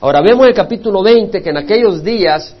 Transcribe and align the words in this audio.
Ahora 0.00 0.20
vemos 0.20 0.44
en 0.44 0.50
el 0.50 0.54
capítulo 0.54 1.02
20 1.02 1.42
que 1.42 1.50
en 1.50 1.56
aquellos 1.56 2.04
días, 2.04 2.54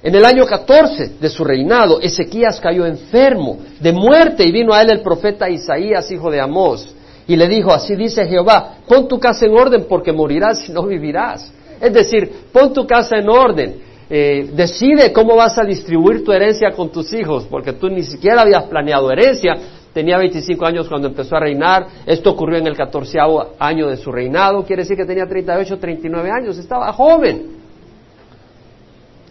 en 0.00 0.14
el 0.14 0.24
año 0.24 0.46
14 0.46 1.14
de 1.20 1.28
su 1.28 1.42
reinado, 1.42 2.00
Ezequías 2.00 2.60
cayó 2.60 2.86
enfermo 2.86 3.58
de 3.80 3.92
muerte 3.92 4.44
y 4.44 4.52
vino 4.52 4.72
a 4.72 4.82
él 4.82 4.90
el 4.90 5.00
profeta 5.00 5.48
Isaías, 5.48 6.08
hijo 6.12 6.30
de 6.30 6.40
Amós, 6.40 6.94
y 7.26 7.34
le 7.34 7.48
dijo, 7.48 7.72
así 7.72 7.96
dice 7.96 8.26
Jehová, 8.26 8.76
pon 8.86 9.08
tu 9.08 9.18
casa 9.18 9.46
en 9.46 9.54
orden 9.58 9.86
porque 9.88 10.12
morirás 10.12 10.68
y 10.68 10.72
no 10.72 10.84
vivirás. 10.84 11.52
Es 11.80 11.92
decir, 11.92 12.30
pon 12.52 12.72
tu 12.72 12.86
casa 12.86 13.16
en 13.16 13.28
orden. 13.28 13.88
Eh, 14.10 14.48
decide 14.54 15.12
cómo 15.12 15.36
vas 15.36 15.58
a 15.58 15.64
distribuir 15.64 16.24
tu 16.24 16.32
herencia 16.32 16.70
con 16.70 16.90
tus 16.90 17.12
hijos, 17.12 17.46
porque 17.50 17.74
tú 17.74 17.90
ni 17.90 18.02
siquiera 18.04 18.42
habías 18.42 18.64
planeado 18.64 19.10
herencia. 19.10 19.54
Tenía 19.98 20.16
25 20.16 20.64
años 20.64 20.88
cuando 20.88 21.08
empezó 21.08 21.34
a 21.34 21.40
reinar. 21.40 21.88
Esto 22.06 22.30
ocurrió 22.30 22.58
en 22.58 22.68
el 22.68 22.76
14 22.76 23.18
año 23.58 23.88
de 23.88 23.96
su 23.96 24.12
reinado. 24.12 24.64
Quiere 24.64 24.82
decir 24.82 24.96
que 24.96 25.04
tenía 25.04 25.26
38, 25.26 25.76
39 25.76 26.30
años. 26.30 26.56
Estaba 26.56 26.92
joven. 26.92 27.46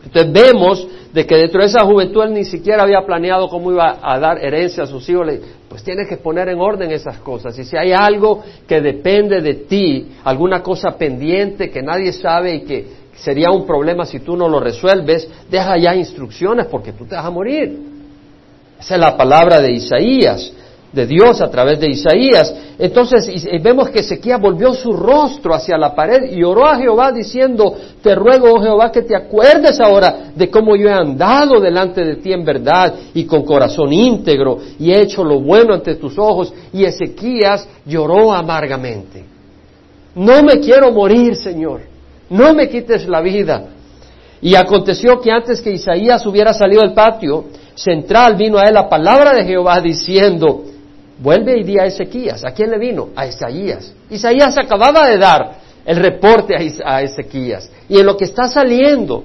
Entonces 0.03 0.29
vemos 0.29 0.85
de 1.13 1.25
que 1.25 1.37
dentro 1.37 1.61
de 1.61 1.67
esa 1.67 1.85
juventud 1.85 2.21
él 2.21 2.33
ni 2.33 2.43
siquiera 2.43 2.83
había 2.83 3.05
planeado 3.05 3.47
cómo 3.47 3.71
iba 3.71 3.97
a 4.01 4.19
dar 4.19 4.43
herencia 4.43 4.83
a 4.83 4.87
sus 4.87 5.07
hijos. 5.07 5.25
Pues 5.69 5.85
tienes 5.85 6.09
que 6.09 6.17
poner 6.17 6.49
en 6.49 6.59
orden 6.59 6.91
esas 6.91 7.19
cosas. 7.19 7.57
Y 7.57 7.63
si 7.63 7.77
hay 7.77 7.93
algo 7.93 8.43
que 8.67 8.81
depende 8.81 9.39
de 9.39 9.53
ti, 9.53 10.17
alguna 10.25 10.61
cosa 10.61 10.97
pendiente 10.97 11.69
que 11.69 11.81
nadie 11.81 12.11
sabe 12.11 12.55
y 12.55 12.61
que 12.65 12.87
sería 13.15 13.51
un 13.51 13.65
problema 13.65 14.05
si 14.05 14.19
tú 14.19 14.35
no 14.35 14.49
lo 14.49 14.59
resuelves, 14.59 15.29
deja 15.49 15.77
ya 15.77 15.95
instrucciones 15.95 16.65
porque 16.65 16.91
tú 16.91 17.05
te 17.05 17.15
vas 17.15 17.23
a 17.23 17.31
morir. 17.31 17.95
Esa 18.79 18.95
es 18.95 18.99
la 18.99 19.17
palabra 19.17 19.59
de 19.59 19.71
Isaías, 19.71 20.51
de 20.91 21.05
Dios 21.05 21.41
a 21.41 21.49
través 21.49 21.79
de 21.79 21.89
Isaías. 21.89 22.53
Entonces 22.79 23.29
vemos 23.61 23.89
que 23.89 23.99
Ezequiel 23.99 24.39
volvió 24.39 24.73
su 24.73 24.93
rostro 24.93 25.53
hacia 25.53 25.77
la 25.77 25.95
pared 25.95 26.31
y 26.31 26.43
oró 26.43 26.67
a 26.67 26.77
Jehová 26.77 27.11
diciendo, 27.11 27.75
te 28.01 28.15
ruego, 28.15 28.53
oh 28.53 28.61
Jehová, 28.61 28.91
que 28.91 29.01
te 29.01 29.15
acuerdes 29.15 29.79
ahora 29.79 30.31
de 30.35 30.49
cómo 30.49 30.75
yo 30.75 30.87
he 30.87 30.93
andado 30.93 31.59
delante 31.59 32.03
de 32.03 32.17
ti 32.17 32.31
en 32.31 32.45
verdad 32.45 32.93
y 33.13 33.25
con 33.25 33.43
corazón 33.43 33.91
íntegro 33.91 34.59
y 34.79 34.91
he 34.91 35.01
hecho 35.01 35.23
lo 35.23 35.39
bueno 35.41 35.73
ante 35.73 35.95
tus 35.95 36.17
ojos. 36.17 36.53
Y 36.71 36.85
Ezequías 36.85 37.67
lloró 37.85 38.31
amargamente. 38.31 39.25
No 40.15 40.43
me 40.43 40.59
quiero 40.59 40.91
morir, 40.91 41.35
Señor 41.35 41.97
no 42.29 42.53
me 42.53 42.69
quites 42.69 43.07
la 43.07 43.21
vida. 43.21 43.69
Y 44.41 44.55
aconteció 44.55 45.19
que 45.19 45.31
antes 45.31 45.61
que 45.61 45.71
Isaías 45.71 46.25
hubiera 46.25 46.53
salido 46.53 46.81
del 46.81 46.93
patio 46.93 47.45
central, 47.77 48.35
vino 48.35 48.57
a 48.57 48.63
él 48.63 48.73
la 48.73 48.89
palabra 48.89 49.33
de 49.33 49.45
Jehová 49.45 49.79
diciendo, 49.79 50.63
vuelve 51.19 51.59
y 51.59 51.63
di 51.63 51.79
a 51.79 51.85
Ezequías. 51.85 52.43
¿A 52.43 52.51
quién 52.51 52.71
le 52.71 52.79
vino? 52.79 53.09
A 53.15 53.27
Isaías. 53.27 53.93
Isaías 54.09 54.57
acababa 54.57 55.07
de 55.07 55.17
dar 55.17 55.51
el 55.85 55.97
reporte 55.97 56.55
a 56.83 57.01
Ezequías. 57.01 57.69
Y 57.87 57.99
en 57.99 58.05
lo 58.05 58.17
que 58.17 58.25
está 58.25 58.49
saliendo 58.49 59.23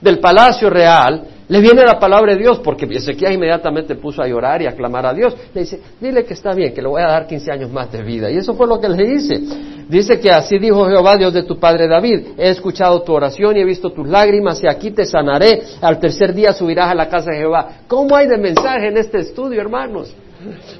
del 0.00 0.20
palacio 0.20 0.70
real, 0.70 1.24
le 1.48 1.60
viene 1.62 1.82
la 1.82 1.98
palabra 1.98 2.34
de 2.34 2.38
Dios, 2.38 2.58
porque 2.58 2.84
Ezequiel 2.84 3.32
inmediatamente 3.32 3.94
puso 3.94 4.22
a 4.22 4.28
llorar 4.28 4.60
y 4.60 4.66
a 4.66 4.72
clamar 4.72 5.06
a 5.06 5.14
Dios. 5.14 5.34
Le 5.54 5.62
dice, 5.62 5.80
dile 5.98 6.24
que 6.24 6.34
está 6.34 6.52
bien, 6.52 6.74
que 6.74 6.82
le 6.82 6.88
voy 6.88 7.00
a 7.00 7.06
dar 7.06 7.26
15 7.26 7.50
años 7.50 7.72
más 7.72 7.90
de 7.90 8.02
vida. 8.02 8.30
Y 8.30 8.36
eso 8.36 8.54
fue 8.54 8.66
lo 8.66 8.78
que 8.78 8.88
le 8.88 9.02
dice. 9.02 9.40
Dice 9.88 10.20
que 10.20 10.30
así 10.30 10.58
dijo 10.58 10.86
Jehová, 10.86 11.16
Dios 11.16 11.32
de 11.32 11.44
tu 11.44 11.58
padre 11.58 11.88
David, 11.88 12.34
he 12.36 12.50
escuchado 12.50 13.00
tu 13.00 13.14
oración 13.14 13.56
y 13.56 13.60
he 13.60 13.64
visto 13.64 13.90
tus 13.90 14.06
lágrimas 14.06 14.62
y 14.62 14.68
aquí 14.68 14.90
te 14.90 15.06
sanaré. 15.06 15.62
Al 15.80 15.98
tercer 15.98 16.34
día 16.34 16.52
subirás 16.52 16.90
a 16.90 16.94
la 16.94 17.08
casa 17.08 17.30
de 17.30 17.38
Jehová. 17.38 17.68
¿Cómo 17.88 18.14
hay 18.14 18.26
de 18.26 18.36
mensaje 18.36 18.88
en 18.88 18.98
este 18.98 19.20
estudio, 19.20 19.62
hermanos? 19.62 20.14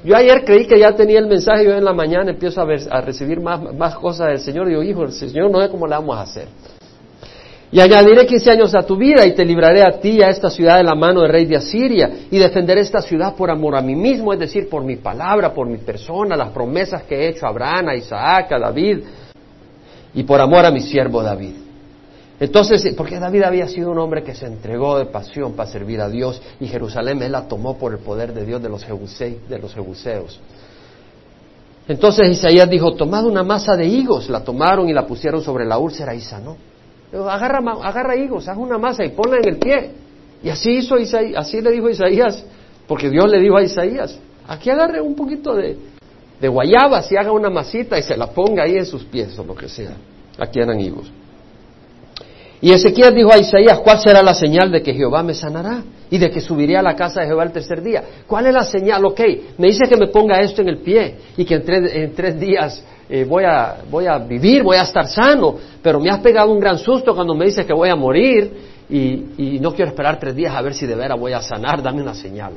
Yo 0.05 0.15
ayer 0.15 0.45
creí 0.45 0.67
que 0.67 0.79
ya 0.79 0.95
tenía 0.95 1.17
el 1.17 1.27
mensaje 1.27 1.63
y 1.63 1.67
hoy 1.67 1.77
en 1.79 1.85
la 1.85 1.93
mañana 1.93 2.29
empiezo 2.29 2.61
a, 2.61 2.65
ver, 2.65 2.81
a 2.91 3.01
recibir 3.01 3.41
más, 3.41 3.59
más 3.73 3.95
cosas 3.95 4.27
del 4.27 4.39
Señor 4.39 4.67
y 4.67 4.69
digo, 4.69 4.83
hijo, 4.83 5.03
el 5.03 5.11
Señor 5.11 5.49
no 5.49 5.59
sé 5.61 5.69
cómo 5.69 5.87
le 5.87 5.95
vamos 5.95 6.15
a 6.15 6.21
hacer. 6.21 6.47
Y 7.71 7.79
añadiré 7.79 8.25
quince 8.25 8.49
años 8.49 8.73
a 8.73 8.81
tu 8.81 8.97
vida 8.97 9.25
y 9.27 9.33
te 9.35 9.45
libraré 9.45 9.83
a 9.83 9.99
ti 9.99 10.17
y 10.17 10.21
a 10.23 10.29
esta 10.29 10.49
ciudad 10.49 10.77
de 10.77 10.83
la 10.83 10.95
mano 10.95 11.21
del 11.21 11.31
rey 11.31 11.45
de 11.45 11.57
Asiria 11.57 12.09
y 12.31 12.37
defenderé 12.39 12.81
esta 12.81 13.01
ciudad 13.01 13.35
por 13.35 13.51
amor 13.51 13.75
a 13.75 13.81
mí 13.81 13.95
mismo, 13.95 14.33
es 14.33 14.39
decir, 14.39 14.67
por 14.67 14.83
mi 14.83 14.95
palabra, 14.95 15.53
por 15.53 15.67
mi 15.67 15.77
persona, 15.77 16.35
las 16.35 16.49
promesas 16.49 17.03
que 17.03 17.15
he 17.15 17.29
hecho 17.29 17.45
a 17.45 17.49
Abraham, 17.49 17.89
a 17.89 17.95
Isaac, 17.95 18.51
a 18.53 18.59
David 18.59 18.99
y 20.15 20.23
por 20.23 20.41
amor 20.41 20.65
a 20.65 20.71
mi 20.71 20.81
siervo 20.81 21.21
David. 21.21 21.53
Entonces, 22.39 22.93
porque 22.95 23.19
David 23.19 23.43
había 23.43 23.67
sido 23.67 23.91
un 23.91 23.99
hombre 23.99 24.23
que 24.23 24.33
se 24.33 24.47
entregó 24.47 24.97
de 24.97 25.05
pasión 25.05 25.53
para 25.53 25.69
servir 25.69 26.01
a 26.01 26.09
Dios 26.09 26.41
y 26.59 26.67
Jerusalén 26.67 27.21
él 27.21 27.33
la 27.33 27.47
tomó 27.47 27.77
por 27.77 27.91
el 27.91 27.99
poder 27.99 28.33
de 28.33 28.45
Dios 28.45 28.63
de 28.63 28.69
los, 28.69 28.83
de 28.87 29.59
los 29.59 29.73
jebuseos. 29.75 30.39
Entonces 31.87 32.29
Isaías 32.29 32.69
dijo, 32.69 32.95
tomad 32.95 33.25
una 33.25 33.43
masa 33.43 33.75
de 33.75 33.85
higos, 33.85 34.27
la 34.29 34.43
tomaron 34.43 34.89
y 34.89 34.93
la 34.93 35.05
pusieron 35.05 35.43
sobre 35.43 35.65
la 35.65 35.77
úlcera 35.77 36.15
y 36.15 36.21
sanó. 36.21 36.68
Agarra, 37.11 37.59
agarra 37.83 38.15
higos, 38.15 38.47
haz 38.47 38.57
una 38.57 38.77
masa 38.77 39.03
y 39.03 39.09
ponla 39.09 39.37
en 39.37 39.47
el 39.47 39.57
pie. 39.57 39.91
Y 40.43 40.49
así 40.49 40.71
hizo 40.71 40.95
así 41.35 41.61
le 41.61 41.71
dijo 41.71 41.89
Isaías, 41.89 42.45
porque 42.87 43.09
Dios 43.09 43.29
le 43.29 43.39
dijo 43.39 43.57
a 43.57 43.63
Isaías, 43.63 44.19
aquí 44.47 44.69
agarre 44.69 45.01
un 45.01 45.15
poquito 45.15 45.55
de, 45.55 45.77
de 46.39 46.47
guayabas 46.47 47.11
y 47.11 47.17
haga 47.17 47.31
una 47.31 47.49
masita 47.49 47.97
y 47.97 48.03
se 48.03 48.15
la 48.15 48.27
ponga 48.27 48.63
ahí 48.63 48.77
en 48.77 48.85
sus 48.85 49.03
pies 49.03 49.37
o 49.37 49.43
lo 49.43 49.55
que 49.55 49.67
sea. 49.67 49.95
Aquí 50.37 50.59
eran 50.59 50.79
higos. 50.79 51.11
Y 52.61 52.71
Ezequiel 52.71 53.13
dijo 53.15 53.33
a 53.33 53.37
Isaías, 53.37 53.79
¿cuál 53.79 53.99
será 53.99 54.21
la 54.21 54.33
señal 54.33 54.71
de 54.71 54.81
que 54.81 54.93
Jehová 54.93 55.23
me 55.23 55.33
sanará? 55.33 55.81
Y 56.09 56.17
de 56.17 56.29
que 56.29 56.41
subiré 56.41 56.75
a 56.75 56.81
la 56.81 56.95
casa 56.95 57.21
de 57.21 57.27
Jehová 57.27 57.43
el 57.43 57.51
tercer 57.51 57.81
día. 57.81 58.03
¿Cuál 58.27 58.47
es 58.47 58.53
la 58.53 58.65
señal? 58.65 59.05
Ok, 59.05 59.21
me 59.57 59.67
dice 59.67 59.87
que 59.87 59.95
me 59.95 60.07
ponga 60.07 60.41
esto 60.41 60.61
en 60.61 60.69
el 60.69 60.79
pie 60.79 61.15
y 61.37 61.45
que 61.45 61.55
en 61.55 62.13
tres 62.13 62.39
días 62.39 62.83
eh, 63.11 63.25
voy, 63.25 63.43
a, 63.43 63.77
voy 63.89 64.05
a 64.05 64.19
vivir, 64.19 64.61
voy 64.61 64.77
a 64.77 64.83
estar 64.83 65.07
sano, 65.07 65.55
pero 65.81 65.99
me 65.99 66.11
has 66.11 66.19
pegado 66.19 66.51
un 66.51 66.59
gran 66.59 66.77
susto 66.77 67.15
cuando 67.15 67.33
me 67.33 67.45
dices 67.45 67.65
que 67.65 67.73
voy 67.73 67.89
a 67.89 67.95
morir 67.95 68.51
y, 68.87 69.59
no 69.59 69.73
quiero 69.73 69.89
esperar 69.89 70.19
tres 70.19 70.35
días 70.35 70.53
a 70.55 70.61
ver 70.61 70.75
si 70.75 70.85
de 70.85 70.95
veras 70.95 71.19
voy 71.19 71.33
a 71.33 71.41
sanar, 71.41 71.81
dame 71.81 72.01
una 72.01 72.13
señal. 72.13 72.53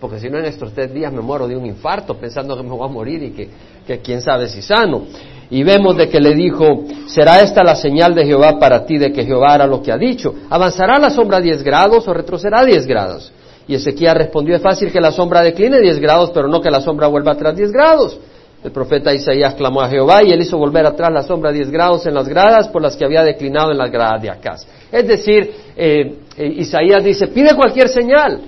Porque 0.00 0.20
si 0.20 0.28
no 0.28 0.38
en 0.38 0.44
estos 0.44 0.72
tres 0.72 0.92
días 0.92 1.12
me 1.12 1.20
muero 1.22 1.48
de 1.48 1.56
un 1.56 1.66
infarto 1.66 2.14
pensando 2.14 2.56
que 2.56 2.62
me 2.62 2.68
voy 2.68 2.88
a 2.88 2.92
morir 2.92 3.22
y 3.22 3.30
que, 3.30 3.48
que 3.86 3.98
quién 3.98 4.20
sabe 4.20 4.48
si 4.48 4.62
sano. 4.62 5.06
Y 5.50 5.62
vemos 5.64 5.96
de 5.96 6.08
que 6.08 6.20
le 6.20 6.34
dijo, 6.34 6.84
será 7.06 7.40
esta 7.40 7.64
la 7.64 7.74
señal 7.74 8.14
de 8.14 8.26
Jehová 8.26 8.58
para 8.60 8.84
ti, 8.84 8.98
de 8.98 9.12
que 9.12 9.24
Jehová 9.24 9.54
hará 9.54 9.66
lo 9.66 9.82
que 9.82 9.90
ha 9.90 9.96
dicho. 9.96 10.34
¿Avanzará 10.50 10.98
la 10.98 11.10
sombra 11.10 11.40
diez 11.40 11.62
grados 11.62 12.06
o 12.06 12.12
retrocederá 12.12 12.64
diez 12.64 12.86
grados? 12.86 13.32
Y 13.66 13.74
Ezequiel 13.74 14.14
respondió, 14.14 14.54
es 14.54 14.62
fácil 14.62 14.92
que 14.92 15.00
la 15.00 15.10
sombra 15.10 15.42
decline 15.42 15.80
diez 15.80 15.98
grados, 15.98 16.30
pero 16.32 16.46
no 16.46 16.60
que 16.60 16.70
la 16.70 16.80
sombra 16.80 17.08
vuelva 17.08 17.32
atrás 17.32 17.56
diez 17.56 17.72
grados. 17.72 18.18
El 18.66 18.72
profeta 18.72 19.14
Isaías 19.14 19.54
clamó 19.54 19.80
a 19.80 19.88
Jehová 19.88 20.24
y 20.24 20.32
él 20.32 20.40
hizo 20.40 20.58
volver 20.58 20.84
atrás 20.84 21.12
la 21.12 21.22
sombra 21.22 21.52
diez 21.52 21.70
grados 21.70 22.04
en 22.04 22.14
las 22.14 22.28
gradas 22.28 22.66
por 22.66 22.82
las 22.82 22.96
que 22.96 23.04
había 23.04 23.22
declinado 23.22 23.70
en 23.70 23.78
las 23.78 23.92
gradas 23.92 24.20
de 24.20 24.28
Acaz. 24.28 24.66
Es 24.90 25.06
decir, 25.06 25.54
eh, 25.76 26.16
eh, 26.36 26.46
Isaías 26.56 27.04
dice, 27.04 27.28
pide 27.28 27.54
cualquier 27.54 27.88
señal, 27.88 28.40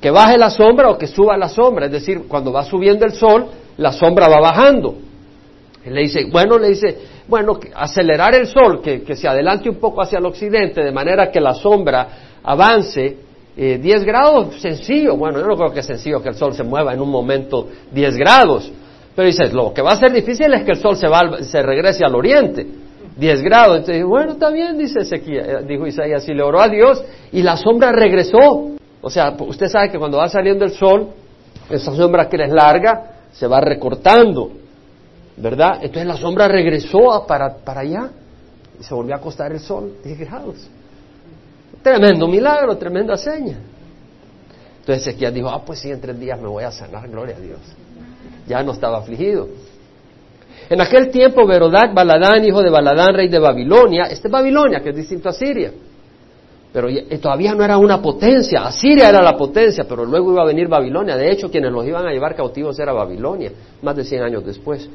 que 0.00 0.10
baje 0.10 0.38
la 0.38 0.48
sombra 0.48 0.88
o 0.88 0.96
que 0.96 1.06
suba 1.06 1.36
la 1.36 1.50
sombra. 1.50 1.84
Es 1.84 1.92
decir, 1.92 2.22
cuando 2.26 2.50
va 2.50 2.64
subiendo 2.64 3.04
el 3.04 3.12
sol, 3.12 3.44
la 3.76 3.92
sombra 3.92 4.26
va 4.26 4.40
bajando. 4.40 4.94
Le 5.84 6.00
dice, 6.00 6.24
bueno, 6.32 6.58
le 6.58 6.68
dice, 6.68 6.96
bueno, 7.28 7.60
acelerar 7.74 8.34
el 8.36 8.46
sol, 8.46 8.80
que, 8.80 9.14
se 9.14 9.28
adelante 9.28 9.68
un 9.68 9.76
poco 9.76 10.00
hacia 10.00 10.18
el 10.18 10.24
occidente, 10.24 10.82
de 10.82 10.92
manera 10.92 11.30
que 11.30 11.42
la 11.42 11.52
sombra 11.52 12.08
avance 12.42 13.18
eh, 13.54 13.76
10 13.76 14.04
grados, 14.04 14.62
sencillo. 14.62 15.14
Bueno, 15.14 15.40
yo 15.40 15.46
no 15.46 15.56
creo 15.56 15.74
que 15.74 15.80
es 15.80 15.86
sencillo 15.86 16.22
que 16.22 16.30
el 16.30 16.36
sol 16.36 16.54
se 16.54 16.64
mueva 16.64 16.94
en 16.94 17.02
un 17.02 17.10
momento 17.10 17.68
10 17.92 18.16
grados. 18.16 18.72
Pero 19.18 19.26
dices, 19.26 19.52
lo 19.52 19.74
que 19.74 19.82
va 19.82 19.90
a 19.90 19.96
ser 19.96 20.12
difícil 20.12 20.54
es 20.54 20.62
que 20.62 20.70
el 20.70 20.76
sol 20.76 20.94
se, 20.94 21.08
va, 21.08 21.42
se 21.42 21.60
regrese 21.60 22.04
al 22.04 22.14
oriente. 22.14 22.64
10 23.16 23.42
grados. 23.42 23.78
Entonces, 23.78 24.04
bueno, 24.04 24.34
está 24.34 24.48
bien, 24.48 24.78
dice 24.78 25.00
Ezequiel, 25.00 25.44
eh, 25.44 25.64
dijo 25.66 25.88
Isaías, 25.88 26.28
y 26.28 26.34
le 26.34 26.42
oró 26.44 26.60
a 26.60 26.68
Dios 26.68 27.02
y 27.32 27.42
la 27.42 27.56
sombra 27.56 27.90
regresó. 27.90 28.76
O 29.00 29.10
sea, 29.10 29.34
usted 29.36 29.66
sabe 29.66 29.90
que 29.90 29.98
cuando 29.98 30.18
va 30.18 30.28
saliendo 30.28 30.64
el 30.64 30.70
sol, 30.70 31.08
esa 31.68 31.96
sombra 31.96 32.28
que 32.28 32.36
es 32.36 32.48
larga 32.48 33.10
se 33.32 33.48
va 33.48 33.60
recortando, 33.60 34.52
¿verdad? 35.36 35.80
Entonces 35.82 36.06
la 36.06 36.16
sombra 36.16 36.46
regresó 36.46 37.26
para, 37.26 37.56
para 37.56 37.80
allá 37.80 38.10
y 38.78 38.84
se 38.84 38.94
volvió 38.94 39.16
a 39.16 39.18
acostar 39.18 39.50
el 39.50 39.58
sol, 39.58 39.94
10 40.04 40.16
grados. 40.16 40.70
Tremendo 41.82 42.28
milagro, 42.28 42.76
tremenda 42.76 43.16
seña. 43.16 43.58
Entonces 44.78 45.08
Ezequiel 45.08 45.34
dijo, 45.34 45.48
ah, 45.48 45.64
pues 45.66 45.80
sí, 45.80 45.90
en 45.90 46.00
tres 46.00 46.20
días 46.20 46.40
me 46.40 46.46
voy 46.46 46.62
a 46.62 46.70
sanar, 46.70 47.08
gloria 47.08 47.34
a 47.34 47.40
Dios 47.40 47.58
ya 48.48 48.62
no 48.62 48.72
estaba 48.72 48.98
afligido. 48.98 49.48
En 50.70 50.80
aquel 50.80 51.10
tiempo, 51.10 51.46
Verodac 51.46 51.94
Baladán, 51.94 52.44
hijo 52.44 52.62
de 52.62 52.70
Baladán, 52.70 53.14
rey 53.14 53.28
de 53.28 53.38
Babilonia, 53.38 54.04
este 54.04 54.28
es 54.28 54.32
Babilonia, 54.32 54.80
que 54.80 54.90
es 54.90 54.96
distinto 54.96 55.28
a 55.28 55.32
Siria, 55.32 55.72
pero 56.72 56.88
eh, 56.88 57.18
todavía 57.18 57.54
no 57.54 57.64
era 57.64 57.78
una 57.78 58.02
potencia, 58.02 58.66
Asiria 58.66 59.08
era 59.08 59.22
la 59.22 59.36
potencia, 59.36 59.84
pero 59.88 60.04
luego 60.04 60.32
iba 60.32 60.42
a 60.42 60.46
venir 60.46 60.68
Babilonia, 60.68 61.16
de 61.16 61.30
hecho 61.30 61.50
quienes 61.50 61.72
los 61.72 61.86
iban 61.86 62.06
a 62.06 62.12
llevar 62.12 62.34
cautivos 62.34 62.78
era 62.78 62.92
Babilonia, 62.92 63.52
más 63.82 63.96
de 63.96 64.04
100 64.04 64.22
años 64.22 64.44
después. 64.44 64.88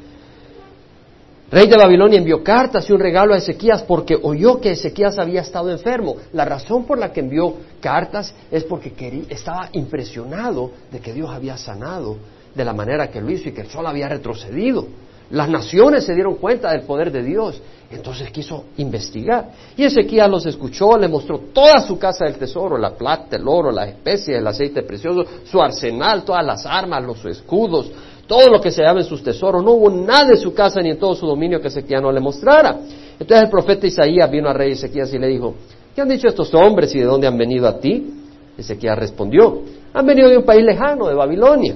Rey 1.49 1.67
de 1.67 1.77
Babilonia 1.77 2.17
envió 2.17 2.43
cartas 2.43 2.89
y 2.89 2.93
un 2.93 2.99
regalo 2.99 3.33
a 3.33 3.37
Ezequías 3.37 3.83
porque 3.83 4.17
oyó 4.19 4.59
que 4.59 4.71
Ezequías 4.71 5.19
había 5.19 5.41
estado 5.41 5.69
enfermo. 5.69 6.15
La 6.31 6.45
razón 6.45 6.85
por 6.85 6.97
la 6.97 7.11
que 7.11 7.19
envió 7.19 7.53
cartas 7.79 8.33
es 8.49 8.63
porque 8.63 8.91
estaba 9.29 9.69
impresionado 9.73 10.71
de 10.91 10.99
que 10.99 11.13
Dios 11.13 11.29
había 11.29 11.55
sanado 11.55 12.17
de 12.53 12.65
la 12.65 12.73
manera 12.73 13.09
que 13.09 13.21
lo 13.21 13.29
hizo 13.31 13.49
y 13.49 13.51
que 13.51 13.61
el 13.61 13.69
sol 13.69 13.85
había 13.87 14.07
retrocedido. 14.07 14.87
Las 15.31 15.49
naciones 15.49 16.03
se 16.05 16.13
dieron 16.13 16.35
cuenta 16.35 16.71
del 16.71 16.81
poder 16.81 17.11
de 17.11 17.23
Dios. 17.23 17.59
Entonces 17.89 18.31
quiso 18.31 18.65
investigar. 18.77 19.49
Y 19.77 19.83
Ezequiel 19.83 20.29
los 20.31 20.45
escuchó, 20.45 20.97
le 20.97 21.07
mostró 21.07 21.39
toda 21.53 21.79
su 21.79 21.97
casa 21.97 22.25
del 22.25 22.35
tesoro, 22.35 22.77
la 22.77 22.91
plata, 22.91 23.35
el 23.35 23.47
oro, 23.47 23.71
las 23.71 23.89
especies, 23.89 24.37
el 24.37 24.47
aceite 24.47 24.83
precioso, 24.83 25.23
su 25.43 25.61
arsenal, 25.61 26.23
todas 26.23 26.45
las 26.45 26.65
armas, 26.65 27.03
los 27.03 27.23
escudos, 27.25 27.91
todo 28.27 28.49
lo 28.49 28.59
que 28.59 28.71
se 28.71 28.81
llama 28.81 29.01
en 29.01 29.05
sus 29.05 29.23
tesoros. 29.23 29.63
No 29.63 29.71
hubo 29.71 29.89
nada 29.89 30.29
en 30.31 30.37
su 30.37 30.53
casa 30.53 30.81
ni 30.81 30.89
en 30.91 30.97
todo 30.97 31.15
su 31.15 31.27
dominio 31.27 31.61
que 31.61 31.67
Ezequiel 31.67 32.01
no 32.01 32.11
le 32.11 32.19
mostrara. 32.19 32.79
Entonces 33.19 33.43
el 33.43 33.49
profeta 33.49 33.85
Isaías 33.85 34.29
vino 34.29 34.49
al 34.49 34.55
rey 34.55 34.71
Ezequiel 34.71 35.07
y 35.11 35.19
le 35.19 35.27
dijo, 35.27 35.55
¿qué 35.95 36.01
han 36.01 36.09
dicho 36.09 36.27
estos 36.27 36.53
hombres 36.53 36.93
y 36.95 36.99
de 36.99 37.05
dónde 37.05 37.27
han 37.27 37.37
venido 37.37 37.67
a 37.67 37.79
ti? 37.79 38.11
Ezequiel 38.57 38.97
respondió, 38.97 39.61
han 39.93 40.05
venido 40.05 40.29
de 40.29 40.37
un 40.37 40.45
país 40.45 40.63
lejano, 40.63 41.07
de 41.07 41.15
Babilonia. 41.15 41.75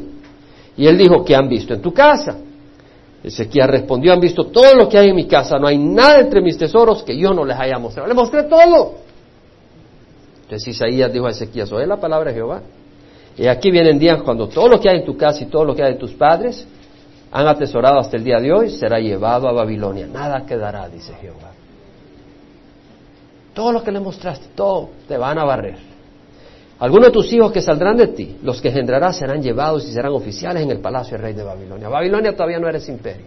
Y 0.77 0.87
él 0.87 0.97
dijo, 0.97 1.25
¿qué 1.25 1.35
han 1.35 1.49
visto 1.49 1.73
en 1.73 1.81
tu 1.81 1.91
casa? 1.91 2.37
Ezequiel 3.23 3.67
respondió, 3.67 4.13
han 4.13 4.19
visto 4.19 4.45
todo 4.45 4.75
lo 4.75 4.87
que 4.87 4.97
hay 4.97 5.09
en 5.09 5.15
mi 5.15 5.25
casa, 5.25 5.57
no 5.57 5.67
hay 5.67 5.77
nada 5.77 6.19
entre 6.19 6.41
mis 6.41 6.57
tesoros 6.57 7.03
que 7.03 7.17
yo 7.17 7.33
no 7.33 7.43
les 7.43 7.57
haya 7.57 7.77
mostrado. 7.79 8.07
Le 8.07 8.13
mostré 8.13 8.43
todo. 8.43 8.95
Entonces 10.43 10.67
Isaías 10.67 11.11
dijo 11.11 11.25
a 11.27 11.31
Ezequiel, 11.31 11.67
oye 11.73 11.87
la 11.87 11.97
palabra 11.97 12.29
de 12.29 12.37
Jehová. 12.37 12.61
Y 13.37 13.47
aquí 13.47 13.69
vienen 13.69 13.99
días 13.99 14.21
cuando 14.23 14.47
todo 14.47 14.67
lo 14.67 14.79
que 14.79 14.89
hay 14.89 14.99
en 14.99 15.05
tu 15.05 15.17
casa 15.17 15.43
y 15.43 15.47
todo 15.47 15.65
lo 15.65 15.75
que 15.75 15.83
hay 15.83 15.93
de 15.93 15.99
tus 15.99 16.13
padres 16.13 16.65
han 17.31 17.47
atesorado 17.47 17.99
hasta 17.99 18.17
el 18.17 18.23
día 18.23 18.37
de 18.39 18.53
hoy, 18.53 18.69
será 18.69 18.99
llevado 18.99 19.47
a 19.47 19.51
Babilonia. 19.51 20.07
Nada 20.07 20.45
quedará, 20.45 20.87
dice 20.87 21.13
Jehová. 21.19 21.51
Todo 23.53 23.71
lo 23.73 23.83
que 23.83 23.91
le 23.91 23.99
mostraste, 23.99 24.47
todo 24.55 24.89
te 25.07 25.17
van 25.17 25.37
a 25.37 25.43
barrer. 25.43 25.86
Algunos 26.79 27.07
de 27.07 27.11
tus 27.11 27.31
hijos 27.33 27.51
que 27.51 27.61
saldrán 27.61 27.97
de 27.97 28.07
ti, 28.07 28.37
los 28.43 28.61
que 28.61 28.67
engendrarás, 28.67 29.17
serán 29.17 29.41
llevados 29.41 29.87
y 29.87 29.91
serán 29.91 30.11
oficiales 30.13 30.63
en 30.63 30.69
el 30.69 30.79
palacio 30.79 31.13
del 31.13 31.21
rey 31.21 31.33
de 31.33 31.43
Babilonia. 31.43 31.89
Babilonia 31.89 32.33
todavía 32.33 32.59
no 32.59 32.67
eres 32.67 32.87
imperio. 32.87 33.25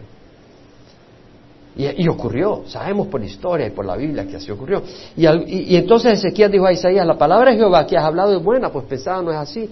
Y, 1.77 2.09
ocurrió, 2.09 2.65
sabemos 2.67 3.07
por 3.07 3.21
la 3.21 3.27
historia 3.27 3.67
y 3.67 3.71
por 3.71 3.87
la 3.87 3.97
Biblia 3.97 4.27
que 4.27 4.37
así 4.37 4.51
ocurrió. 4.51 4.83
Y, 5.17 5.77
entonces 5.77 6.19
Ezequiel 6.19 6.51
dijo 6.51 6.67
a 6.67 6.73
Isaías, 6.73 7.07
la 7.07 7.17
palabra 7.17 7.53
de 7.53 7.57
Jehová 7.57 7.87
que 7.87 7.97
has 7.97 8.05
hablado 8.05 8.37
es 8.37 8.43
buena, 8.43 8.71
pues 8.71 8.85
pensaba 8.85 9.23
no 9.23 9.31
es 9.31 9.39
así. 9.39 9.71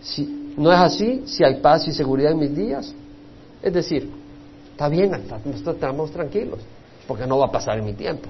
Si, 0.00 0.52
no 0.56 0.72
es 0.72 0.78
así, 0.78 1.22
si 1.26 1.44
hay 1.44 1.60
paz 1.60 1.86
y 1.88 1.92
seguridad 1.92 2.32
en 2.32 2.38
mis 2.38 2.54
días. 2.54 2.92
Es 3.62 3.72
decir, 3.72 4.10
está 4.72 4.88
bien, 4.88 5.12
estamos 5.14 6.10
tranquilos, 6.10 6.58
porque 7.06 7.26
no 7.26 7.38
va 7.38 7.46
a 7.46 7.50
pasar 7.50 7.78
en 7.78 7.84
mi 7.84 7.94
tiempo. 7.94 8.28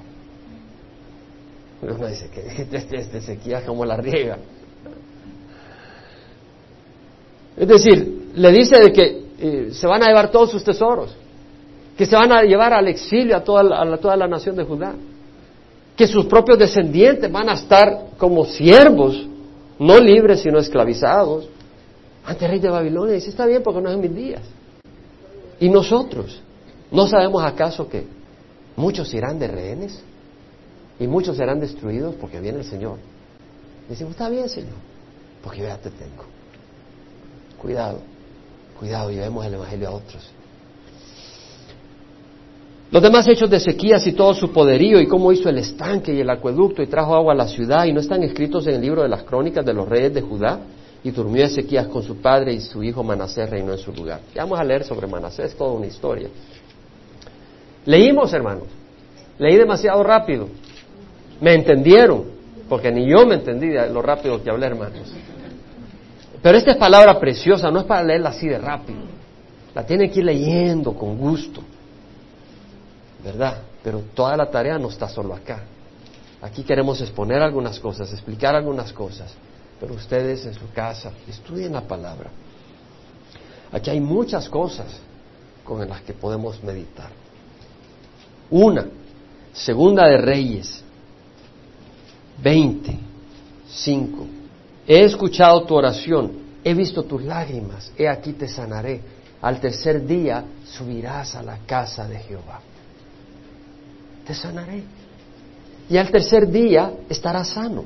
Uno 1.82 2.06
dice 2.06 2.28
que 2.28 2.76
este, 2.76 3.18
Ezequiel 3.18 3.64
como 3.64 3.84
la 3.84 3.96
riega. 3.96 4.38
Es 7.58 7.66
decir, 7.66 8.30
le 8.34 8.52
dice 8.52 8.78
de 8.78 8.92
que 8.92 9.24
eh, 9.40 9.68
se 9.72 9.86
van 9.86 10.02
a 10.02 10.06
llevar 10.06 10.30
todos 10.30 10.50
sus 10.50 10.62
tesoros, 10.62 11.14
que 11.96 12.06
se 12.06 12.14
van 12.14 12.30
a 12.30 12.42
llevar 12.42 12.72
al 12.72 12.86
exilio 12.86 13.36
a 13.36 13.42
toda, 13.42 13.82
a 13.82 13.96
toda 13.96 14.16
la 14.16 14.28
nación 14.28 14.54
de 14.54 14.64
Judá, 14.64 14.94
que 15.96 16.06
sus 16.06 16.26
propios 16.26 16.58
descendientes 16.58 17.30
van 17.30 17.48
a 17.48 17.54
estar 17.54 18.10
como 18.16 18.44
siervos, 18.44 19.26
no 19.80 19.98
libres 19.98 20.40
sino 20.40 20.58
esclavizados, 20.60 21.48
ante 22.24 22.44
el 22.44 22.50
rey 22.52 22.60
de 22.60 22.70
Babilonia. 22.70 23.14
Dice, 23.14 23.30
está 23.30 23.46
bien 23.46 23.62
porque 23.64 23.80
no 23.80 23.88
es 23.88 23.96
en 23.96 24.00
mis 24.00 24.14
días. 24.14 24.42
Y 25.58 25.68
nosotros, 25.68 26.40
¿no 26.92 27.08
sabemos 27.08 27.42
acaso 27.42 27.88
que 27.88 28.06
muchos 28.76 29.12
irán 29.12 29.40
de 29.40 29.48
rehenes 29.48 30.00
y 31.00 31.08
muchos 31.08 31.36
serán 31.36 31.58
destruidos 31.58 32.14
porque 32.20 32.38
viene 32.38 32.58
el 32.58 32.64
Señor? 32.64 32.98
Decimos, 33.88 34.12
está 34.12 34.28
bien, 34.28 34.48
Señor, 34.48 34.76
porque 35.42 35.62
ya 35.62 35.78
te 35.78 35.90
tengo. 35.90 36.37
Cuidado, 37.60 37.98
cuidado, 38.78 39.10
llevemos 39.10 39.44
el 39.44 39.54
Evangelio 39.54 39.88
a 39.88 39.90
otros. 39.92 40.30
Los 42.90 43.02
demás 43.02 43.28
hechos 43.28 43.50
de 43.50 43.58
Ezequías 43.58 44.06
y 44.06 44.12
todo 44.12 44.32
su 44.32 44.50
poderío 44.50 44.98
y 44.98 45.06
cómo 45.06 45.30
hizo 45.30 45.50
el 45.50 45.58
estanque 45.58 46.14
y 46.14 46.20
el 46.20 46.30
acueducto 46.30 46.82
y 46.82 46.86
trajo 46.86 47.14
agua 47.14 47.34
a 47.34 47.36
la 47.36 47.46
ciudad 47.46 47.84
y 47.84 47.92
no 47.92 48.00
están 48.00 48.22
escritos 48.22 48.66
en 48.66 48.76
el 48.76 48.80
libro 48.80 49.02
de 49.02 49.08
las 49.08 49.24
crónicas 49.24 49.64
de 49.66 49.74
los 49.74 49.86
reyes 49.86 50.14
de 50.14 50.22
Judá. 50.22 50.60
Y 51.04 51.12
durmió 51.12 51.44
Ezequías 51.44 51.86
con 51.86 52.02
su 52.02 52.16
padre 52.16 52.54
y 52.54 52.60
su 52.60 52.82
hijo 52.82 53.04
Manasés 53.04 53.48
reinó 53.48 53.72
en 53.72 53.78
su 53.78 53.92
lugar. 53.92 54.20
Ya 54.34 54.42
vamos 54.42 54.58
a 54.58 54.64
leer 54.64 54.82
sobre 54.82 55.06
Manasés, 55.06 55.54
toda 55.54 55.72
una 55.72 55.86
historia. 55.86 56.28
Leímos, 57.84 58.32
hermanos. 58.32 58.64
Leí 59.38 59.56
demasiado 59.56 60.02
rápido. 60.02 60.48
Me 61.40 61.54
entendieron, 61.54 62.24
porque 62.68 62.90
ni 62.90 63.08
yo 63.08 63.24
me 63.26 63.36
entendí 63.36 63.68
lo 63.68 64.02
rápido 64.02 64.42
que 64.42 64.50
hablé, 64.50 64.66
hermanos. 64.66 65.12
Pero 66.42 66.56
esta 66.58 66.72
es 66.72 66.76
palabra 66.76 67.18
preciosa, 67.18 67.70
no 67.70 67.80
es 67.80 67.86
para 67.86 68.02
leerla 68.02 68.30
así 68.30 68.48
de 68.48 68.58
rápido. 68.58 69.00
La 69.74 69.84
tiene 69.84 70.10
que 70.10 70.20
ir 70.20 70.24
leyendo 70.24 70.94
con 70.94 71.16
gusto. 71.18 71.62
¿Verdad? 73.24 73.58
Pero 73.82 74.02
toda 74.14 74.36
la 74.36 74.50
tarea 74.50 74.78
no 74.78 74.88
está 74.88 75.08
solo 75.08 75.34
acá. 75.34 75.62
Aquí 76.40 76.62
queremos 76.62 77.00
exponer 77.00 77.42
algunas 77.42 77.80
cosas, 77.80 78.12
explicar 78.12 78.54
algunas 78.54 78.92
cosas. 78.92 79.34
Pero 79.80 79.94
ustedes 79.94 80.46
en 80.46 80.54
su 80.54 80.70
casa 80.72 81.10
estudien 81.28 81.72
la 81.72 81.82
palabra. 81.82 82.30
Aquí 83.72 83.90
hay 83.90 84.00
muchas 84.00 84.48
cosas 84.48 84.86
con 85.64 85.86
las 85.88 86.00
que 86.02 86.12
podemos 86.14 86.62
meditar. 86.62 87.10
Una, 88.50 88.86
segunda 89.52 90.06
de 90.06 90.16
Reyes, 90.16 90.82
25. 92.42 94.37
He 94.88 95.04
escuchado 95.04 95.64
tu 95.64 95.74
oración, 95.74 96.32
he 96.64 96.72
visto 96.72 97.02
tus 97.02 97.22
lágrimas, 97.22 97.92
he 97.98 98.08
aquí 98.08 98.32
te 98.32 98.48
sanaré. 98.48 99.02
Al 99.42 99.60
tercer 99.60 100.04
día 100.06 100.42
subirás 100.64 101.34
a 101.34 101.42
la 101.42 101.58
casa 101.58 102.08
de 102.08 102.18
Jehová. 102.20 102.60
Te 104.26 104.32
sanaré. 104.32 104.82
Y 105.90 105.98
al 105.98 106.10
tercer 106.10 106.50
día 106.50 106.90
estarás 107.06 107.48
sano 107.48 107.84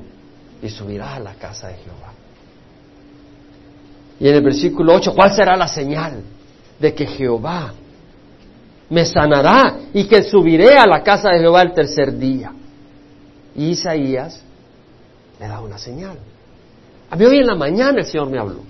y 0.61 0.69
subirás 0.69 1.17
a 1.17 1.19
la 1.19 1.33
casa 1.33 1.67
de 1.67 1.73
Jehová. 1.75 2.13
Y 4.21 4.29
en 4.29 4.35
el 4.35 4.41
versículo 4.41 4.95
8, 4.95 5.13
¿cuál 5.13 5.35
será 5.35 5.57
la 5.57 5.67
señal 5.67 6.21
de 6.79 6.93
que 6.93 7.05
Jehová 7.05 7.73
me 8.89 9.05
sanará 9.05 9.77
y 9.93 10.05
que 10.05 10.23
subiré 10.23 10.77
a 10.77 10.87
la 10.87 11.03
casa 11.03 11.31
de 11.31 11.39
Jehová 11.39 11.63
el 11.63 11.73
tercer 11.73 12.17
día? 12.17 12.53
Y 13.55 13.71
Isaías 13.71 14.41
le 15.37 15.47
da 15.49 15.59
una 15.59 15.77
señal. 15.77 16.17
A 17.13 17.15
mí 17.15 17.25
hoy 17.25 17.37
en 17.37 17.45
la 17.45 17.53
mañana 17.53 17.99
el 17.99 18.07
Señor 18.07 18.27
me 18.27 18.39
habló, 18.39 18.61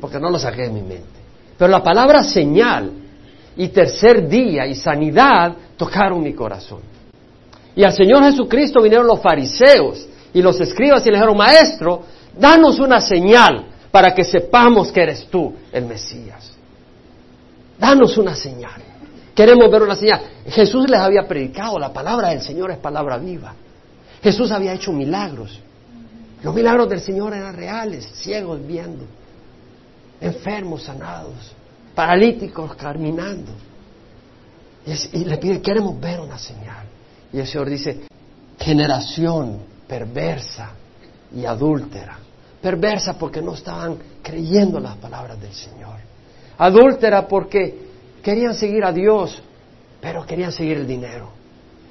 porque 0.00 0.18
no 0.18 0.30
lo 0.30 0.36
saqué 0.36 0.62
de 0.62 0.70
mi 0.70 0.80
mente. 0.80 1.20
Pero 1.56 1.70
la 1.70 1.80
palabra 1.80 2.24
señal 2.24 2.90
y 3.56 3.68
tercer 3.68 4.28
día 4.28 4.66
y 4.66 4.74
sanidad 4.74 5.54
tocaron 5.76 6.20
mi 6.24 6.34
corazón. 6.34 6.80
Y 7.76 7.84
al 7.84 7.92
Señor 7.92 8.24
Jesucristo 8.24 8.82
vinieron 8.82 9.06
los 9.06 9.20
fariseos 9.20 10.08
y 10.34 10.42
los 10.42 10.60
escribas 10.60 11.06
y 11.06 11.10
le 11.10 11.18
dijeron, 11.18 11.36
maestro, 11.36 12.02
danos 12.36 12.80
una 12.80 13.00
señal 13.00 13.66
para 13.92 14.12
que 14.12 14.24
sepamos 14.24 14.90
que 14.90 15.00
eres 15.00 15.28
tú 15.30 15.54
el 15.70 15.86
Mesías. 15.86 16.50
Danos 17.78 18.18
una 18.18 18.34
señal. 18.34 18.82
Queremos 19.36 19.70
ver 19.70 19.82
una 19.82 19.94
señal. 19.94 20.20
Jesús 20.48 20.90
les 20.90 20.98
había 20.98 21.28
predicado, 21.28 21.78
la 21.78 21.92
palabra 21.92 22.30
del 22.30 22.42
Señor 22.42 22.72
es 22.72 22.78
palabra 22.78 23.18
viva. 23.18 23.54
Jesús 24.20 24.50
había 24.50 24.72
hecho 24.72 24.92
milagros. 24.92 25.60
Los 26.42 26.54
milagros 26.54 26.88
del 26.88 27.00
Señor 27.00 27.34
eran 27.34 27.54
reales, 27.54 28.08
ciegos 28.14 28.64
viendo, 28.64 29.04
enfermos 30.20 30.84
sanados, 30.84 31.52
paralíticos 31.94 32.74
caminando. 32.76 33.52
Y, 35.12 35.24
le 35.24 35.36
pide, 35.38 35.60
queremos 35.60 36.00
ver 36.00 36.20
una 36.20 36.38
señal. 36.38 36.86
Y 37.32 37.40
el 37.40 37.46
Señor 37.46 37.68
dice, 37.68 38.00
generación 38.58 39.58
perversa 39.86 40.70
y 41.34 41.44
adúltera. 41.44 42.18
Perversa 42.62 43.18
porque 43.18 43.42
no 43.42 43.54
estaban 43.54 43.98
creyendo 44.22 44.80
las 44.80 44.96
palabras 44.96 45.40
del 45.40 45.52
Señor. 45.52 45.98
Adúltera 46.56 47.26
porque 47.26 47.88
querían 48.22 48.54
seguir 48.54 48.84
a 48.84 48.92
Dios, 48.92 49.42
pero 50.00 50.24
querían 50.24 50.52
seguir 50.52 50.78
el 50.78 50.86
dinero. 50.86 51.30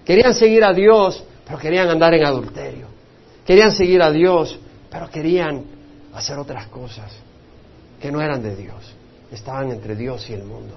Querían 0.06 0.34
seguir 0.34 0.64
a 0.64 0.74
Dios, 0.74 1.24
pero 1.46 1.60
querían 1.60 1.90
andar 1.90 2.14
en 2.14 2.26
adulterio. 2.26 2.97
Querían 3.48 3.72
seguir 3.72 4.02
a 4.02 4.12
Dios, 4.12 4.60
pero 4.92 5.10
querían 5.10 5.64
hacer 6.14 6.38
otras 6.38 6.68
cosas 6.68 7.12
que 8.00 8.12
no 8.12 8.22
eran 8.22 8.44
de 8.44 8.56
Dios. 8.56 8.94
Estaban 9.32 9.72
entre 9.72 9.96
Dios 9.96 10.30
y 10.30 10.34
el 10.34 10.44
mundo. 10.44 10.76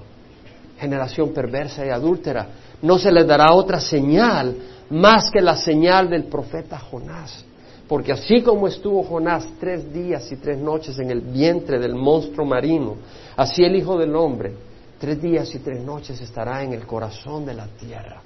Generación 0.79 1.33
perversa 1.33 1.85
y 1.85 1.89
adúltera. 1.89 2.47
No 2.81 2.97
se 2.97 3.11
les 3.11 3.27
dará 3.27 3.53
otra 3.53 3.79
señal 3.79 4.55
más 4.89 5.29
que 5.29 5.41
la 5.41 5.55
señal 5.55 6.09
del 6.09 6.23
profeta 6.23 6.79
Jonás. 6.79 7.45
Porque 7.87 8.13
así 8.13 8.41
como 8.41 8.67
estuvo 8.67 9.03
Jonás 9.03 9.45
tres 9.59 9.93
días 9.93 10.31
y 10.31 10.37
tres 10.37 10.57
noches 10.57 10.97
en 10.97 11.11
el 11.11 11.19
vientre 11.21 11.77
del 11.77 11.93
monstruo 11.93 12.47
marino, 12.47 12.95
así 13.35 13.63
el 13.63 13.75
Hijo 13.75 13.97
del 13.97 14.15
Hombre 14.15 14.53
tres 15.01 15.19
días 15.19 15.53
y 15.55 15.57
tres 15.57 15.81
noches 15.81 16.21
estará 16.21 16.63
en 16.63 16.73
el 16.73 16.85
corazón 16.85 17.43
de 17.43 17.55
la 17.55 17.65
tierra. 17.65 18.21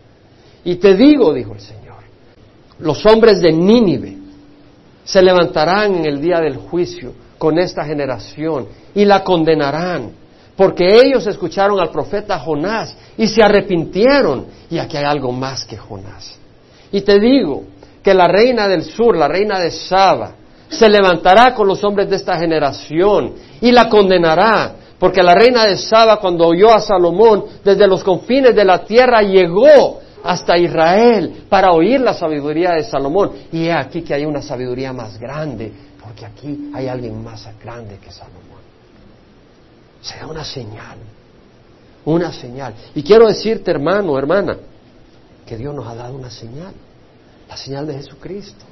Y 0.65 0.75
te 0.75 0.93
digo, 0.93 1.33
dijo 1.33 1.53
el 1.53 1.61
Señor, 1.61 2.03
los 2.79 3.05
hombres 3.05 3.39
de 3.39 3.53
Nínive 3.53 4.14
se 5.05 5.21
levantarán 5.21 5.95
en 5.95 6.05
el 6.05 6.19
día 6.19 6.39
del 6.39 6.57
juicio 6.57 7.13
con 7.37 7.57
esta 7.59 7.85
generación 7.85 8.67
y 8.93 9.05
la 9.05 9.23
condenarán, 9.23 10.11
porque 10.57 10.99
ellos 10.99 11.27
escucharon 11.27 11.79
al 11.79 11.91
profeta 11.91 12.39
Jonás 12.39 12.97
y 13.17 13.27
se 13.27 13.43
arrepintieron. 13.43 14.47
Y 14.69 14.79
aquí 14.79 14.97
hay 14.97 15.05
algo 15.05 15.31
más 15.31 15.63
que 15.63 15.77
Jonás. 15.77 16.37
Y 16.91 17.01
te 17.01 17.19
digo 17.19 17.63
que 18.01 18.13
la 18.13 18.27
reina 18.27 18.67
del 18.67 18.83
sur, 18.83 19.15
la 19.15 19.27
reina 19.27 19.59
de 19.59 19.71
Saba, 19.71 20.31
se 20.67 20.89
levantará 20.89 21.53
con 21.53 21.67
los 21.67 21.83
hombres 21.83 22.09
de 22.09 22.15
esta 22.15 22.37
generación 22.37 23.33
y 23.61 23.71
la 23.71 23.87
condenará, 23.87 24.75
porque 24.97 25.21
la 25.21 25.35
reina 25.35 25.65
de 25.65 25.77
Saba 25.77 26.17
cuando 26.19 26.47
oyó 26.47 26.73
a 26.73 26.79
Salomón 26.79 27.45
desde 27.63 27.87
los 27.87 28.03
confines 28.03 28.55
de 28.55 28.65
la 28.65 28.79
tierra 28.79 29.21
llegó 29.21 29.99
hasta 30.25 30.57
Israel 30.57 31.45
para 31.47 31.71
oír 31.71 32.01
la 32.01 32.13
sabiduría 32.15 32.71
de 32.71 32.83
Salomón. 32.83 33.31
Y 33.51 33.65
he 33.65 33.71
aquí 33.71 34.01
que 34.01 34.15
hay 34.15 34.25
una 34.25 34.41
sabiduría 34.41 34.91
más 34.91 35.19
grande, 35.19 35.71
porque 36.01 36.25
aquí 36.25 36.71
hay 36.73 36.87
alguien 36.87 37.23
más 37.23 37.47
grande 37.63 37.99
que 37.99 38.11
Salomón. 38.11 38.65
Sea 40.01 40.25
una 40.25 40.43
señal, 40.43 40.97
una 42.05 42.33
señal. 42.33 42.73
Y 42.95 43.03
quiero 43.03 43.27
decirte, 43.27 43.69
hermano, 43.69 44.17
hermana, 44.17 44.57
que 45.45 45.57
Dios 45.57 45.75
nos 45.75 45.87
ha 45.87 45.93
dado 45.93 46.15
una 46.15 46.31
señal, 46.31 46.73
la 47.47 47.55
señal 47.55 47.85
de 47.85 47.93
Jesucristo. 47.93 48.65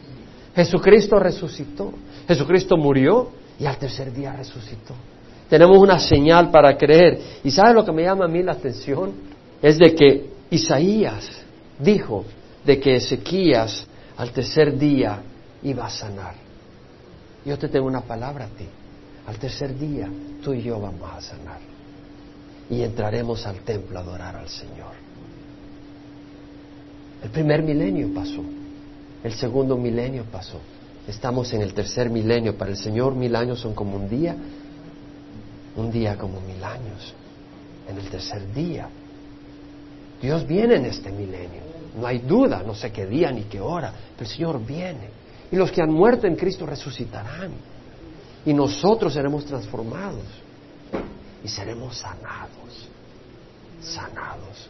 Jesucristo 0.56 1.20
resucitó, 1.20 1.94
Jesucristo 2.28 2.78
murió 2.78 3.30
y 3.60 3.66
al 3.66 3.78
tercer 3.78 4.12
día 4.12 4.34
resucitó. 4.34 4.96
Tenemos 5.50 5.78
una 5.78 6.00
señal 6.00 6.50
para 6.50 6.76
creer. 6.76 7.20
¿Y 7.44 7.52
sabe 7.52 7.76
lo 7.76 7.86
que 7.86 7.92
me 7.92 8.04
llama 8.04 8.26
a 8.26 8.28
mí 8.28 8.42
la 8.42 8.54
atención? 8.54 9.12
Es 9.62 9.78
de 9.78 9.94
que 9.94 10.34
Isaías 10.50 11.43
dijo 11.80 12.26
de 12.66 12.80
que 12.80 12.96
Ezequías 12.96 13.86
al 14.18 14.32
tercer 14.32 14.78
día 14.78 15.22
iba 15.64 15.86
a 15.86 15.90
sanar. 15.90 16.36
Yo 17.46 17.58
te 17.58 17.68
tengo 17.68 17.88
una 17.88 18.02
palabra 18.02 18.46
a 18.46 18.50
ti. 18.50 18.68
Al 19.28 19.38
tercer 19.38 19.78
día 19.78 20.10
tú 20.44 20.54
y 20.54 20.62
yo 20.62 20.80
vamos 20.80 21.10
a 21.12 21.22
sanar. 21.22 21.60
Y 22.70 22.82
entraremos 22.82 23.46
al 23.46 23.60
templo 23.60 24.00
a 24.00 24.02
adorar 24.02 24.36
al 24.36 24.50
Señor. 24.50 24.94
El 27.24 27.30
primer 27.30 27.64
milenio 27.64 28.14
pasó. 28.14 28.44
El 29.24 29.34
segundo 29.34 29.78
milenio 29.78 30.26
pasó. 30.26 30.60
Estamos 31.08 31.52
en 31.54 31.62
el 31.62 31.74
tercer 31.74 32.10
milenio. 32.10 32.58
Para 32.58 32.72
el 32.72 32.78
Señor 32.78 33.16
mil 33.16 33.36
años 33.36 33.60
son 33.60 33.74
como 33.74 33.96
un 33.96 34.10
día. 34.10 34.36
Un 35.76 35.92
día 35.92 36.18
como 36.18 36.40
mil 36.42 36.64
años. 36.64 37.14
En 37.90 37.98
el 37.98 38.10
tercer 38.10 38.54
día 38.54 38.88
Dios 40.24 40.48
viene 40.48 40.76
en 40.76 40.86
este 40.86 41.12
milenio. 41.12 41.62
No 42.00 42.08
hay 42.08 42.20
duda, 42.20 42.64
no 42.66 42.74
sé 42.74 42.94
qué 42.94 43.06
día 43.06 43.30
ni 43.30 43.44
qué 43.44 43.60
hora, 43.60 43.94
pero 44.16 44.30
el 44.30 44.34
Señor 44.34 44.66
viene. 44.66 45.10
Y 45.52 45.58
los 45.58 45.70
que 45.70 45.82
han 45.82 45.92
muerto 45.92 46.28
en 46.28 46.38
Cristo 46.38 46.66
resucitarán. 46.66 47.52
Y 48.46 48.54
nosotros 48.54 49.12
seremos 49.12 49.44
transformados. 49.44 50.24
Y 51.44 51.48
seremos 51.50 51.98
sanados. 51.98 52.88
Sanados. 53.82 54.70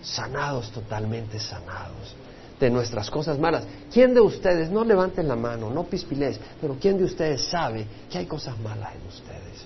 Sanados, 0.00 0.70
totalmente 0.70 1.38
sanados 1.38 2.16
de 2.58 2.70
nuestras 2.70 3.10
cosas 3.10 3.38
malas. 3.38 3.64
¿Quién 3.92 4.14
de 4.14 4.20
ustedes, 4.20 4.70
no 4.70 4.82
levanten 4.82 5.28
la 5.28 5.36
mano, 5.36 5.70
no 5.70 5.84
pispiles, 5.84 6.40
pero 6.58 6.76
quién 6.80 6.96
de 6.96 7.04
ustedes 7.04 7.42
sabe 7.42 7.86
que 8.10 8.16
hay 8.16 8.26
cosas 8.26 8.58
malas 8.60 8.94
en 8.94 9.06
ustedes? 9.08 9.64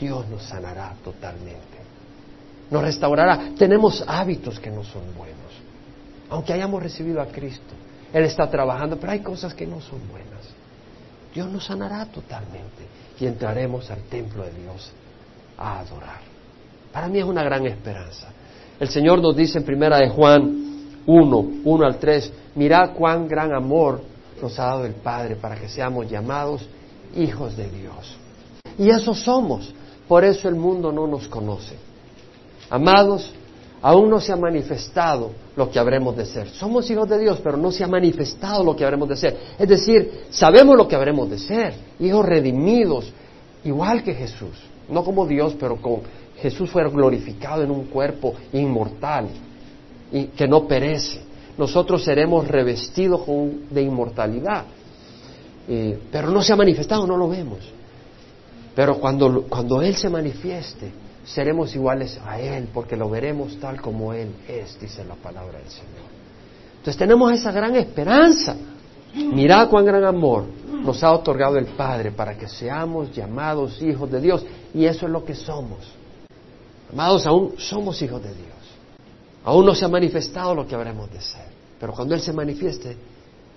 Dios 0.00 0.26
nos 0.28 0.42
sanará 0.42 0.94
totalmente 1.04 1.83
nos 2.70 2.82
restaurará. 2.82 3.50
Tenemos 3.56 4.04
hábitos 4.06 4.58
que 4.58 4.70
no 4.70 4.84
son 4.84 5.02
buenos. 5.16 5.34
Aunque 6.30 6.52
hayamos 6.52 6.82
recibido 6.82 7.20
a 7.20 7.26
Cristo, 7.26 7.74
Él 8.12 8.24
está 8.24 8.48
trabajando, 8.48 8.96
pero 8.98 9.12
hay 9.12 9.20
cosas 9.20 9.54
que 9.54 9.66
no 9.66 9.80
son 9.80 10.00
buenas. 10.08 10.24
Dios 11.34 11.50
nos 11.50 11.64
sanará 11.64 12.06
totalmente 12.06 12.86
y 13.18 13.26
entraremos 13.26 13.90
al 13.90 14.02
templo 14.04 14.44
de 14.44 14.52
Dios 14.52 14.92
a 15.58 15.80
adorar. 15.80 16.20
Para 16.92 17.08
mí 17.08 17.18
es 17.18 17.24
una 17.24 17.42
gran 17.42 17.66
esperanza. 17.66 18.28
El 18.78 18.88
Señor 18.88 19.20
nos 19.20 19.36
dice 19.36 19.58
en 19.58 19.64
primera 19.64 19.98
de 19.98 20.08
Juan 20.08 20.64
1, 21.06 21.50
1 21.64 21.86
al 21.86 21.98
3, 21.98 22.32
mirad 22.54 22.92
cuán 22.94 23.26
gran 23.28 23.52
amor 23.52 24.00
nos 24.40 24.58
ha 24.58 24.66
dado 24.66 24.86
el 24.86 24.94
Padre 24.94 25.36
para 25.36 25.56
que 25.56 25.68
seamos 25.68 26.10
llamados 26.10 26.68
hijos 27.16 27.56
de 27.56 27.68
Dios. 27.68 28.16
Y 28.78 28.90
eso 28.90 29.14
somos. 29.14 29.72
Por 30.08 30.24
eso 30.24 30.48
el 30.48 30.54
mundo 30.54 30.92
no 30.92 31.06
nos 31.06 31.28
conoce. 31.28 31.76
Amados, 32.70 33.32
aún 33.82 34.08
no 34.08 34.20
se 34.20 34.32
ha 34.32 34.36
manifestado 34.36 35.32
lo 35.56 35.70
que 35.70 35.78
habremos 35.78 36.16
de 36.16 36.26
ser. 36.26 36.48
Somos 36.48 36.90
hijos 36.90 37.08
de 37.08 37.18
Dios, 37.18 37.40
pero 37.42 37.56
no 37.56 37.70
se 37.70 37.84
ha 37.84 37.88
manifestado 37.88 38.64
lo 38.64 38.74
que 38.74 38.84
habremos 38.84 39.08
de 39.08 39.16
ser. 39.16 39.36
Es 39.58 39.68
decir, 39.68 40.24
sabemos 40.30 40.76
lo 40.76 40.88
que 40.88 40.96
habremos 40.96 41.30
de 41.30 41.38
ser, 41.38 41.74
hijos 42.00 42.24
redimidos, 42.24 43.12
igual 43.64 44.02
que 44.02 44.14
Jesús. 44.14 44.56
No 44.88 45.04
como 45.04 45.26
Dios, 45.26 45.54
pero 45.58 45.76
con 45.80 46.00
Jesús 46.38 46.70
fue 46.70 46.88
glorificado 46.90 47.62
en 47.62 47.70
un 47.70 47.84
cuerpo 47.84 48.34
inmortal 48.52 49.28
y 50.12 50.26
que 50.26 50.46
no 50.46 50.66
perece. 50.66 51.20
Nosotros 51.56 52.02
seremos 52.02 52.48
revestidos 52.48 53.22
de 53.70 53.82
inmortalidad. 53.82 54.64
Eh, 55.68 55.98
pero 56.10 56.30
no 56.30 56.42
se 56.42 56.52
ha 56.52 56.56
manifestado, 56.56 57.06
no 57.06 57.16
lo 57.16 57.28
vemos. 57.28 57.60
Pero 58.74 58.98
cuando, 58.98 59.44
cuando 59.48 59.80
Él 59.80 59.94
se 59.94 60.10
manifieste, 60.10 60.90
seremos 61.24 61.74
iguales 61.74 62.20
a 62.24 62.40
Él, 62.40 62.68
porque 62.72 62.96
lo 62.96 63.08
veremos 63.08 63.58
tal 63.58 63.80
como 63.80 64.12
Él 64.12 64.34
es, 64.48 64.78
dice 64.80 65.04
la 65.04 65.14
palabra 65.14 65.58
del 65.58 65.68
Señor. 65.68 66.14
Entonces 66.76 66.96
tenemos 66.96 67.32
esa 67.32 67.50
gran 67.50 67.74
esperanza. 67.76 68.56
Mirad 69.14 69.70
cuán 69.70 69.86
gran 69.86 70.04
amor 70.04 70.44
nos 70.82 71.02
ha 71.02 71.12
otorgado 71.12 71.56
el 71.56 71.66
Padre 71.66 72.10
para 72.10 72.36
que 72.36 72.48
seamos 72.48 73.14
llamados 73.14 73.80
hijos 73.80 74.10
de 74.10 74.20
Dios. 74.20 74.44
Y 74.74 74.84
eso 74.84 75.06
es 75.06 75.12
lo 75.12 75.24
que 75.24 75.34
somos. 75.34 75.78
Amados, 76.92 77.26
aún 77.26 77.54
somos 77.58 78.00
hijos 78.02 78.22
de 78.22 78.34
Dios. 78.34 78.48
Aún 79.44 79.64
no 79.66 79.74
se 79.74 79.84
ha 79.84 79.88
manifestado 79.88 80.54
lo 80.54 80.66
que 80.66 80.74
habremos 80.74 81.10
de 81.12 81.20
ser. 81.20 81.46
Pero 81.80 81.92
cuando 81.92 82.14
Él 82.14 82.20
se 82.20 82.32
manifieste, 82.32 82.96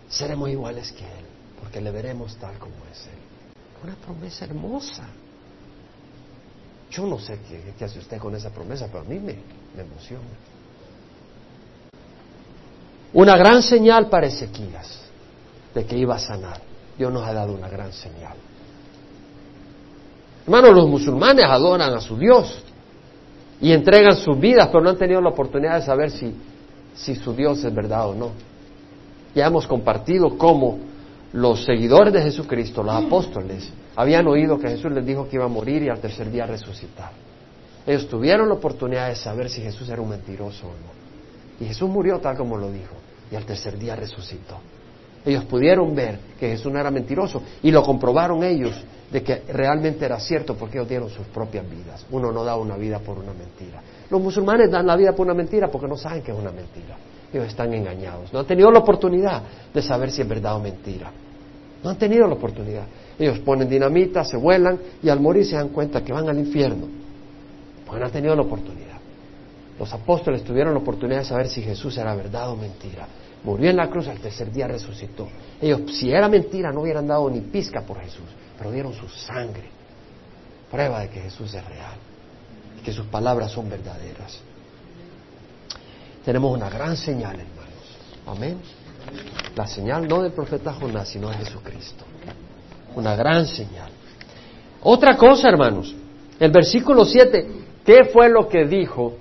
seremos 0.08 0.50
iguales 0.50 0.92
que 0.92 1.04
Él, 1.04 1.26
porque 1.60 1.82
le 1.82 1.92
veremos 1.92 2.36
tal 2.38 2.58
como 2.58 2.76
es 2.92 3.08
Él. 3.08 3.20
Una 3.84 3.96
promesa 3.96 4.46
hermosa. 4.46 5.04
Yo 6.90 7.06
no 7.06 7.20
sé 7.20 7.40
qué, 7.48 7.84
hace 7.84 8.00
usted 8.00 8.18
con 8.18 8.36
esa 8.36 8.50
promesa, 8.50 8.88
pero 8.88 9.00
a 9.00 9.04
mí 9.04 9.20
me, 9.20 9.36
emociona. 9.80 10.24
Una 13.14 13.36
gran 13.38 13.62
señal 13.62 14.10
para 14.10 14.28
Ezequías 14.28 15.02
de 15.74 15.86
que 15.86 15.98
iba 15.98 16.16
a 16.16 16.20
sanar. 16.20 16.62
Dios 16.98 17.12
nos 17.12 17.24
ha 17.24 17.34
dado 17.34 17.54
una 17.54 17.70
gran 17.70 17.92
señal. 17.94 18.36
Hermanos, 20.46 20.76
los 20.76 20.88
musulmanes 20.88 21.46
adoran 21.46 21.94
a 21.94 22.00
su 22.00 22.18
Dios 22.18 22.64
y 23.60 23.72
entregan 23.72 24.16
sus 24.16 24.40
vidas, 24.40 24.68
pero 24.68 24.82
no 24.82 24.90
han 24.90 24.98
tenido 24.98 25.22
la 25.22 25.30
oportunidad 25.30 25.76
de 25.80 25.86
saber 25.86 26.10
si, 26.10 26.34
si 26.96 27.16
su 27.16 27.34
Dios 27.34 27.64
es 27.64 27.74
verdad 27.74 28.10
o 28.10 28.16
no. 28.16 28.32
Ya 29.36 29.48
hemos 29.48 29.68
compartido 29.68 30.38
cómo 30.38 30.80
los 31.34 31.66
seguidores 31.66 32.14
de 32.14 32.22
Jesucristo, 32.22 32.82
los 32.82 32.96
apóstoles, 32.96 33.70
habían 33.98 34.28
oído 34.28 34.60
que 34.60 34.70
Jesús 34.70 34.92
les 34.92 35.04
dijo 35.04 35.28
que 35.28 35.38
iba 35.38 35.46
a 35.46 35.50
morir 35.50 35.82
y 35.82 35.90
al 35.90 36.00
tercer 36.00 36.30
día 36.30 36.46
resucitar. 36.46 37.12
Ellos 37.86 38.08
tuvieron 38.08 38.48
la 38.48 38.54
oportunidad 38.54 39.10
de 39.10 39.16
saber 39.16 39.50
si 39.50 39.60
Jesús 39.60 39.90
era 39.90 40.00
un 40.00 40.10
mentiroso 40.10 40.68
o 40.68 40.70
no. 40.70 41.66
Y 41.66 41.66
Jesús 41.66 41.90
murió 41.90 42.20
tal 42.20 42.38
como 42.38 42.58
lo 42.58 42.72
dijo 42.72 42.94
y 43.32 43.36
al 43.36 43.44
tercer 43.44 43.76
día 43.80 43.96
resucitó. 43.96 44.60
Ellos 45.26 45.46
pudieron 45.46 45.96
ver 45.96 46.20
que 46.40 46.48
Jesús 46.50 46.72
no 46.72 46.80
era 46.80 46.92
mentiroso 46.92 47.42
y 47.64 47.72
lo 47.72 47.82
comprobaron 47.82 48.44
ellos 48.44 48.76
de 49.12 49.24
que 49.24 49.42
realmente 49.52 50.06
era 50.06 50.20
cierto 50.20 50.56
porque 50.56 50.78
ellos 50.78 50.90
dieron 50.90 51.10
sus 51.10 51.26
propias 51.28 51.68
vidas. 51.68 52.06
Uno 52.12 52.32
no 52.32 52.44
da 52.44 52.56
una 52.56 52.78
vida 52.78 53.00
por 53.00 53.18
una 53.18 53.34
mentira. 53.34 53.82
Los 54.12 54.22
musulmanes 54.22 54.70
dan 54.70 54.86
la 54.86 54.96
vida 54.96 55.14
por 55.14 55.26
una 55.26 55.34
mentira 55.34 55.70
porque 55.72 55.88
no 55.88 55.98
saben 55.98 56.22
que 56.22 56.32
es 56.32 56.38
una 56.38 56.52
mentira. 56.52 56.96
Ellos 57.34 57.48
están 57.48 57.74
engañados. 57.74 58.32
No 58.32 58.40
han 58.40 58.46
tenido 58.46 58.70
la 58.70 58.80
oportunidad 58.80 59.42
de 59.74 59.82
saber 59.82 60.12
si 60.12 60.22
es 60.22 60.28
verdad 60.28 60.56
o 60.56 60.60
mentira. 60.60 61.12
No 61.84 61.90
han 61.90 61.98
tenido 61.98 62.28
la 62.28 62.36
oportunidad. 62.36 62.86
Ellos 63.20 63.40
ponen 63.40 63.68
dinamita, 63.68 64.24
se 64.24 64.38
vuelan 64.38 64.80
y 65.02 65.10
al 65.10 65.20
morir 65.20 65.46
se 65.46 65.56
dan 65.56 65.70
cuenta 65.70 66.04
que 66.04 66.14
van 66.14 66.30
al 66.30 66.38
infierno. 66.38 66.88
Porque 67.86 68.00
no 68.00 68.06
han 68.06 68.12
tenido 68.12 68.36
la 68.36 68.44
oportunidad. 68.44 68.98
Los 69.80 69.92
apóstoles 69.94 70.44
tuvieron 70.44 70.74
la 70.74 70.80
oportunidad 70.80 71.20
de 71.20 71.26
saber 71.26 71.48
si 71.48 71.62
Jesús 71.62 71.98
era 71.98 72.16
verdad 72.16 72.50
o 72.50 72.56
mentira. 72.56 73.08
Murió 73.44 73.70
en 73.70 73.78
la 73.78 73.90
cruz, 73.90 74.08
al 74.08 74.20
tercer 74.20 74.52
día 74.52 74.68
resucitó. 74.68 75.28
Ellos, 75.62 75.82
si 75.96 76.12
era 76.12 76.28
mentira, 76.28 76.72
no 76.72 76.82
hubieran 76.82 77.08
dado 77.08 77.30
ni 77.30 77.42
pizca 77.42 77.82
por 77.82 78.00
Jesús, 78.00 78.26
pero 78.58 78.72
dieron 78.72 78.94
su 78.94 79.08
sangre. 79.08 79.70
Prueba 80.70 81.02
de 81.02 81.10
que 81.10 81.22
Jesús 81.22 81.54
es 81.54 81.66
real 81.66 81.96
y 82.80 82.84
que 82.84 82.92
sus 82.92 83.06
palabras 83.06 83.52
son 83.52 83.70
verdaderas. 83.70 84.42
Tenemos 86.26 86.54
una 86.54 86.70
gran 86.70 86.98
señal, 86.98 87.40
hermanos. 87.40 87.68
Amén. 88.26 88.58
La 89.56 89.66
señal 89.66 90.08
no 90.08 90.24
del 90.24 90.34
profeta 90.34 90.74
Jonás, 90.74 91.08
sino 91.08 91.30
de 91.30 91.38
Jesucristo. 91.38 92.04
Una 92.98 93.16
gran 93.16 93.46
señal. 93.46 93.92
Otra 94.82 95.16
cosa, 95.16 95.48
hermanos. 95.48 95.96
El 96.40 96.52
versículo 96.52 97.06
7, 97.06 97.48
¿qué 97.86 98.06
fue 98.06 98.28
lo 98.28 98.48
que 98.50 98.66
dijo 98.66 99.14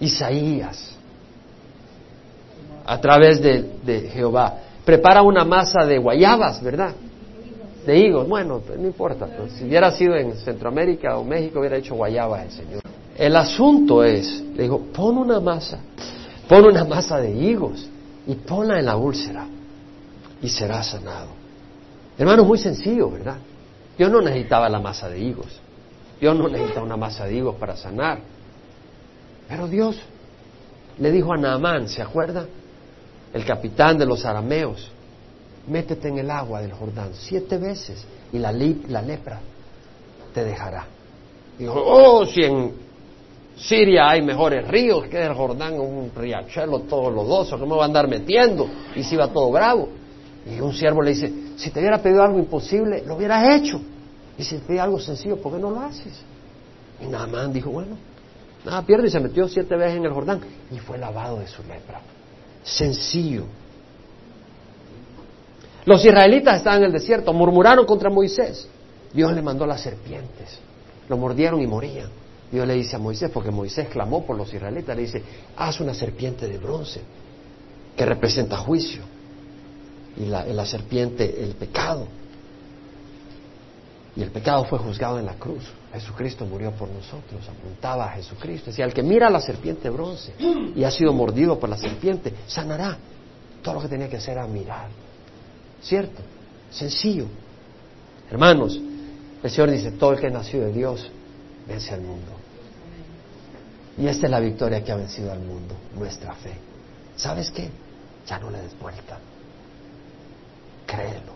Isaías 0.00 0.96
a 2.84 3.00
través 3.00 3.40
de, 3.40 4.10
Jehová? 4.12 4.58
Prepara 4.84 5.22
una 5.22 5.44
masa 5.44 5.86
de 5.86 5.98
guayabas, 5.98 6.60
¿verdad? 6.60 6.94
de 7.86 7.98
higos. 7.98 8.26
Bueno, 8.26 8.60
pues, 8.66 8.80
no 8.80 8.86
importa. 8.86 9.26
Pues, 9.26 9.52
si 9.52 9.64
hubiera 9.64 9.92
sido 9.92 10.16
en 10.16 10.34
Centroamérica 10.38 11.16
o 11.16 11.22
México, 11.22 11.60
hubiera 11.60 11.76
hecho 11.76 11.94
guayaba 11.94 12.42
el 12.42 12.50
Señor. 12.50 12.82
El 13.16 13.36
asunto 13.36 14.02
es, 14.02 14.42
le 14.56 14.64
dijo, 14.64 14.80
pon 14.92 15.18
una 15.18 15.38
masa, 15.38 15.78
pon 16.48 16.64
una 16.64 16.84
masa 16.84 17.20
de 17.20 17.30
higos 17.30 17.88
y 18.26 18.34
ponla 18.34 18.80
en 18.80 18.86
la 18.86 18.96
úlcera 18.96 19.46
y 20.42 20.48
será 20.48 20.82
sanado. 20.82 21.28
Hermano, 22.18 22.42
es 22.42 22.48
muy 22.48 22.58
sencillo, 22.58 23.10
¿verdad? 23.10 23.38
Yo 23.98 24.08
no 24.08 24.20
necesitaba 24.20 24.68
la 24.68 24.80
masa 24.80 25.08
de 25.08 25.20
higos. 25.20 25.60
Yo 26.20 26.34
no 26.34 26.48
necesitaba 26.48 26.86
una 26.86 26.96
masa 26.96 27.26
de 27.26 27.34
higos 27.34 27.56
para 27.56 27.76
sanar. 27.76 28.20
Pero 29.48 29.68
Dios 29.68 29.96
le 30.98 31.10
dijo 31.10 31.32
a 31.32 31.36
Naamán, 31.36 31.88
¿se 31.88 32.02
acuerda? 32.02 32.46
El 33.32 33.44
capitán 33.44 33.98
de 33.98 34.06
los 34.06 34.24
arameos, 34.24 34.90
métete 35.66 36.08
en 36.08 36.18
el 36.18 36.30
agua 36.30 36.60
del 36.60 36.72
Jordán 36.72 37.10
siete 37.14 37.58
veces 37.58 38.06
y 38.32 38.38
la, 38.38 38.52
la 38.52 39.02
lepra 39.02 39.40
te 40.32 40.44
dejará. 40.44 40.86
Dijo, 41.58 41.74
oh, 41.76 42.26
si 42.26 42.42
en 42.42 42.72
Siria 43.56 44.08
hay 44.10 44.22
mejores 44.22 44.66
ríos 44.66 45.06
que 45.06 45.22
el 45.22 45.34
Jordán, 45.34 45.78
un 45.78 46.10
riachuelo 46.14 46.80
todo 46.80 47.10
lodoso, 47.10 47.58
¿cómo 47.58 47.76
va 47.76 47.84
a 47.84 47.86
andar 47.86 48.08
metiendo? 48.08 48.68
Y 48.96 49.02
si 49.02 49.16
va 49.16 49.28
todo 49.28 49.50
bravo. 49.50 49.88
Y 50.50 50.60
un 50.60 50.74
siervo 50.74 51.02
le 51.02 51.10
dice, 51.10 51.32
si 51.56 51.70
te 51.70 51.80
hubiera 51.80 51.98
pedido 51.98 52.22
algo 52.22 52.38
imposible, 52.38 53.02
lo 53.06 53.16
hubieras 53.16 53.56
hecho. 53.56 53.80
Y 54.36 54.44
si 54.44 54.56
te 54.56 54.66
pide 54.66 54.80
algo 54.80 54.98
sencillo, 54.98 55.36
¿por 55.40 55.52
qué 55.52 55.58
no 55.58 55.70
lo 55.70 55.80
haces? 55.80 56.20
Y 57.00 57.06
Naamán 57.06 57.52
dijo, 57.52 57.70
bueno, 57.70 57.96
nada 58.64 58.82
pierde 58.82 59.08
y 59.08 59.10
se 59.10 59.20
metió 59.20 59.48
siete 59.48 59.76
veces 59.76 59.96
en 59.96 60.04
el 60.04 60.12
Jordán 60.12 60.40
y 60.70 60.78
fue 60.78 60.98
lavado 60.98 61.38
de 61.38 61.46
su 61.46 61.62
lepra. 61.62 62.00
Sencillo. 62.62 63.44
Los 65.84 66.04
israelitas 66.04 66.56
estaban 66.56 66.80
en 66.80 66.86
el 66.86 66.92
desierto, 66.92 67.32
murmuraron 67.32 67.84
contra 67.84 68.10
Moisés. 68.10 68.68
Dios 69.12 69.32
le 69.32 69.42
mandó 69.42 69.66
las 69.66 69.80
serpientes, 69.80 70.58
lo 71.08 71.16
mordieron 71.16 71.60
y 71.60 71.66
morían. 71.66 72.08
Dios 72.50 72.66
le 72.66 72.74
dice 72.74 72.96
a 72.96 72.98
Moisés, 72.98 73.30
porque 73.32 73.50
Moisés 73.50 73.88
clamó 73.88 74.24
por 74.24 74.36
los 74.36 74.52
israelitas, 74.52 74.96
le 74.96 75.02
dice, 75.02 75.22
haz 75.56 75.80
una 75.80 75.94
serpiente 75.94 76.48
de 76.48 76.58
bronce 76.58 77.00
que 77.96 78.06
representa 78.06 78.56
juicio. 78.56 79.02
Y 80.16 80.26
la, 80.26 80.66
serpiente, 80.66 81.42
el 81.42 81.54
pecado. 81.54 82.06
Y 84.16 84.22
el 84.22 84.30
pecado 84.30 84.64
fue 84.64 84.78
juzgado 84.78 85.18
en 85.18 85.26
la 85.26 85.34
cruz. 85.34 85.64
Jesucristo 85.92 86.44
murió 86.44 86.70
por 86.72 86.88
nosotros, 86.88 87.48
apuntaba 87.48 88.06
a 88.06 88.10
Jesucristo. 88.10 88.70
Decía, 88.70 88.84
el 88.84 88.94
que 88.94 89.02
mira 89.02 89.26
a 89.26 89.30
la 89.30 89.40
serpiente 89.40 89.90
bronce 89.90 90.34
y 90.74 90.84
ha 90.84 90.90
sido 90.90 91.12
mordido 91.12 91.58
por 91.58 91.68
la 91.68 91.76
serpiente, 91.76 92.32
sanará. 92.46 92.96
Todo 93.62 93.74
lo 93.74 93.80
que 93.80 93.88
tenía 93.88 94.08
que 94.08 94.16
hacer 94.16 94.34
era 94.34 94.46
mirar. 94.46 94.88
¿Cierto? 95.82 96.22
Sencillo. 96.70 97.26
Hermanos, 98.30 98.80
el 99.42 99.50
Señor 99.50 99.70
dice, 99.70 99.92
todo 99.92 100.12
el 100.12 100.20
que 100.20 100.30
nació 100.30 100.60
de 100.60 100.72
Dios 100.72 101.10
vence 101.66 101.92
al 101.92 102.00
mundo. 102.00 102.32
Y 103.98 104.06
esta 104.06 104.26
es 104.26 104.30
la 104.30 104.40
victoria 104.40 104.82
que 104.82 104.90
ha 104.92 104.96
vencido 104.96 105.30
al 105.30 105.40
mundo, 105.40 105.74
nuestra 105.96 106.34
fe. 106.34 106.52
¿Sabes 107.16 107.50
qué? 107.50 107.68
Ya 108.26 108.38
no 108.38 108.50
le 108.50 108.60
des 108.60 108.78
vuelta. 108.78 109.18
Créelo. 110.86 111.34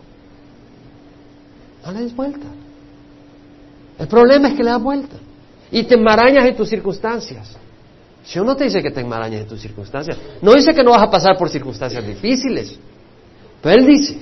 No 1.85 1.91
le 1.91 2.01
des 2.01 2.15
vuelta. 2.15 2.47
El 3.97 4.07
problema 4.07 4.49
es 4.49 4.55
que 4.55 4.63
le 4.63 4.71
das 4.71 4.81
vuelta. 4.81 5.15
Y 5.71 5.83
te 5.83 5.95
enmarañas 5.95 6.45
en 6.45 6.55
tus 6.55 6.69
circunstancias. 6.69 7.55
Si 8.23 8.39
uno 8.39 8.55
te 8.55 8.65
dice 8.65 8.81
que 8.81 8.91
te 8.91 9.01
enmarañas 9.01 9.41
en 9.41 9.47
tus 9.47 9.61
circunstancias, 9.61 10.17
no 10.41 10.53
dice 10.53 10.73
que 10.73 10.83
no 10.83 10.91
vas 10.91 11.03
a 11.03 11.09
pasar 11.09 11.37
por 11.37 11.49
circunstancias 11.49 12.05
difíciles. 12.05 12.77
Pero 13.61 13.79
Él 13.79 13.87
dice, 13.87 14.19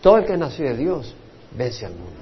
todo 0.00 0.18
el 0.18 0.24
que 0.24 0.36
nació 0.36 0.66
de 0.66 0.76
Dios 0.76 1.14
vence 1.56 1.86
al 1.86 1.92
mundo. 1.92 2.20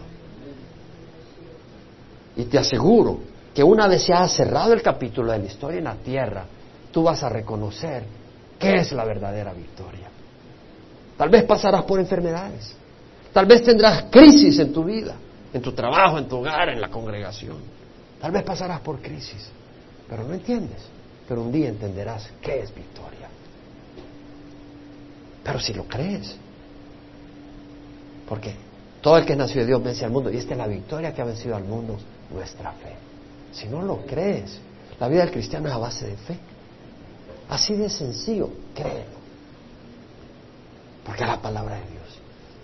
Y 2.37 2.45
te 2.45 2.59
aseguro 2.59 3.21
que 3.55 3.63
una 3.63 3.89
vez 3.89 4.03
se 4.05 4.13
ha 4.13 4.27
cerrado 4.29 4.73
el 4.73 4.83
capítulo 4.83 5.33
de 5.33 5.39
la 5.39 5.47
historia 5.47 5.79
en 5.79 5.85
la 5.85 5.97
tierra, 5.97 6.45
tú 6.93 7.03
vas 7.03 7.23
a 7.23 7.29
reconocer 7.29 8.05
qué 8.59 8.77
es 8.77 8.93
la 8.93 9.05
verdadera 9.05 9.53
victoria. 9.53 10.09
Tal 11.19 11.29
vez 11.29 11.45
pasarás 11.45 11.83
por 11.83 11.99
enfermedades. 11.99 12.73
Tal 13.33 13.45
vez 13.45 13.63
tendrás 13.63 14.05
crisis 14.05 14.59
en 14.61 14.73
tu 14.73 14.85
vida, 14.85 15.17
en 15.53 15.61
tu 15.61 15.73
trabajo, 15.73 16.17
en 16.17 16.29
tu 16.29 16.37
hogar, 16.37 16.69
en 16.69 16.81
la 16.81 16.89
congregación. 16.89 17.57
Tal 18.21 18.31
vez 18.31 18.45
pasarás 18.45 18.81
por 18.81 19.01
crisis, 19.03 19.51
pero 20.09 20.23
no 20.23 20.33
entiendes. 20.33 20.81
Pero 21.29 21.43
un 21.43 21.53
día 21.53 21.69
entenderás 21.69 22.31
qué 22.41 22.61
es 22.61 22.75
victoria. 22.75 23.29
Pero 25.45 25.61
si 25.61 25.75
lo 25.75 25.85
crees, 25.85 26.37
porque 28.29 28.55
todo 29.03 29.17
el 29.17 29.27
que 29.27 29.35
nació 29.37 29.63
de 29.63 29.67
Dios 29.67 29.83
vence 29.83 30.05
al 30.05 30.11
mundo 30.11 30.31
y 30.31 30.37
esta 30.37 30.53
es 30.53 30.59
la 30.59 30.67
victoria 30.67 31.13
que 31.13 31.21
ha 31.21 31.25
vencido 31.25 31.57
al 31.57 31.65
mundo, 31.65 31.99
nuestra 32.31 32.73
fe. 32.73 32.95
Si 33.53 33.67
no 33.67 33.83
lo 33.83 34.07
crees, 34.07 34.59
la 35.01 35.09
vida 35.09 35.23
del 35.23 35.33
cristiano 35.33 35.69
es 35.69 35.75
a 35.75 35.79
base 35.79 36.07
de 36.07 36.17
fe. 36.17 36.39
Así 37.49 37.75
de 37.75 37.89
sencillo, 37.89 38.51
créelo. 38.75 39.18
Porque 41.09 41.23
es 41.23 41.29
la 41.31 41.41
palabra 41.41 41.77
de 41.77 41.91
Dios. 41.91 42.21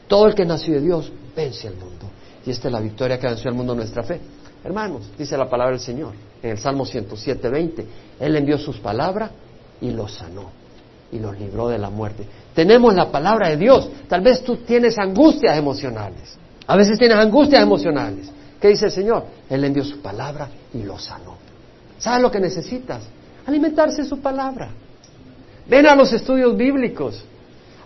Todo 0.07 0.27
el 0.27 0.35
que 0.35 0.45
nació 0.45 0.75
de 0.75 0.83
Dios 0.83 1.11
vence 1.35 1.67
al 1.67 1.77
mundo. 1.77 2.11
Y 2.45 2.51
esta 2.51 2.69
es 2.69 2.73
la 2.75 2.81
victoria 2.81 3.19
que 3.19 3.27
venció 3.27 3.49
al 3.49 3.57
mundo 3.57 3.75
nuestra 3.75 4.03
fe. 4.03 4.21
Hermanos, 4.63 5.11
dice 5.17 5.35
la 5.39 5.49
palabra 5.49 5.73
del 5.73 5.81
Señor 5.81 6.13
en 6.43 6.51
el 6.51 6.59
Salmo 6.59 6.85
107, 6.85 7.49
20. 7.49 7.87
Él 8.21 8.37
envió 8.37 8.59
sus 8.59 8.77
palabras 8.81 9.31
y 9.81 9.93
los 9.93 10.13
sanó 10.13 10.51
y 11.11 11.19
los 11.19 11.39
libró 11.39 11.69
de 11.69 11.79
la 11.79 11.89
muerte. 11.89 12.27
Tenemos 12.55 12.95
la 12.95 13.11
palabra 13.11 13.49
de 13.49 13.57
Dios. 13.57 13.89
Tal 14.09 14.21
vez 14.21 14.45
tú 14.45 14.59
tienes 14.59 14.99
angustias 14.99 15.57
emocionales. 15.57 16.37
A 16.67 16.77
veces 16.77 16.99
tienes 16.99 17.17
angustias 17.17 17.63
emocionales. 17.63 18.31
¿Qué 18.61 18.69
dice 18.69 18.85
el 18.87 18.93
Señor? 18.93 19.25
Él 19.49 19.65
envió 19.65 19.83
su 19.83 20.03
palabra 20.03 20.51
y 20.75 20.83
lo 20.83 20.99
sanó. 20.99 21.39
¿Sabes 21.99 22.21
lo 22.21 22.31
que 22.31 22.41
necesitas? 22.41 23.05
Alimentarse 23.47 24.03
de 24.03 24.09
su 24.09 24.21
palabra. 24.21 24.71
Ven 25.67 25.87
a 25.87 25.95
los 25.95 26.13
estudios 26.13 26.55
bíblicos. 26.55 27.25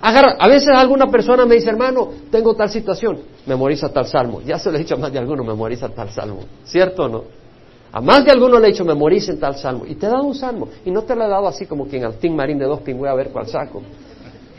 A 0.01 0.47
veces 0.47 0.69
alguna 0.75 1.07
persona 1.07 1.45
me 1.45 1.57
dice, 1.57 1.71
hermano, 1.71 2.09
tengo 2.31 2.55
tal 2.55 2.71
situación, 2.71 3.19
memoriza 3.47 3.89
tal 3.89 4.07
salmo. 4.07 4.41
Ya 4.43 4.59
se 4.59 4.71
lo 4.71 4.77
he 4.77 4.81
dicho 4.81 4.95
a 4.95 4.99
más 4.99 5.13
de 5.13 5.19
alguno, 5.19 5.43
memoriza 5.43 5.89
tal 5.89 6.11
salmo. 6.11 6.41
¿Cierto 6.65 7.05
o 7.05 7.09
no? 7.09 7.25
A 7.91 8.01
más 8.01 8.25
de 8.25 8.31
alguno 8.31 8.59
le 8.59 8.69
he 8.69 8.71
dicho, 8.71 8.85
memoricen 8.85 9.41
tal 9.41 9.57
salmo. 9.57 9.85
Y 9.87 9.95
te 9.95 10.07
he 10.07 10.09
dado 10.09 10.23
un 10.23 10.35
salmo. 10.35 10.69
Y 10.85 10.91
no 10.91 11.03
te 11.03 11.17
lo 11.17 11.25
he 11.25 11.29
dado 11.29 11.49
así 11.49 11.67
como 11.67 11.87
quien 11.87 12.05
al 12.05 12.15
Tim 12.19 12.35
Marín 12.35 12.59
de 12.59 12.67
dos 12.67 12.81
pingües 12.81 13.11
a 13.11 13.15
ver 13.15 13.31
cuál 13.31 13.47
saco. 13.47 13.83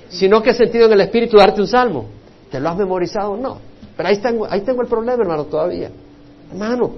Sino 0.10 0.42
que 0.42 0.50
he 0.50 0.54
sentido 0.54 0.88
en 0.88 0.94
el 0.94 1.02
espíritu 1.02 1.38
darte 1.38 1.62
un 1.62 1.68
salmo. 1.68 2.06
¿Te 2.50 2.60
lo 2.60 2.70
has 2.70 2.78
memorizado? 2.78 3.38
No. 3.38 3.60
Pero 3.96 4.10
ahí 4.10 4.18
tengo, 4.18 4.48
ahí 4.50 4.62
tengo 4.62 4.82
el 4.82 4.88
problema, 4.88 5.22
hermano, 5.22 5.46
todavía. 5.46 5.92
Hermano, 6.52 6.92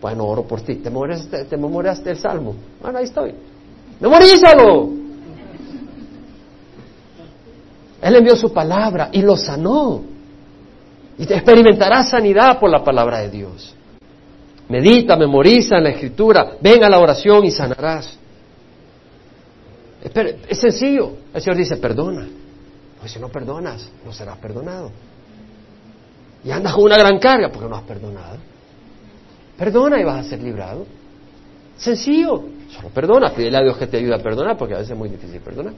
bueno, 0.00 0.24
oro 0.24 0.42
por 0.44 0.60
ti. 0.60 0.76
¿Te 0.76 0.88
memoraste, 0.88 1.44
te 1.46 1.56
memoraste 1.56 2.10
el 2.10 2.18
salmo? 2.18 2.54
Bueno, 2.80 2.98
ahí 2.98 3.04
estoy. 3.04 3.34
¡Memorízalo! 4.00 5.01
Él 8.02 8.16
envió 8.16 8.34
su 8.34 8.52
palabra 8.52 9.10
y 9.12 9.22
lo 9.22 9.36
sanó. 9.36 10.02
Y 11.16 11.24
te 11.24 11.34
experimentarás 11.34 12.10
sanidad 12.10 12.58
por 12.58 12.68
la 12.68 12.82
palabra 12.82 13.20
de 13.20 13.30
Dios. 13.30 13.74
Medita, 14.68 15.16
memoriza 15.16 15.76
en 15.76 15.84
la 15.84 15.90
escritura, 15.90 16.56
ven 16.60 16.82
a 16.82 16.88
la 16.88 16.98
oración 16.98 17.44
y 17.44 17.52
sanarás. 17.52 18.18
Es 20.48 20.58
sencillo. 20.58 21.12
El 21.32 21.40
Señor 21.40 21.56
dice, 21.56 21.76
perdona. 21.76 22.26
Pues 22.98 23.12
si 23.12 23.20
no 23.20 23.28
perdonas, 23.28 23.88
no 24.04 24.12
serás 24.12 24.38
perdonado. 24.38 24.90
Y 26.44 26.50
andas 26.50 26.74
con 26.74 26.84
una 26.84 26.96
gran 26.96 27.20
carga 27.20 27.50
porque 27.50 27.68
no 27.68 27.76
has 27.76 27.82
perdonado. 27.82 28.38
Perdona 29.56 30.00
y 30.00 30.04
vas 30.04 30.26
a 30.26 30.28
ser 30.28 30.42
librado. 30.42 30.86
Sencillo. 31.76 32.42
Solo 32.74 32.88
perdona. 32.88 33.30
Pídele 33.30 33.58
a 33.58 33.62
Dios 33.62 33.76
que 33.76 33.86
te 33.86 33.98
ayude 33.98 34.14
a 34.14 34.18
perdonar 34.18 34.56
porque 34.56 34.74
a 34.74 34.78
veces 34.78 34.90
es 34.90 34.98
muy 34.98 35.08
difícil 35.08 35.40
perdonar. 35.40 35.74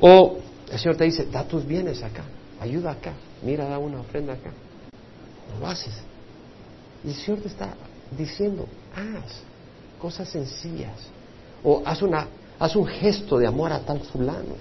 O 0.00 0.38
el 0.70 0.78
Señor 0.78 0.96
te 0.96 1.04
dice, 1.04 1.26
da 1.26 1.44
tus 1.44 1.66
bienes 1.66 2.02
acá, 2.02 2.22
ayuda 2.60 2.92
acá, 2.92 3.12
mira, 3.42 3.68
da 3.68 3.78
una 3.78 4.00
ofrenda 4.00 4.32
acá. 4.32 4.50
No 5.52 5.60
lo 5.60 5.66
haces. 5.66 5.94
Y 7.04 7.08
el 7.08 7.14
Señor 7.14 7.40
te 7.40 7.48
está 7.48 7.74
diciendo, 8.16 8.66
haz 8.94 9.42
cosas 10.00 10.28
sencillas. 10.28 10.96
O 11.62 11.82
haz, 11.84 12.00
una, 12.02 12.26
haz 12.58 12.76
un 12.76 12.86
gesto 12.86 13.36
de 13.38 13.46
amor 13.46 13.72
a 13.72 13.80
tal 13.80 14.00
fulano. 14.00 14.54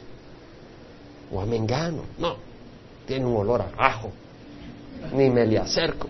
O 1.31 1.39
a 1.39 1.45
Mengano. 1.45 2.03
No, 2.17 2.35
tiene 3.05 3.25
un 3.25 3.37
olor 3.37 3.61
a 3.61 3.71
ajo. 3.77 4.11
Ni 5.13 5.29
me 5.29 5.45
le 5.45 5.59
acerco. 5.59 6.07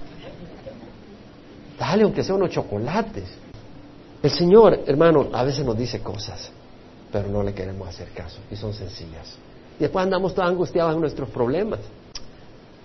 Dale, 1.78 2.04
aunque 2.04 2.24
sea 2.24 2.36
unos 2.36 2.50
chocolates. 2.50 3.30
El 4.24 4.32
Señor, 4.32 4.84
hermano, 4.88 5.30
a 5.32 5.44
veces 5.44 5.64
nos 5.66 5.78
dice 5.78 6.00
cosas 6.02 6.52
pero 7.12 7.28
no 7.30 7.44
le 7.44 7.54
queremos 7.54 7.88
hacer 7.88 8.10
caso 8.10 8.40
y 8.52 8.56
son 8.56 8.74
sencillas. 8.74 9.36
Y 9.78 9.84
después 9.84 10.04
andamos 10.04 10.34
todos 10.34 10.50
angustiados 10.50 10.94
en 10.94 11.02
nuestros 11.02 11.30
problemas 11.30 11.80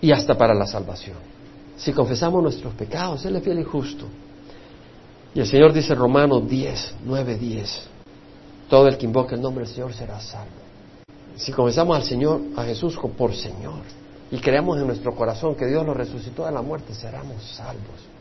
y 0.01 0.13
hasta 0.13 0.37
para 0.37 0.55
la 0.55 0.67
salvación. 0.67 1.17
Si 1.77 1.93
confesamos 1.93 2.43
nuestros 2.43 2.75
pecados, 2.75 3.25
Él 3.25 3.37
es 3.37 3.43
fiel 3.43 3.59
y 3.59 3.65
justo. 3.65 4.07
Y 5.35 5.41
el 5.41 5.47
Señor 5.47 5.73
dice 5.73 5.95
Romanos 5.95 6.49
10, 6.49 6.95
9, 7.05 7.37
10, 7.37 7.83
todo 8.69 8.87
el 8.87 8.97
que 8.97 9.07
invoque 9.07 9.35
el 9.35 9.41
nombre 9.41 9.65
del 9.65 9.75
Señor 9.75 9.93
será 9.93 10.21
salvo. 10.21 10.53
Si 11.37 11.51
confesamos 11.51 11.97
al 11.97 12.05
Señor, 12.05 12.41
a 12.57 12.63
Jesús 12.63 12.97
por 13.17 13.35
Señor, 13.35 13.83
y 14.31 14.39
creemos 14.39 14.79
en 14.79 14.87
nuestro 14.87 15.15
corazón 15.15 15.57
que 15.57 15.67
Dios 15.67 15.85
lo 15.85 15.93
resucitó 15.93 16.47
de 16.47 16.53
la 16.53 16.63
muerte, 16.63 16.95
seremos 16.95 17.43
salvos. 17.57 18.15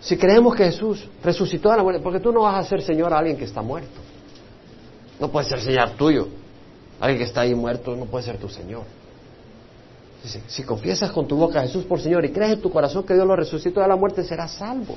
Si 0.00 0.16
creemos 0.16 0.54
que 0.54 0.64
Jesús 0.64 1.06
resucitó 1.22 1.70
de 1.70 1.76
la 1.76 1.82
muerte, 1.82 2.00
porque 2.02 2.20
tú 2.20 2.32
no 2.32 2.42
vas 2.42 2.64
a 2.64 2.68
ser 2.68 2.80
Señor 2.82 3.12
a 3.12 3.18
alguien 3.18 3.36
que 3.36 3.44
está 3.44 3.60
muerto. 3.60 4.00
No 5.18 5.28
puede 5.30 5.48
ser 5.48 5.60
Señor 5.60 5.90
tuyo. 5.90 6.28
Alguien 7.00 7.18
que 7.18 7.24
está 7.24 7.42
ahí 7.42 7.54
muerto 7.54 7.94
no 7.94 8.06
puede 8.06 8.24
ser 8.24 8.38
tu 8.38 8.48
Señor. 8.48 8.84
Si, 10.48 10.62
confiesas 10.64 11.12
con 11.12 11.28
tu 11.28 11.36
boca 11.36 11.60
a 11.60 11.62
Jesús 11.62 11.84
por 11.84 12.00
Señor 12.00 12.24
y 12.24 12.32
crees 12.32 12.54
en 12.54 12.60
tu 12.60 12.70
corazón 12.70 13.04
que 13.04 13.14
Dios 13.14 13.26
lo 13.26 13.36
resucitó 13.36 13.80
de 13.80 13.88
la 13.88 13.96
muerte, 13.96 14.24
serás 14.24 14.52
salvo. 14.52 14.96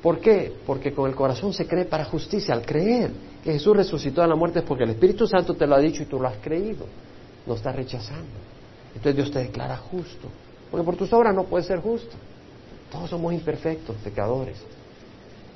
¿Por 0.00 0.20
qué? 0.20 0.52
Porque 0.64 0.92
con 0.92 1.10
el 1.10 1.16
corazón 1.16 1.52
se 1.52 1.66
cree 1.66 1.86
para 1.86 2.04
justicia. 2.04 2.54
Al 2.54 2.64
creer 2.64 3.10
que 3.42 3.52
Jesús 3.52 3.76
resucitó 3.76 4.20
de 4.20 4.28
la 4.28 4.36
muerte 4.36 4.60
es 4.60 4.64
porque 4.64 4.84
el 4.84 4.90
Espíritu 4.90 5.26
Santo 5.26 5.54
te 5.54 5.66
lo 5.66 5.74
ha 5.74 5.80
dicho 5.80 6.02
y 6.02 6.06
tú 6.06 6.20
lo 6.20 6.28
has 6.28 6.36
creído. 6.36 6.86
No 7.46 7.54
estás 7.54 7.74
rechazando. 7.74 8.38
Entonces 8.94 9.16
Dios 9.16 9.30
te 9.32 9.40
declara 9.40 9.76
justo. 9.76 10.28
Porque 10.70 10.84
por 10.84 10.96
tus 10.96 11.12
obras 11.12 11.34
no 11.34 11.44
puedes 11.44 11.66
ser 11.66 11.80
justo. 11.80 12.16
Todos 12.92 13.10
somos 13.10 13.32
imperfectos, 13.32 13.96
pecadores. 14.04 14.58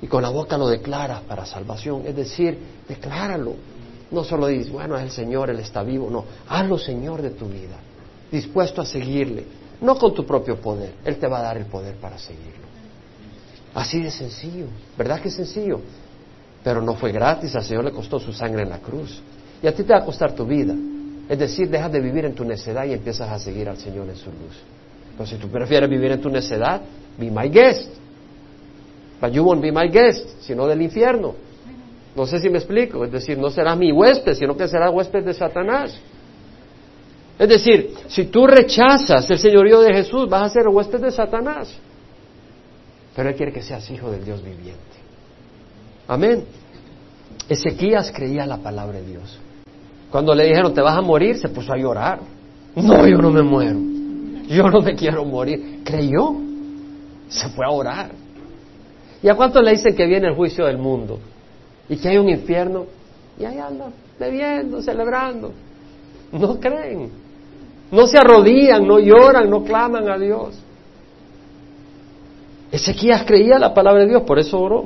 Y 0.01 0.07
con 0.07 0.23
la 0.23 0.29
boca 0.29 0.57
lo 0.57 0.67
declaras 0.67 1.21
para 1.21 1.45
salvación. 1.45 2.03
Es 2.05 2.15
decir, 2.15 2.57
decláralo. 2.87 3.55
No 4.09 4.23
solo 4.23 4.47
dices, 4.47 4.71
bueno, 4.71 4.97
es 4.97 5.03
el 5.03 5.11
Señor, 5.11 5.49
Él 5.49 5.59
está 5.59 5.83
vivo. 5.83 6.09
No, 6.09 6.25
hazlo 6.49 6.77
Señor 6.77 7.21
de 7.21 7.31
tu 7.31 7.45
vida. 7.45 7.77
Dispuesto 8.31 8.81
a 8.81 8.85
seguirle. 8.85 9.45
No 9.79 9.95
con 9.95 10.13
tu 10.13 10.25
propio 10.25 10.59
poder. 10.59 10.95
Él 11.05 11.17
te 11.17 11.27
va 11.27 11.39
a 11.39 11.43
dar 11.43 11.57
el 11.57 11.65
poder 11.65 11.95
para 11.95 12.17
seguirlo. 12.17 12.67
Así 13.73 14.01
de 14.01 14.11
sencillo. 14.11 14.65
¿Verdad 14.97 15.21
que 15.21 15.29
es 15.29 15.35
sencillo? 15.35 15.79
Pero 16.63 16.81
no 16.81 16.95
fue 16.95 17.11
gratis. 17.11 17.55
Al 17.55 17.63
Señor 17.63 17.85
le 17.85 17.91
costó 17.91 18.19
su 18.19 18.33
sangre 18.33 18.63
en 18.63 18.69
la 18.69 18.79
cruz. 18.79 19.21
Y 19.63 19.67
a 19.67 19.73
ti 19.73 19.83
te 19.83 19.93
va 19.93 19.99
a 19.99 20.05
costar 20.05 20.33
tu 20.33 20.45
vida. 20.45 20.75
Es 21.29 21.39
decir, 21.39 21.69
dejas 21.69 21.91
de 21.91 22.01
vivir 22.01 22.25
en 22.25 22.35
tu 22.35 22.43
necedad 22.43 22.85
y 22.85 22.93
empiezas 22.93 23.29
a 23.29 23.39
seguir 23.39 23.69
al 23.69 23.77
Señor 23.77 24.09
en 24.09 24.15
su 24.15 24.29
luz. 24.29 24.59
Pero 25.13 25.25
si 25.25 25.37
tú 25.37 25.47
prefieres 25.47 25.89
vivir 25.89 26.11
en 26.11 26.21
tu 26.21 26.29
necedad, 26.29 26.81
be 27.17 27.31
my 27.31 27.47
guest. 27.47 28.00
But 29.21 29.33
you 29.33 29.43
won't 29.43 29.61
be 29.61 29.71
my 29.71 29.87
guest, 29.87 30.41
sino 30.41 30.65
del 30.65 30.81
infierno. 30.81 31.35
No 32.15 32.25
sé 32.25 32.39
si 32.39 32.49
me 32.49 32.57
explico. 32.57 33.05
Es 33.05 33.11
decir, 33.11 33.37
no 33.37 33.51
serás 33.51 33.77
mi 33.77 33.91
huésped, 33.91 34.33
sino 34.33 34.57
que 34.57 34.67
serás 34.67 34.91
huésped 34.91 35.23
de 35.23 35.33
Satanás. 35.33 35.97
Es 37.37 37.47
decir, 37.47 37.93
si 38.07 38.25
tú 38.25 38.47
rechazas 38.47 39.29
el 39.29 39.37
señorío 39.37 39.81
de 39.81 39.93
Jesús, 39.93 40.27
vas 40.27 40.43
a 40.43 40.49
ser 40.49 40.67
huésped 40.67 40.99
de 40.99 41.11
Satanás. 41.11 41.73
Pero 43.15 43.29
Él 43.29 43.35
quiere 43.35 43.53
que 43.53 43.61
seas 43.61 43.89
hijo 43.91 44.09
del 44.11 44.25
Dios 44.25 44.43
viviente. 44.43 44.79
Amén. 46.07 46.43
Ezequías 47.47 48.11
creía 48.11 48.45
la 48.45 48.57
palabra 48.57 48.99
de 48.99 49.05
Dios. 49.05 49.39
Cuando 50.09 50.33
le 50.33 50.45
dijeron, 50.45 50.73
te 50.73 50.81
vas 50.81 50.97
a 50.97 51.01
morir, 51.01 51.37
se 51.37 51.49
puso 51.49 51.71
a 51.71 51.77
llorar. 51.77 52.19
No, 52.75 53.07
yo 53.07 53.17
no 53.17 53.31
me 53.31 53.41
muero. 53.41 53.79
Yo 54.47 54.63
no 54.63 54.81
me 54.81 54.95
quiero 54.95 55.23
morir. 55.25 55.81
Creyó. 55.83 56.35
Se 57.29 57.49
fue 57.49 57.65
a 57.65 57.69
orar. 57.69 58.20
¿Y 59.23 59.29
a 59.29 59.35
cuántos 59.35 59.63
le 59.63 59.71
dicen 59.71 59.95
que 59.95 60.05
viene 60.05 60.27
el 60.27 60.35
juicio 60.35 60.65
del 60.65 60.77
mundo? 60.77 61.19
Y 61.87 61.97
que 61.97 62.09
hay 62.09 62.17
un 62.17 62.29
infierno. 62.29 62.85
Y 63.39 63.45
ahí 63.45 63.59
andan, 63.59 63.93
bebiendo, 64.19 64.81
celebrando. 64.81 65.51
No 66.31 66.59
creen. 66.59 67.11
No 67.91 68.07
se 68.07 68.17
arrodillan, 68.17 68.87
no 68.87 68.99
lloran, 68.99 69.49
no 69.49 69.63
claman 69.63 70.09
a 70.09 70.17
Dios. 70.17 70.57
Ezequías 72.71 73.23
creía 73.25 73.59
la 73.59 73.73
palabra 73.73 74.03
de 74.03 74.07
Dios, 74.07 74.23
por 74.23 74.39
eso 74.39 74.59
oró. 74.59 74.85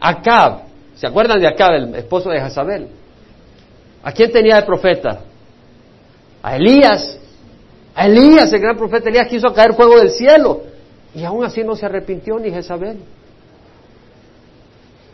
Acab, 0.00 0.62
¿se 0.96 1.06
acuerdan 1.06 1.40
de 1.40 1.46
Acab, 1.46 1.72
el 1.74 1.94
esposo 1.94 2.30
de 2.30 2.40
Jezabel? 2.40 2.88
¿A 4.02 4.12
quién 4.12 4.32
tenía 4.32 4.56
de 4.56 4.62
profeta? 4.62 5.20
A 6.42 6.56
Elías. 6.56 7.18
A 7.94 8.06
Elías, 8.06 8.52
el 8.52 8.60
gran 8.60 8.76
profeta 8.76 9.08
Elías, 9.08 9.28
quiso 9.28 9.52
caer 9.54 9.74
fuego 9.74 9.98
del 9.98 10.10
cielo. 10.10 10.62
Y 11.14 11.24
aún 11.24 11.44
así 11.44 11.62
no 11.62 11.76
se 11.76 11.86
arrepintió 11.86 12.38
ni 12.38 12.50
Jezabel. 12.50 12.98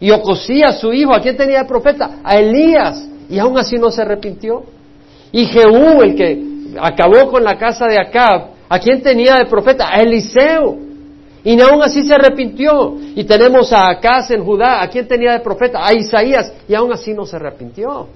Y 0.03 0.11
Ocosía, 0.11 0.73
su 0.73 0.93
hijo, 0.93 1.15
¿a 1.15 1.21
quién 1.21 1.37
tenía 1.37 1.61
de 1.61 1.65
profeta? 1.65 2.19
A 2.25 2.37
Elías. 2.37 3.07
Y 3.31 3.39
aún 3.39 3.57
así 3.57 3.77
no 3.77 3.89
se 3.89 4.03
arrepintió. 4.03 4.65
Y 5.31 5.47
Jehú, 5.47 6.03
el 6.03 6.17
que 6.17 6.43
acabó 6.81 7.31
con 7.31 7.45
la 7.45 7.57
casa 7.57 7.87
de 7.87 8.01
Acab, 8.01 8.49
¿a 8.69 8.81
quién 8.81 9.01
tenía 9.01 9.37
de 9.37 9.47
profeta? 9.47 9.89
A 9.89 10.01
Eliseo. 10.01 10.77
Y 11.45 11.61
aún 11.61 11.85
así 11.85 12.03
se 12.03 12.15
arrepintió. 12.15 12.97
Y 13.15 13.23
tenemos 13.23 13.73
a 13.73 13.91
Acaz 13.91 14.33
en 14.33 14.45
Judá. 14.45 14.83
¿A 14.83 14.89
quién 14.89 15.07
tenía 15.07 15.35
de 15.35 15.39
profeta? 15.39 15.87
A 15.87 15.95
Isaías. 15.95 16.53
Y 16.69 16.75
aún 16.75 16.93
así 16.93 17.15
no 17.15 17.25
se 17.25 17.37
arrepintió. 17.37 18.09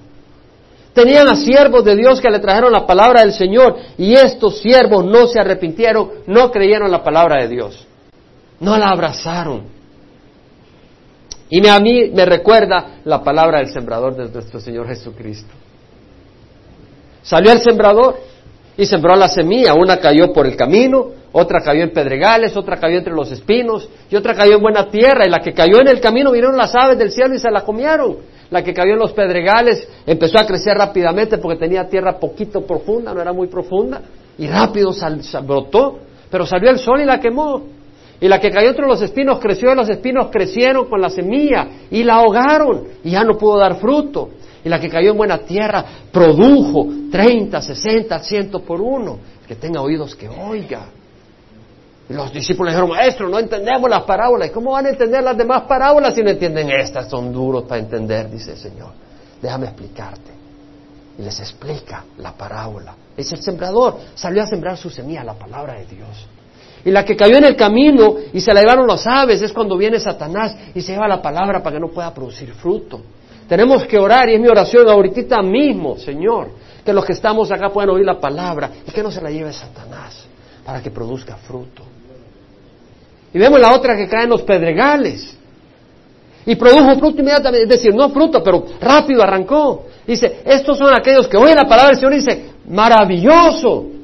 Tenían 0.91 1.29
a 1.29 1.35
siervos 1.35 1.85
de 1.85 1.95
Dios 1.95 2.19
que 2.19 2.29
le 2.29 2.39
trajeron 2.39 2.73
la 2.73 2.85
palabra 2.85 3.21
del 3.21 3.31
Señor. 3.31 3.77
Y 3.97 4.13
estos 4.13 4.59
siervos 4.59 5.05
no 5.05 5.25
se 5.27 5.39
arrepintieron, 5.39 6.09
no 6.27 6.51
creyeron 6.51 6.91
la 6.91 7.01
palabra 7.01 7.41
de 7.41 7.47
Dios. 7.47 7.87
No 8.59 8.77
la 8.77 8.89
abrazaron. 8.89 9.76
Y 11.49 11.65
a 11.67 11.79
mí 11.79 12.11
me 12.13 12.25
recuerda 12.25 12.99
la 13.05 13.23
palabra 13.23 13.59
del 13.59 13.69
sembrador 13.69 14.15
de 14.15 14.29
nuestro 14.29 14.59
Señor 14.59 14.87
Jesucristo. 14.87 15.53
Salió 17.21 17.51
el 17.51 17.61
sembrador 17.61 18.17
y 18.77 18.85
sembró 18.85 19.15
la 19.15 19.29
semilla. 19.29 19.73
Una 19.73 19.97
cayó 19.97 20.33
por 20.33 20.45
el 20.45 20.55
camino, 20.55 21.11
otra 21.31 21.61
cayó 21.61 21.83
en 21.83 21.91
pedregales, 21.91 22.55
otra 22.55 22.77
cayó 22.77 22.97
entre 22.97 23.13
los 23.13 23.31
espinos 23.31 23.89
y 24.09 24.15
otra 24.15 24.33
cayó 24.33 24.55
en 24.55 24.61
buena 24.61 24.89
tierra. 24.89 25.25
Y 25.25 25.29
la 25.29 25.39
que 25.39 25.53
cayó 25.53 25.79
en 25.79 25.87
el 25.87 25.99
camino 26.01 26.31
vinieron 26.31 26.57
las 26.57 26.75
aves 26.75 26.97
del 26.97 27.11
cielo 27.11 27.33
y 27.33 27.39
se 27.39 27.49
la 27.49 27.61
comieron. 27.61 28.17
La 28.49 28.63
que 28.63 28.73
cayó 28.73 28.93
en 28.93 28.99
los 28.99 29.13
pedregales 29.13 29.87
empezó 30.05 30.39
a 30.39 30.45
crecer 30.45 30.77
rápidamente 30.77 31.37
porque 31.37 31.59
tenía 31.59 31.87
tierra 31.87 32.17
poquito 32.17 32.61
profunda, 32.61 33.13
no 33.13 33.21
era 33.21 33.33
muy 33.33 33.47
profunda, 33.47 34.01
y 34.37 34.47
rápido 34.47 34.91
brotó. 35.45 35.99
Pero 36.29 36.45
salió 36.45 36.69
el 36.69 36.79
sol 36.79 37.01
y 37.01 37.05
la 37.05 37.19
quemó. 37.19 37.76
Y 38.19 38.27
la 38.27 38.39
que 38.39 38.49
cayó 38.49 38.69
entre 38.69 38.87
los 38.87 39.01
espinos 39.01 39.39
creció 39.39 39.71
y 39.71 39.75
los 39.75 39.89
espinos 39.89 40.29
crecieron 40.31 40.89
con 40.89 40.99
la 40.99 41.09
semilla 41.09 41.67
y 41.91 42.03
la 42.03 42.15
ahogaron 42.15 42.87
y 43.03 43.11
ya 43.11 43.23
no 43.23 43.37
pudo 43.37 43.57
dar 43.57 43.75
fruto. 43.75 44.29
Y 44.63 44.69
la 44.69 44.79
que 44.79 44.89
cayó 44.89 45.11
en 45.11 45.17
buena 45.17 45.37
tierra 45.39 45.85
produjo 46.11 46.87
30, 47.11 47.61
60, 47.61 48.19
100 48.19 48.51
por 48.65 48.81
uno. 48.81 49.19
que 49.47 49.55
tenga 49.55 49.81
oídos 49.81 50.15
que 50.15 50.27
oiga. 50.27 50.87
Y 52.09 52.13
los 52.13 52.33
discípulos 52.33 52.73
dijeron, 52.73 52.89
maestro, 52.89 53.29
no 53.29 53.37
entendemos 53.37 53.89
las 53.89 54.03
parábolas. 54.03 54.49
¿Y 54.49 54.51
cómo 54.51 54.71
van 54.71 54.87
a 54.87 54.89
entender 54.89 55.23
las 55.23 55.37
demás 55.37 55.63
parábolas 55.63 56.15
si 56.15 56.21
no 56.21 56.29
entienden 56.29 56.69
estas? 56.71 57.09
Son 57.09 57.31
duros 57.31 57.63
para 57.63 57.79
entender, 57.79 58.29
dice 58.29 58.51
el 58.51 58.57
Señor. 58.57 58.91
Déjame 59.41 59.67
explicarte. 59.67 60.31
Y 61.19 61.21
les 61.21 61.39
explica 61.39 62.05
la 62.17 62.31
parábola. 62.31 62.95
Es 63.15 63.31
el 63.31 63.41
sembrador. 63.41 63.97
Salió 64.15 64.43
a 64.43 64.47
sembrar 64.47 64.77
su 64.77 64.89
semilla, 64.89 65.23
la 65.23 65.33
palabra 65.33 65.73
de 65.75 65.85
Dios. 65.85 66.27
Y 66.87 66.91
la 66.91 67.03
que 67.03 67.17
cayó 67.17 67.35
en 67.35 67.43
el 67.43 67.57
camino 67.57 68.15
y 68.31 68.39
se 68.39 68.53
la 68.53 68.61
llevaron 68.61 68.87
los 68.87 69.05
aves 69.05 69.41
es 69.41 69.51
cuando 69.51 69.75
viene 69.75 69.99
Satanás 69.99 70.55
y 70.73 70.79
se 70.79 70.93
lleva 70.93 71.05
la 71.05 71.21
palabra 71.21 71.61
para 71.61 71.75
que 71.75 71.81
no 71.81 71.89
pueda 71.89 72.13
producir 72.13 72.53
fruto. 72.53 73.01
Tenemos 73.45 73.85
que 73.85 73.99
orar 73.99 74.29
y 74.29 74.35
es 74.35 74.39
mi 74.39 74.47
oración 74.47 74.87
ahorita 74.87 75.41
mismo, 75.41 75.97
Señor, 75.97 76.47
que 76.85 76.93
los 76.93 77.03
que 77.03 77.11
estamos 77.11 77.51
acá 77.51 77.71
puedan 77.71 77.89
oír 77.89 78.05
la 78.05 78.21
palabra 78.21 78.71
y 78.87 78.91
que 78.91 79.03
no 79.03 79.11
se 79.11 79.19
la 79.19 79.29
lleve 79.29 79.51
Satanás 79.51 80.27
para 80.63 80.81
que 80.81 80.89
produzca 80.89 81.35
fruto. 81.35 81.83
Y 83.33 83.37
vemos 83.37 83.59
la 83.59 83.75
otra 83.75 83.97
que 83.97 84.07
cae 84.07 84.23
en 84.23 84.29
los 84.29 84.43
pedregales. 84.43 85.37
Y 86.45 86.55
produjo 86.55 86.97
fruto 86.99 87.19
inmediatamente, 87.19 87.63
es 87.63 87.81
decir, 87.81 87.93
no 87.93 88.11
fruto, 88.11 88.41
pero 88.41 88.63
rápido 88.79 89.21
arrancó. 89.23 89.87
Dice, 90.07 90.39
estos 90.45 90.77
son 90.77 90.93
aquellos 90.97 91.27
que 91.27 91.35
oyen 91.35 91.57
la 91.57 91.67
palabra 91.67 91.89
del 91.89 91.97
Señor 91.97 92.13
y 92.13 92.17
dice, 92.19 92.45
maravilloso, 92.69 93.96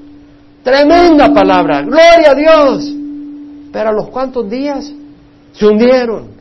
tremenda 0.63 1.33
palabra, 1.33 1.81
gloria 1.81 2.31
a 2.31 2.35
Dios. 2.35 2.93
Pero 3.71 3.89
a 3.89 3.91
los 3.91 4.09
cuantos 4.09 4.49
días 4.49 4.91
se 5.51 5.65
hundieron. 5.65 6.31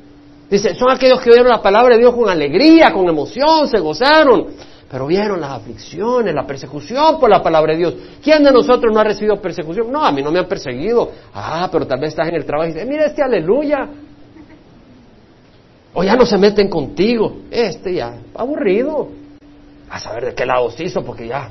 Dice, 0.51 0.75
son 0.75 0.91
aquellos 0.91 1.21
que 1.21 1.31
oyeron 1.31 1.49
la 1.49 1.63
palabra 1.63 1.95
de 1.95 2.01
Dios 2.01 2.15
con 2.15 2.29
alegría, 2.29 2.93
con 2.93 3.09
emoción, 3.09 3.69
se 3.69 3.79
gozaron 3.79 4.47
pero 4.93 5.07
vieron 5.07 5.41
las 5.41 5.53
aflicciones, 5.53 6.35
la 6.35 6.47
persecución 6.47 7.19
por 7.19 7.31
la 7.31 7.43
palabra 7.43 7.73
de 7.73 7.79
Dios. 7.79 7.95
¿Quién 8.23 8.45
de 8.45 8.53
nosotros 8.53 8.93
no 8.93 9.01
ha 9.01 9.05
recibido 9.05 9.41
persecución? 9.41 9.91
No, 9.91 10.05
a 10.05 10.13
mí 10.13 10.21
no 10.21 10.31
me 10.31 10.39
han 10.39 10.47
perseguido. 10.47 11.11
Ah, 11.33 11.67
pero 11.73 11.87
tal 11.87 11.99
vez 11.99 12.11
estás 12.11 12.29
en 12.29 12.35
el 12.35 12.45
trabajo 12.45 12.69
y 12.69 12.75
dices, 12.75 12.87
mira 12.87 13.07
este 13.07 13.23
aleluya. 13.23 13.89
O 15.95 16.05
ya 16.05 16.15
no 16.15 16.27
se 16.27 16.37
meten 16.37 16.69
contigo. 16.69 17.39
Este 17.51 17.95
ya, 17.95 18.19
aburrido. 18.35 19.09
A 19.89 19.99
saber 19.99 20.27
de 20.27 20.35
qué 20.35 20.45
lado 20.45 20.71
se 20.71 20.85
hizo, 20.85 21.03
porque 21.03 21.27
ya 21.27 21.49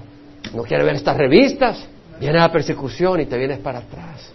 no 0.53 0.61
quiere 0.61 0.83
ver 0.83 0.93
estas 0.93 1.17
revistas. 1.17 1.83
Viene 2.21 2.37
la 2.37 2.51
persecución 2.51 3.19
y 3.19 3.25
te 3.25 3.35
vienes 3.35 3.57
para 3.57 3.79
atrás. 3.79 4.29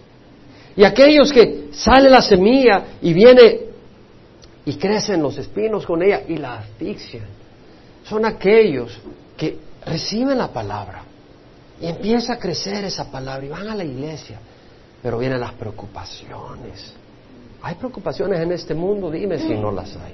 Y 0.75 0.83
aquellos 0.83 1.31
que 1.31 1.69
sale 1.71 2.09
la 2.09 2.21
semilla 2.21 2.83
y 3.01 3.13
viene 3.13 3.61
y 4.65 4.75
crecen 4.75 5.21
los 5.21 5.37
espinos 5.37 5.85
con 5.85 6.03
ella 6.03 6.23
y 6.27 6.35
la 6.35 6.55
asfixian 6.55 7.23
son 8.03 8.25
aquellos 8.25 8.99
que 9.37 9.57
reciben 9.85 10.37
la 10.37 10.49
palabra 10.49 11.03
y 11.79 11.87
empieza 11.87 12.33
a 12.33 12.39
crecer 12.39 12.83
esa 12.83 13.09
palabra 13.09 13.45
y 13.45 13.49
van 13.49 13.69
a 13.69 13.75
la 13.75 13.85
iglesia, 13.85 14.37
pero 15.01 15.17
vienen 15.17 15.39
las 15.39 15.53
preocupaciones. 15.53 16.93
¿Hay 17.61 17.75
preocupaciones 17.75 18.41
en 18.41 18.51
este 18.51 18.73
mundo? 18.73 19.09
Dime 19.09 19.39
si 19.39 19.53
no 19.53 19.71
las 19.71 19.95
hay. 19.95 20.13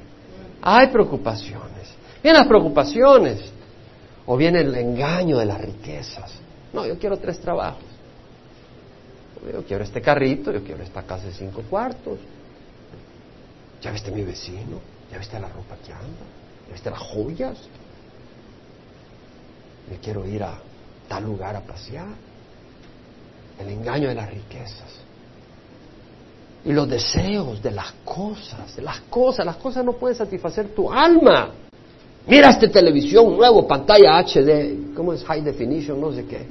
Hay 0.61 0.87
preocupaciones. 0.87 1.91
Vienen 2.21 2.39
las 2.39 2.47
preocupaciones 2.47 3.39
o 4.27 4.37
viene 4.37 4.61
el 4.61 4.75
engaño 4.75 5.39
de 5.39 5.45
las 5.45 5.59
riquezas. 5.59 6.31
No, 6.73 6.85
yo 6.85 6.97
quiero 6.97 7.17
tres 7.17 7.39
trabajos. 7.39 7.83
Yo 9.51 9.63
quiero 9.63 9.83
este 9.83 10.01
carrito, 10.01 10.51
yo 10.51 10.63
quiero 10.63 10.83
esta 10.83 11.03
casa 11.03 11.27
de 11.27 11.33
cinco 11.33 11.61
cuartos. 11.69 12.17
¿Ya 13.81 13.91
viste 13.91 14.11
mi 14.11 14.23
vecino? 14.23 14.79
¿Ya 15.11 15.17
viste 15.17 15.39
la 15.39 15.49
ropa 15.49 15.75
que 15.85 15.91
anda? 15.91 16.25
¿Ya 16.67 16.73
viste 16.73 16.89
las 16.89 16.99
joyas? 16.99 17.57
Me 19.89 19.97
quiero 19.97 20.25
ir 20.25 20.43
a 20.43 20.57
tal 21.07 21.25
lugar 21.25 21.55
a 21.55 21.61
pasear. 21.61 22.07
El 23.59 23.69
engaño 23.69 24.07
de 24.07 24.15
las 24.15 24.29
riquezas. 24.29 25.03
Y 26.65 26.71
los 26.71 26.89
deseos 26.89 27.61
de 27.61 27.71
las 27.71 27.91
cosas, 28.05 28.77
las 28.77 29.01
cosas, 29.01 29.45
las 29.45 29.57
cosas 29.57 29.83
no 29.83 29.93
pueden 29.93 30.17
satisfacer 30.17 30.73
tu 30.73 30.91
alma. 30.91 31.51
Mira 32.25 32.49
esta 32.49 32.69
televisión 32.69 33.35
nuevo, 33.35 33.67
pantalla 33.67 34.19
HD, 34.19 34.93
¿cómo 34.95 35.13
es 35.13 35.23
high 35.25 35.41
definition? 35.41 35.99
No 35.99 36.11
sé 36.11 36.25
qué. 36.25 36.47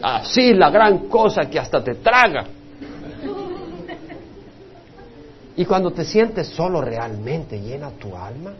Así 0.00 0.54
la 0.54 0.70
gran 0.70 1.08
cosa 1.08 1.42
que 1.50 1.58
hasta 1.58 1.82
te 1.82 1.96
traga. 1.96 2.46
Y 5.56 5.64
cuando 5.64 5.90
te 5.90 6.04
sientes 6.04 6.48
solo 6.48 6.80
realmente 6.80 7.60
llena 7.60 7.90
tu 7.90 8.16
alma, 8.16 8.52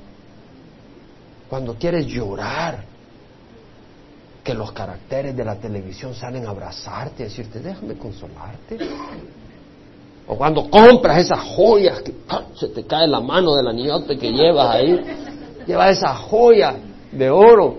cuando 1.49 1.75
quieres 1.75 2.07
llorar, 2.07 2.85
que 4.43 4.55
los 4.55 4.73
caracteres 4.73 5.37
de 5.37 5.45
la 5.45 5.57
televisión 5.57 6.15
salen 6.15 6.47
a 6.47 6.51
abrazarte 6.51 7.23
y 7.23 7.27
decirte, 7.27 7.61
déjame 7.61 7.95
consolarte. 7.95 8.79
O 10.27 10.37
cuando 10.37 10.69
compras 10.71 11.19
esas 11.19 11.41
joyas 11.41 12.01
que 12.03 12.15
se 12.55 12.69
te 12.69 12.85
cae 12.85 13.07
la 13.07 13.21
mano 13.21 13.55
del 13.55 13.69
anillote 13.69 14.17
que 14.17 14.33
llevas 14.33 14.75
ahí, 14.75 15.01
llevas 15.67 15.99
esa 15.99 16.15
joya 16.15 16.77
de 17.13 17.31
oro. 17.31 17.79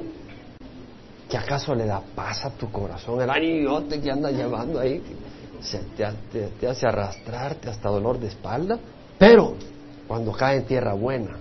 ¿Que 1.30 1.38
acaso 1.38 1.74
le 1.74 1.86
da 1.86 2.02
paz 2.02 2.44
a 2.46 2.50
tu 2.50 2.70
corazón 2.72 3.22
el 3.22 3.30
anillote 3.30 4.02
que 4.02 4.12
andas 4.12 4.34
llevando 4.34 4.80
ahí? 4.80 5.02
Se 5.62 5.80
te, 5.80 6.06
te 6.60 6.67
hace 6.67 6.88
arrastrarte 6.88 7.70
hasta 7.70 7.89
dolor 7.89 8.20
de 8.20 8.28
espalda. 8.28 8.78
Pero 9.17 9.56
cuando 10.08 10.32
cae 10.34 10.58
en 10.58 10.65
tierra 10.65 10.94
buena, 10.94 11.38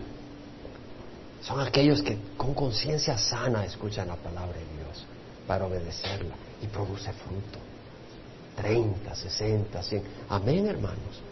son 1.43 1.61
aquellos 1.61 2.03
que 2.03 2.19
con 2.37 2.55
conciencia 2.55 3.17
sana 3.17 3.65
escuchan 3.65 4.09
la 4.09 4.17
palabra 4.17 4.53
de 4.59 4.77
Dios 4.77 5.07
para 5.47 5.67
obedecerla 5.67 6.35
y 6.63 6.67
produce 6.67 7.13
fruto. 7.13 7.59
30, 8.57 9.15
60, 9.15 9.83
100. 9.83 10.03
Amén, 10.29 10.67
hermanos. 10.67 11.23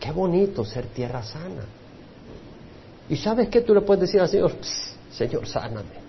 Qué 0.00 0.10
bonito 0.10 0.64
ser 0.64 0.86
tierra 0.86 1.22
sana. 1.22 1.64
¿Y 3.08 3.16
sabes 3.16 3.48
qué 3.48 3.60
tú 3.60 3.74
le 3.74 3.80
puedes 3.80 4.02
decir 4.02 4.20
al 4.20 4.28
Señor? 4.28 4.52
Señor, 5.10 5.46
sáname. 5.46 6.08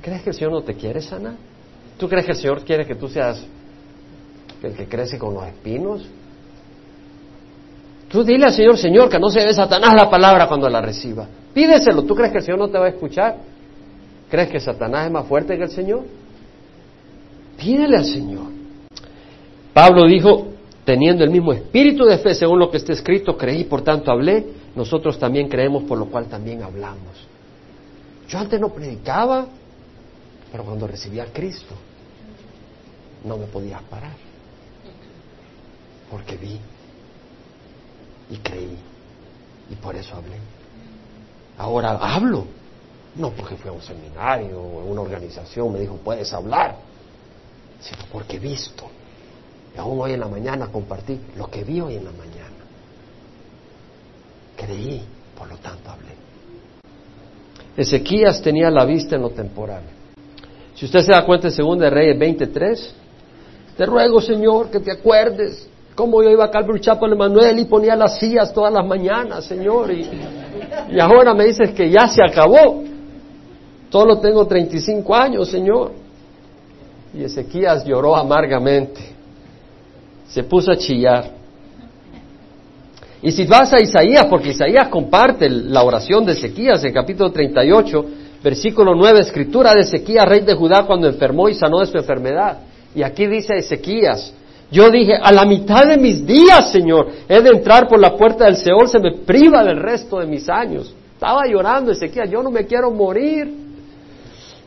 ¿Crees 0.00 0.22
que 0.22 0.30
el 0.30 0.36
Señor 0.36 0.52
no 0.52 0.62
te 0.62 0.74
quiere 0.74 1.00
sanar? 1.00 1.34
¿Tú 1.98 2.08
crees 2.08 2.24
que 2.24 2.32
el 2.32 2.38
Señor 2.38 2.64
quiere 2.64 2.86
que 2.86 2.94
tú 2.94 3.08
seas 3.08 3.42
el 4.62 4.74
que 4.74 4.86
crece 4.86 5.18
con 5.18 5.34
los 5.34 5.46
espinos? 5.46 6.06
Tú 8.08 8.24
dile 8.24 8.46
al 8.46 8.52
Señor, 8.52 8.78
Señor, 8.78 9.08
que 9.08 9.18
no 9.18 9.28
se 9.28 9.40
dé 9.40 9.52
Satanás 9.52 9.92
la 9.94 10.08
palabra 10.08 10.46
cuando 10.46 10.68
la 10.68 10.80
reciba. 10.80 11.26
Pídeselo. 11.52 12.04
¿Tú 12.04 12.14
crees 12.14 12.32
que 12.32 12.38
el 12.38 12.44
Señor 12.44 12.58
no 12.60 12.68
te 12.68 12.78
va 12.78 12.86
a 12.86 12.90
escuchar? 12.90 13.36
¿Crees 14.30 14.48
que 14.48 14.60
Satanás 14.60 15.06
es 15.06 15.12
más 15.12 15.26
fuerte 15.26 15.56
que 15.56 15.64
el 15.64 15.70
Señor? 15.70 16.04
Pídele 17.58 17.96
al 17.96 18.04
Señor. 18.04 18.46
Pablo 19.74 20.06
dijo, 20.06 20.48
teniendo 20.84 21.24
el 21.24 21.30
mismo 21.30 21.52
espíritu 21.52 22.04
de 22.04 22.18
fe, 22.18 22.34
según 22.34 22.58
lo 22.58 22.70
que 22.70 22.78
está 22.78 22.92
escrito, 22.92 23.36
creí, 23.36 23.64
por 23.64 23.82
tanto 23.82 24.10
hablé, 24.10 24.46
nosotros 24.78 25.18
también 25.18 25.48
creemos, 25.48 25.82
por 25.82 25.98
lo 25.98 26.06
cual 26.06 26.26
también 26.26 26.62
hablamos. 26.62 27.26
Yo 28.28 28.38
antes 28.38 28.60
no 28.60 28.68
predicaba, 28.68 29.44
pero 30.52 30.64
cuando 30.64 30.86
recibí 30.86 31.18
a 31.18 31.26
Cristo, 31.32 31.74
no 33.24 33.36
me 33.36 33.46
podía 33.46 33.80
parar, 33.80 34.14
porque 36.08 36.36
vi 36.36 36.60
y 38.30 38.36
creí. 38.36 38.78
Y 39.68 39.74
por 39.74 39.96
eso 39.96 40.14
hablé. 40.14 40.38
Ahora 41.58 41.96
hablo. 41.96 42.46
No 43.16 43.30
porque 43.30 43.56
fui 43.56 43.70
a 43.70 43.72
un 43.72 43.82
seminario 43.82 44.60
o 44.60 44.80
a 44.80 44.84
una 44.84 45.00
organización, 45.00 45.72
me 45.72 45.80
dijo, 45.80 45.96
puedes 45.96 46.32
hablar. 46.32 46.76
Sino 47.80 48.04
porque 48.12 48.36
he 48.36 48.38
visto. 48.38 48.84
Y 49.74 49.78
aún 49.78 50.00
hoy 50.00 50.12
en 50.12 50.20
la 50.20 50.28
mañana 50.28 50.68
compartí 50.68 51.20
lo 51.36 51.50
que 51.50 51.64
vi 51.64 51.80
hoy 51.80 51.96
en 51.96 52.04
la 52.04 52.12
mañana. 52.12 52.47
Creí, 54.58 55.02
por 55.38 55.48
lo 55.48 55.56
tanto 55.58 55.90
hablé. 55.90 56.08
Ezequías 57.76 58.42
tenía 58.42 58.70
la 58.70 58.84
vista 58.84 59.14
en 59.14 59.22
lo 59.22 59.30
temporal. 59.30 59.82
Si 60.74 60.84
usted 60.84 61.00
se 61.00 61.12
da 61.12 61.24
cuenta 61.24 61.48
en 61.48 61.56
2 61.56 61.78
de 61.78 61.90
Reyes 61.90 62.18
23, 62.18 62.94
te 63.76 63.86
ruego, 63.86 64.20
Señor, 64.20 64.68
que 64.68 64.80
te 64.80 64.90
acuerdes 64.90 65.68
cómo 65.94 66.22
yo 66.22 66.30
iba 66.30 66.44
a 66.44 66.50
Calvary 66.50 66.80
Chapel 66.80 67.12
Emanuel 67.12 67.58
y 67.60 67.64
ponía 67.66 67.94
las 67.94 68.18
sillas 68.18 68.52
todas 68.52 68.72
las 68.72 68.84
mañanas, 68.84 69.44
Señor, 69.44 69.92
y, 69.92 70.08
y 70.90 70.98
ahora 70.98 71.34
me 71.34 71.44
dices 71.44 71.70
que 71.70 71.88
ya 71.88 72.08
se 72.08 72.20
acabó. 72.24 72.82
Solo 73.90 74.18
tengo 74.18 74.44
35 74.46 75.14
años, 75.14 75.48
Señor. 75.48 75.92
Y 77.14 77.22
Ezequías 77.24 77.84
lloró 77.84 78.16
amargamente. 78.16 79.00
Se 80.28 80.42
puso 80.42 80.72
a 80.72 80.76
chillar. 80.76 81.37
Y 83.22 83.32
si 83.32 83.46
vas 83.46 83.72
a 83.72 83.80
Isaías, 83.80 84.26
porque 84.26 84.50
Isaías 84.50 84.88
comparte 84.88 85.48
la 85.48 85.82
oración 85.82 86.24
de 86.24 86.32
Ezequías 86.32 86.84
en 86.84 86.92
capítulo 86.92 87.32
38, 87.32 88.04
versículo 88.42 88.94
9, 88.94 89.20
escritura 89.20 89.74
de 89.74 89.80
Ezequías, 89.80 90.24
rey 90.24 90.40
de 90.40 90.54
Judá, 90.54 90.84
cuando 90.86 91.08
enfermó 91.08 91.48
y 91.48 91.54
sanó 91.54 91.80
de 91.80 91.86
su 91.86 91.98
enfermedad. 91.98 92.58
Y 92.94 93.02
aquí 93.02 93.26
dice 93.26 93.56
Ezequías, 93.56 94.32
yo 94.70 94.90
dije, 94.90 95.14
a 95.20 95.32
la 95.32 95.44
mitad 95.44 95.86
de 95.86 95.96
mis 95.96 96.24
días, 96.24 96.70
Señor, 96.70 97.08
he 97.28 97.40
de 97.40 97.50
entrar 97.50 97.88
por 97.88 97.98
la 97.98 98.14
puerta 98.14 98.44
del 98.44 98.56
Seol, 98.56 98.88
se 98.88 99.00
me 99.00 99.12
priva 99.12 99.64
del 99.64 99.80
resto 99.80 100.18
de 100.20 100.26
mis 100.26 100.48
años. 100.48 100.94
Estaba 101.14 101.46
llorando 101.46 101.90
Ezequiel, 101.90 102.30
yo 102.30 102.42
no 102.42 102.50
me 102.50 102.66
quiero 102.66 102.92
morir. 102.92 103.52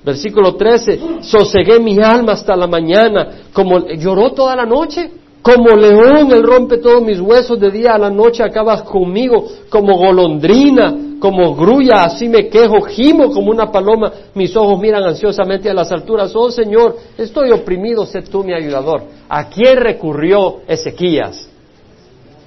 Versículo 0.03 0.55
13, 0.55 0.99
sosegué 1.21 1.79
mi 1.79 1.97
alma 2.01 2.33
hasta 2.33 2.55
la 2.55 2.67
mañana, 2.67 3.43
como 3.53 3.87
lloró 3.87 4.31
toda 4.31 4.55
la 4.55 4.65
noche. 4.65 5.09
Como 5.41 5.69
león, 5.69 6.31
él 6.31 6.43
rompe 6.43 6.77
todos 6.77 7.01
mis 7.01 7.19
huesos 7.19 7.59
de 7.59 7.71
día 7.71 7.95
a 7.95 7.97
la 7.97 8.11
noche, 8.11 8.43
acabas 8.43 8.83
conmigo 8.83 9.47
como 9.69 9.97
golondrina, 9.97 10.95
como 11.19 11.55
grulla, 11.55 12.03
así 12.03 12.29
me 12.29 12.47
quejo, 12.47 12.81
gimo 12.81 13.31
como 13.31 13.49
una 13.49 13.71
paloma, 13.71 14.11
mis 14.35 14.55
ojos 14.55 14.79
miran 14.79 15.03
ansiosamente 15.03 15.67
a 15.69 15.73
las 15.73 15.91
alturas. 15.91 16.31
Oh 16.35 16.51
Señor, 16.51 16.95
estoy 17.17 17.51
oprimido, 17.51 18.05
sé 18.05 18.21
tú 18.21 18.43
mi 18.43 18.53
ayudador. 18.53 19.03
¿A 19.27 19.49
quién 19.49 19.77
recurrió 19.77 20.61
Ezequías? 20.67 21.49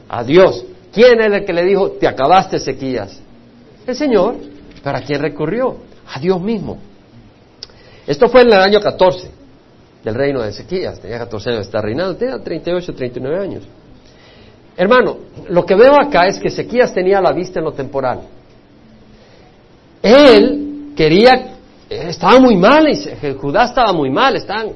A 0.08 0.22
Dios. 0.22 0.64
¿Quién 0.92 1.20
es 1.20 1.32
el 1.32 1.44
que 1.44 1.52
le 1.52 1.64
dijo, 1.64 1.90
te 1.92 2.06
acabaste 2.06 2.56
Ezequías? 2.56 3.20
El 3.86 3.96
Señor. 3.96 4.36
¿Para 4.84 5.00
quién 5.00 5.20
recurrió? 5.20 5.78
A 6.14 6.20
Dios 6.20 6.40
mismo. 6.40 6.78
Esto 8.06 8.28
fue 8.28 8.42
en 8.42 8.52
el 8.52 8.60
año 8.60 8.78
14 8.80 9.43
del 10.04 10.14
reino 10.14 10.42
de 10.42 10.50
Ezequías. 10.50 11.00
Tenía 11.00 11.18
14 11.18 11.50
años 11.50 11.66
estar 11.66 11.82
reinando, 11.82 12.16
tenía 12.16 12.38
38, 12.38 12.94
39 12.94 13.38
años. 13.38 13.62
Hermano, 14.76 15.18
lo 15.48 15.64
que 15.64 15.74
veo 15.74 15.94
acá 16.00 16.26
es 16.26 16.38
que 16.38 16.48
Ezequías 16.48 16.92
tenía 16.92 17.20
la 17.20 17.32
vista 17.32 17.60
en 17.60 17.64
lo 17.64 17.72
temporal. 17.72 18.20
Él 20.02 20.92
quería, 20.94 21.56
estaba 21.88 22.38
muy 22.38 22.56
mal, 22.56 22.86
y 22.88 23.34
Judá 23.34 23.64
estaba 23.64 23.92
muy 23.92 24.10
mal, 24.10 24.36
están 24.36 24.72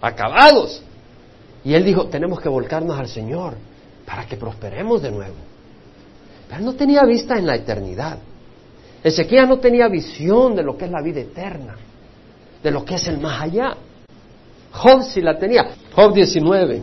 acabados. 0.00 0.82
Y 1.64 1.74
él 1.74 1.84
dijo, 1.84 2.06
tenemos 2.06 2.40
que 2.40 2.48
volcarnos 2.48 2.96
al 2.96 3.08
Señor 3.08 3.54
para 4.06 4.26
que 4.26 4.36
prosperemos 4.36 5.02
de 5.02 5.10
nuevo. 5.10 5.34
Pero 6.48 6.60
no 6.60 6.74
tenía 6.74 7.02
vista 7.04 7.36
en 7.36 7.46
la 7.46 7.56
eternidad. 7.56 8.18
Ezequías 9.02 9.48
no 9.48 9.58
tenía 9.58 9.88
visión 9.88 10.54
de 10.54 10.62
lo 10.62 10.76
que 10.76 10.84
es 10.84 10.90
la 10.90 11.02
vida 11.02 11.20
eterna, 11.20 11.74
de 12.62 12.70
lo 12.70 12.84
que 12.84 12.94
es 12.94 13.08
el 13.08 13.18
más 13.18 13.42
allá. 13.42 13.76
Job 14.76 15.02
sí 15.02 15.20
la 15.20 15.38
tenía. 15.38 15.66
Job 15.94 16.12
19. 16.12 16.82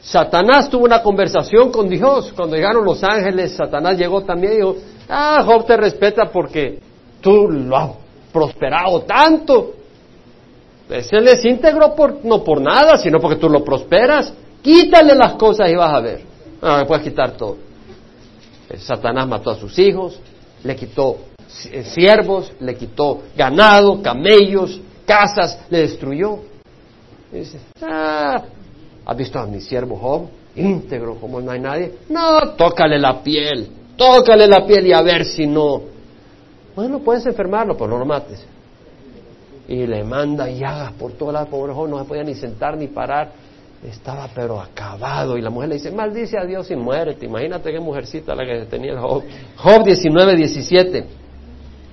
Satanás 0.00 0.68
tuvo 0.68 0.84
una 0.84 1.02
conversación 1.02 1.70
con 1.70 1.88
Dios. 1.88 2.32
Cuando 2.34 2.56
llegaron 2.56 2.84
los 2.84 3.02
ángeles, 3.02 3.52
Satanás 3.52 3.98
llegó 3.98 4.22
también 4.22 4.52
y 4.52 4.56
dijo, 4.56 4.76
ah, 5.08 5.42
Job 5.44 5.66
te 5.66 5.76
respeta 5.76 6.30
porque 6.32 6.78
tú 7.20 7.48
lo 7.50 7.76
has 7.76 7.90
prosperado 8.32 9.02
tanto. 9.02 9.72
Ese 10.88 11.20
les 11.20 11.44
íntegro 11.44 11.94
por, 11.94 12.24
no 12.24 12.44
por 12.44 12.60
nada, 12.60 12.96
sino 12.96 13.18
porque 13.18 13.36
tú 13.36 13.48
lo 13.48 13.64
prosperas. 13.64 14.32
Quítale 14.62 15.14
las 15.14 15.34
cosas 15.34 15.68
y 15.70 15.74
vas 15.74 15.94
a 15.94 16.00
ver. 16.00 16.20
Me 16.62 16.86
puedes 16.86 17.04
quitar 17.04 17.32
todo. 17.32 17.56
Eh, 18.68 18.78
Satanás 18.78 19.26
mató 19.26 19.50
a 19.50 19.56
sus 19.56 19.78
hijos, 19.78 20.18
le 20.62 20.74
quitó 20.74 21.18
eh, 21.70 21.84
siervos, 21.84 22.52
le 22.60 22.74
quitó 22.76 23.22
ganado, 23.36 24.02
camellos, 24.02 24.80
casas, 25.04 25.60
le 25.70 25.80
destruyó. 25.80 26.40
Dice, 27.32 27.58
ah, 27.82 28.42
¿has 29.04 29.16
visto 29.16 29.38
a 29.38 29.46
mi 29.46 29.60
siervo 29.60 29.96
Job? 29.96 30.28
Íntegro, 30.54 31.16
como 31.16 31.40
no 31.40 31.50
hay 31.50 31.60
nadie. 31.60 31.94
No, 32.08 32.52
tócale 32.56 32.98
la 32.98 33.22
piel, 33.22 33.68
tócale 33.96 34.46
la 34.46 34.66
piel 34.66 34.86
y 34.86 34.92
a 34.92 35.02
ver 35.02 35.24
si 35.24 35.46
no. 35.46 35.82
Bueno, 36.74 37.00
puedes 37.00 37.26
enfermarlo, 37.26 37.76
pero 37.76 37.88
no 37.88 37.98
lo 37.98 38.06
mates. 38.06 38.44
y 39.68 39.86
le 39.86 40.04
manda 40.04 40.48
llagas 40.48 40.92
por 40.92 41.12
toda 41.12 41.32
la 41.32 41.44
pobre 41.46 41.72
joven 41.72 41.90
no 41.90 41.98
se 41.98 42.04
podía 42.04 42.22
ni 42.22 42.34
sentar 42.34 42.76
ni 42.76 42.86
parar, 42.86 43.32
estaba 43.84 44.28
pero 44.34 44.60
acabado 44.60 45.36
y 45.36 45.42
la 45.42 45.50
mujer 45.50 45.70
le 45.70 45.74
dice, 45.76 45.90
maldice 45.90 46.38
a 46.38 46.44
Dios 46.44 46.70
y 46.70 46.76
muérete, 46.76 47.26
imagínate 47.26 47.72
qué 47.72 47.80
mujercita 47.80 48.34
la 48.34 48.44
que 48.44 48.66
tenía 48.66 48.92
el 48.92 48.98
Job. 48.98 49.24
Job 49.56 49.84
19, 49.84 50.36
17, 50.36 51.04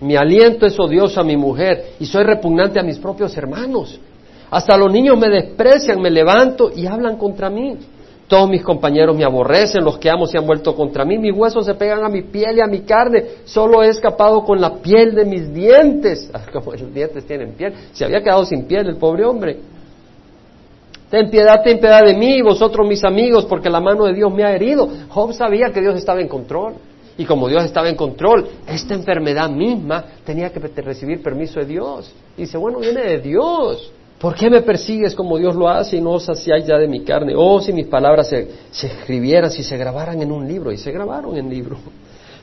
mi 0.02 0.16
aliento 0.16 0.66
es 0.66 0.80
odioso 0.80 1.20
a 1.20 1.24
mi 1.24 1.36
mujer 1.36 1.94
y 2.00 2.06
soy 2.06 2.24
repugnante 2.24 2.80
a 2.80 2.84
mis 2.84 2.98
propios 2.98 3.36
hermanos. 3.38 4.00
Hasta 4.54 4.78
los 4.78 4.92
niños 4.92 5.18
me 5.18 5.30
desprecian, 5.30 6.00
me 6.00 6.12
levanto 6.12 6.70
y 6.76 6.86
hablan 6.86 7.18
contra 7.18 7.50
mí. 7.50 7.76
Todos 8.28 8.48
mis 8.48 8.62
compañeros 8.62 9.18
me 9.18 9.26
aborrecen, 9.26 9.84
los 9.84 9.98
que 9.98 10.12
amo 10.12 10.28
se 10.28 10.38
han 10.38 10.46
vuelto 10.46 10.76
contra 10.76 11.04
mí, 11.04 11.18
mis 11.18 11.36
huesos 11.36 11.66
se 11.66 11.74
pegan 11.74 12.06
a 12.06 12.08
mi 12.08 12.22
piel 12.22 12.58
y 12.58 12.62
a 12.62 12.68
mi 12.68 12.82
carne, 12.82 13.24
solo 13.46 13.82
he 13.82 13.90
escapado 13.90 14.44
con 14.44 14.62
la 14.62 14.76
piel 14.76 15.16
de 15.16 15.26
mis 15.26 15.52
dientes. 15.52 16.32
Como 16.54 16.72
los 16.72 16.94
dientes 16.94 17.26
tienen 17.26 17.54
piel, 17.54 17.74
se 17.94 18.06
había 18.06 18.22
quedado 18.22 18.46
sin 18.46 18.66
piel 18.66 18.86
el 18.86 18.98
pobre 18.98 19.26
hombre. 19.26 19.58
Ten 21.10 21.32
piedad, 21.32 21.64
ten 21.64 21.80
piedad 21.80 22.06
de 22.06 22.14
mí, 22.14 22.44
vosotros 22.44 22.88
mis 22.88 23.04
amigos, 23.04 23.46
porque 23.46 23.72
la 23.72 23.82
mano 23.82 24.06
de 24.06 24.14
Dios 24.14 24.32
me 24.32 24.44
ha 24.44 24.54
herido. 24.54 24.88
Job 25.10 25.34
sabía 25.34 25.72
que 25.72 25.82
Dios 25.82 25.96
estaba 25.96 26.22
en 26.22 26.28
control. 26.28 26.76
Y 27.18 27.26
como 27.26 27.48
Dios 27.48 27.64
estaba 27.64 27.90
en 27.90 27.96
control, 27.96 28.48
esta 28.68 28.94
enfermedad 28.94 29.50
misma 29.50 30.06
tenía 30.24 30.52
que 30.52 30.60
recibir 30.60 31.24
permiso 31.24 31.60
de 31.60 31.66
Dios. 31.66 32.14
Y 32.38 32.42
dice, 32.42 32.60
bueno, 32.60 32.78
viene 32.78 33.02
de 33.02 33.18
Dios. 33.18 33.92
¿Por 34.24 34.36
qué 34.36 34.50
me 34.50 34.62
persigues 34.62 35.16
como 35.16 35.38
Dios 35.38 35.54
lo 35.54 35.68
hace 35.68 35.98
y 35.98 36.02
no 36.02 36.12
os 36.12 36.30
hacíais 36.30 36.66
ya 36.66 36.78
de 36.78 36.88
mi 36.88 37.04
carne? 37.04 37.34
Oh, 37.36 37.60
si 37.60 37.74
mis 37.74 37.88
palabras 37.88 38.30
se, 38.30 38.48
escribieran, 38.72 39.52
si 39.52 39.64
se 39.64 39.76
grabaran 39.76 40.22
en 40.22 40.32
un 40.32 40.48
libro, 40.48 40.72
y 40.72 40.78
se 40.78 40.94
grabaron 40.94 41.36
en 41.36 41.50
libro. 41.50 41.78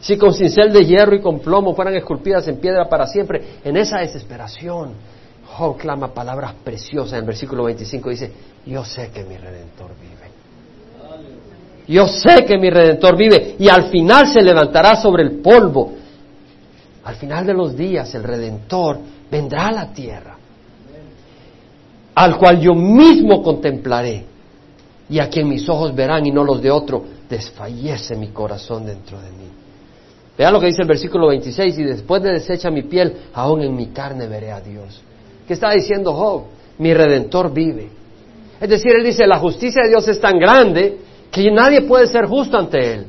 Si 0.03 0.17
con 0.17 0.33
cincel 0.33 0.73
de 0.73 0.87
hierro 0.87 1.15
y 1.15 1.21
con 1.21 1.41
plomo 1.41 1.75
fueran 1.75 1.95
esculpidas 1.95 2.49
en 2.49 2.57
piedra 2.57 2.89
para 2.89 3.07
siempre, 3.07 3.59
en 3.63 3.77
esa 3.77 3.99
desesperación, 3.99 4.93
Job 5.45 5.77
clama 5.77 6.15
palabras 6.15 6.55
preciosas. 6.65 7.13
En 7.13 7.19
el 7.19 7.27
versículo 7.27 7.65
25 7.65 8.09
dice, 8.09 8.33
yo 8.65 8.83
sé 8.83 9.11
que 9.11 9.25
mi 9.25 9.37
redentor 9.37 9.91
vive. 10.01 10.31
Yo 11.87 12.09
sé 12.09 12.47
que 12.47 12.57
mi 12.57 12.71
redentor 12.71 13.15
vive 13.15 13.57
y 13.59 13.69
al 13.69 13.91
final 13.91 14.27
se 14.27 14.41
levantará 14.41 14.97
sobre 14.97 15.23
el 15.23 15.41
polvo. 15.41 15.93
Al 17.05 17.17
final 17.17 17.45
de 17.45 17.53
los 17.53 17.77
días 17.77 18.15
el 18.15 18.23
redentor 18.23 18.99
vendrá 19.31 19.67
a 19.67 19.73
la 19.73 19.93
tierra 19.93 20.40
al 22.21 22.37
cual 22.37 22.61
yo 22.61 22.75
mismo 22.75 23.43
contemplaré 23.43 24.27
y 25.09 25.19
a 25.19 25.31
quien 25.31 25.49
mis 25.49 25.67
ojos 25.71 25.95
verán 25.95 26.27
y 26.27 26.31
no 26.31 26.45
los 26.45 26.61
de 26.61 26.71
otro, 26.71 27.03
desfallece 27.31 28.15
mi 28.15 28.29
corazón 28.29 28.85
dentro 28.85 29.19
de 29.19 29.31
mí. 29.31 29.49
Vean 30.37 30.53
lo 30.53 30.61
que 30.61 30.67
dice 30.67 30.83
el 30.83 30.89
versículo 30.89 31.29
26, 31.29 31.79
y 31.79 31.83
después 31.83 32.23
de 32.23 32.33
deshecha 32.33 32.71
mi 32.71 32.83
piel, 32.83 33.17
aún 33.33 33.63
en 33.63 33.75
mi 33.75 33.87
carne 33.87 34.29
veré 34.29 34.53
a 34.53 34.61
Dios. 34.61 35.01
¿Qué 35.49 35.55
está 35.55 35.71
diciendo 35.71 36.13
Job? 36.13 36.43
Mi 36.77 36.93
redentor 36.93 37.55
vive. 37.55 37.89
Es 38.61 38.69
decir, 38.69 38.93
él 38.93 39.03
dice, 39.03 39.27
la 39.27 39.39
justicia 39.39 39.83
de 39.83 39.89
Dios 39.89 40.07
es 40.07 40.21
tan 40.21 40.39
grande 40.39 40.99
que 41.31 41.51
nadie 41.51 41.83
puede 41.83 42.07
ser 42.07 42.27
justo 42.27 42.59
ante 42.59 42.93
él, 42.93 43.07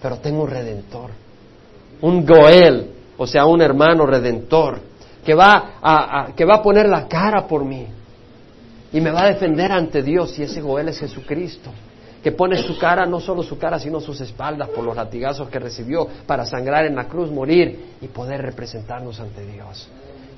pero 0.00 0.16
tengo 0.16 0.44
un 0.44 0.50
redentor, 0.50 1.10
un 2.00 2.24
Goel, 2.24 2.90
o 3.18 3.26
sea, 3.26 3.44
un 3.44 3.60
hermano 3.60 4.06
redentor, 4.06 4.78
que 5.22 5.34
va 5.34 5.72
a, 5.82 6.28
que 6.34 6.46
va 6.46 6.54
a 6.54 6.62
poner 6.62 6.88
la 6.88 7.06
cara 7.06 7.46
por 7.46 7.62
mí, 7.62 7.86
y 8.96 9.00
me 9.02 9.10
va 9.10 9.24
a 9.24 9.26
defender 9.26 9.70
ante 9.70 10.02
Dios 10.02 10.38
y 10.38 10.44
ese 10.44 10.62
Goel 10.62 10.88
es 10.88 10.98
Jesucristo, 10.98 11.70
que 12.22 12.32
pone 12.32 12.56
su 12.56 12.78
cara, 12.78 13.04
no 13.04 13.20
solo 13.20 13.42
su 13.42 13.58
cara, 13.58 13.78
sino 13.78 14.00
sus 14.00 14.18
espaldas 14.22 14.70
por 14.70 14.82
los 14.82 14.96
latigazos 14.96 15.50
que 15.50 15.58
recibió 15.58 16.08
para 16.26 16.46
sangrar 16.46 16.86
en 16.86 16.96
la 16.96 17.04
cruz, 17.04 17.30
morir 17.30 17.78
y 18.00 18.06
poder 18.06 18.40
representarnos 18.40 19.20
ante 19.20 19.44
Dios. 19.44 19.86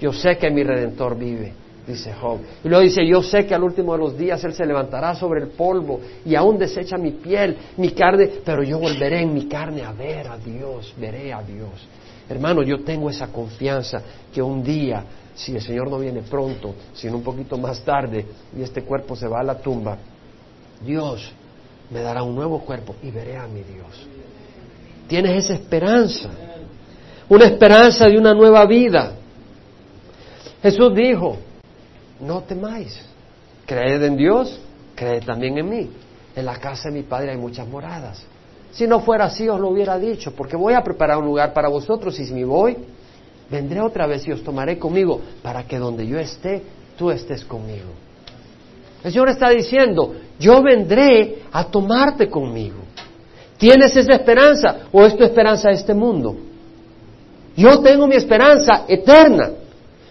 Yo 0.01 0.13
sé 0.13 0.39
que 0.39 0.51
mi 0.51 0.65
redentor 0.65 1.17
vive, 1.17 1.53
dice 1.87 2.13
Job. 2.15 2.41
Y 2.65 2.69
luego 2.69 2.83
dice, 2.83 3.07
yo 3.07 3.23
sé 3.23 3.47
que 3.47 3.55
al 3.55 3.63
último 3.63 3.93
de 3.93 3.99
los 4.01 4.19
días 4.19 4.43
Él 4.43 4.53
se 4.53 4.67
levantará 4.67 5.15
sobre 5.15 5.41
el 5.41 5.51
polvo 5.51 6.01
y 6.27 6.35
aún 6.35 6.59
desecha 6.59 6.99
mi 6.99 7.13
piel, 7.13 7.57
mi 7.77 7.91
carne, 7.93 8.29
pero 8.45 8.65
yo 8.65 8.81
volveré 8.81 9.21
en 9.21 9.35
mi 9.35 9.47
carne 9.47 9.83
a 9.83 9.93
ver 9.93 10.27
a 10.27 10.37
Dios, 10.37 10.93
veré 10.99 11.33
a 11.33 11.43
Dios. 11.43 11.87
Hermano, 12.29 12.65
yo 12.65 12.83
tengo 12.83 13.09
esa 13.09 13.29
confianza 13.29 14.03
que 14.35 14.43
un 14.43 14.65
día 14.65 15.05
si 15.39 15.55
el 15.55 15.63
Señor 15.63 15.89
no 15.89 16.01
viene 16.01 16.23
pronto, 16.23 16.75
sino 16.93 17.17
un 17.17 17.23
poquito 17.23 17.57
más 17.57 17.81
tarde, 17.83 18.27
y 18.57 18.61
este 18.61 18.83
cuerpo 18.83 19.15
se 19.15 19.29
va 19.29 19.39
a 19.41 19.45
la 19.45 19.57
tumba, 19.57 19.97
Dios 20.85 21.31
me 21.91 22.01
dará 22.01 22.25
un 22.25 22.35
nuevo 22.35 22.59
cuerpo 22.59 22.97
y 23.05 23.13
veré 23.13 23.37
a 23.37 23.47
mi 23.47 23.63
Dios. 23.63 24.07
Tienes 25.07 25.45
esa 25.45 25.55
esperanza, 25.55 26.29
una 27.29 27.45
esperanza 27.45 28.07
de 28.07 28.19
una 28.19 28.35
nueva 28.35 28.67
vida. 28.67 29.13
Jesús 30.61 30.93
dijo, 30.93 31.37
no 32.19 32.43
temáis, 32.43 33.01
creed 33.65 34.03
en 34.03 34.17
Dios, 34.17 34.61
creed 34.97 35.23
también 35.25 35.57
en 35.57 35.69
mí. 35.69 35.91
En 36.35 36.45
la 36.45 36.59
casa 36.59 36.89
de 36.89 36.97
mi 36.97 37.03
Padre 37.05 37.31
hay 37.31 37.37
muchas 37.37 37.67
moradas. 37.69 38.25
Si 38.73 38.89
no 38.89 39.01
fuera 39.01 39.27
así, 39.27 39.49
os 39.49 39.61
lo 39.61 39.69
hubiera 39.69 39.97
dicho, 39.99 40.33
porque 40.33 40.57
voy 40.57 40.75
a 40.75 40.83
preparar 40.83 41.19
un 41.19 41.27
lugar 41.27 41.53
para 41.53 41.69
vosotros 41.69 42.19
y 42.19 42.27
si 42.27 42.35
me 42.35 42.45
voy, 42.45 42.77
vendré 43.51 43.81
otra 43.81 44.07
vez 44.07 44.27
y 44.27 44.33
os 44.33 44.43
tomaré 44.43 44.79
conmigo 44.79 45.21
para 45.43 45.65
que 45.65 45.79
donde 45.79 46.07
yo 46.07 46.19
esté, 46.19 46.63
tú 46.97 47.11
estés 47.11 47.45
conmigo. 47.45 47.89
El 49.03 49.13
Señor 49.13 49.29
está 49.29 49.49
diciendo, 49.51 50.15
yo 50.39 50.63
vendré 50.63 51.43
a 51.53 51.65
tomarte 51.65 52.29
conmigo. 52.29 52.79
¿Tienes 53.57 53.97
esa 53.97 54.15
esperanza 54.15 54.89
o 54.93 55.05
es 55.05 55.17
tu 55.17 55.25
esperanza 55.25 55.71
este 55.71 55.95
mundo? 55.95 56.37
Yo 57.57 57.81
tengo 57.81 58.07
mi 58.07 58.17
esperanza 58.17 58.85
eterna. 58.87 59.51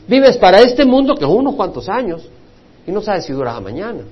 Vives 0.08 0.38
para 0.38 0.62
este 0.62 0.86
mundo 0.86 1.16
que 1.16 1.22
son 1.22 1.38
unos 1.38 1.56
cuantos 1.56 1.88
años 1.90 2.28
y 2.86 2.92
no 2.92 3.02
sabes 3.02 3.26
si 3.26 3.34
dura 3.34 3.60
mañana. 3.60 4.04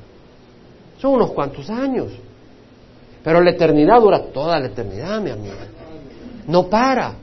Son 1.00 1.14
unos 1.14 1.32
cuantos 1.32 1.70
años. 1.70 2.12
Pero 3.24 3.42
la 3.42 3.52
eternidad 3.52 4.00
dura 4.00 4.20
toda 4.34 4.60
la 4.60 4.68
eternidad, 4.68 5.20
mi 5.22 5.32
amigo. 5.32 5.56
No 6.48 6.68
para 6.70 7.16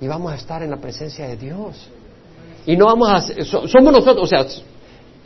y 0.00 0.06
vamos 0.06 0.32
a 0.32 0.36
estar 0.36 0.62
en 0.62 0.70
la 0.70 0.76
presencia 0.76 1.26
de 1.26 1.36
Dios. 1.36 1.88
Y 2.66 2.76
no 2.76 2.86
vamos 2.86 3.08
a, 3.08 3.44
somos 3.44 3.92
nosotros, 3.92 4.24
o 4.24 4.26
sea, 4.26 4.44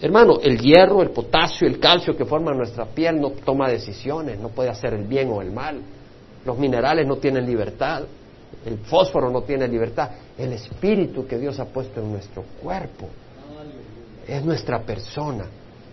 hermano, 0.01 0.39
el 0.43 0.59
hierro, 0.61 1.03
el 1.03 1.11
potasio, 1.11 1.67
el 1.67 1.79
calcio 1.79 2.17
que 2.17 2.25
forman 2.25 2.57
nuestra 2.57 2.85
piel 2.85 3.21
no 3.21 3.31
toma 3.31 3.69
decisiones, 3.69 4.39
no 4.39 4.49
puede 4.49 4.69
hacer 4.69 4.95
el 4.95 5.05
bien 5.05 5.31
o 5.31 5.41
el 5.41 5.51
mal. 5.51 5.81
Los 6.45 6.59
minerales 6.59 7.07
no 7.07 7.17
tienen 7.17 7.47
libertad, 7.47 8.03
el 8.65 8.79
fósforo 8.79 9.31
no 9.31 9.43
tiene 9.43 9.69
libertad. 9.69 10.11
El 10.37 10.53
espíritu 10.53 11.27
que 11.27 11.39
Dios 11.39 11.59
ha 11.61 11.67
puesto 11.67 12.01
en 12.01 12.13
nuestro 12.13 12.45
cuerpo 12.63 13.09
es 14.27 14.45
nuestra 14.45 14.81
persona 14.81 15.47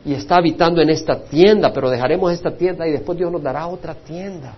y 0.06 0.13
está 0.13 0.36
habitando 0.38 0.82
en 0.82 0.90
esta 0.90 1.24
tienda, 1.24 1.74
pero 1.74 1.90
dejaremos 1.90 2.32
esta 2.32 2.52
tienda 2.52 2.88
y 2.88 2.92
después 2.92 3.18
Dios 3.18 3.32
nos 3.32 3.42
dará 3.42 3.68
otra 3.68 3.96
tienda. 3.96 4.54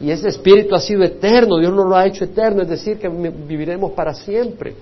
Y 0.00 0.10
ese 0.10 0.28
espíritu 0.28 0.74
ha 0.74 0.80
sido 0.80 1.02
eterno, 1.02 1.58
Dios 1.58 1.72
no 1.72 1.84
lo 1.84 1.96
ha 1.96 2.06
hecho 2.06 2.24
eterno, 2.24 2.62
es 2.62 2.68
decir, 2.68 2.98
que 2.98 3.08
viviremos 3.08 3.92
para 3.92 4.14
siempre. 4.14 4.74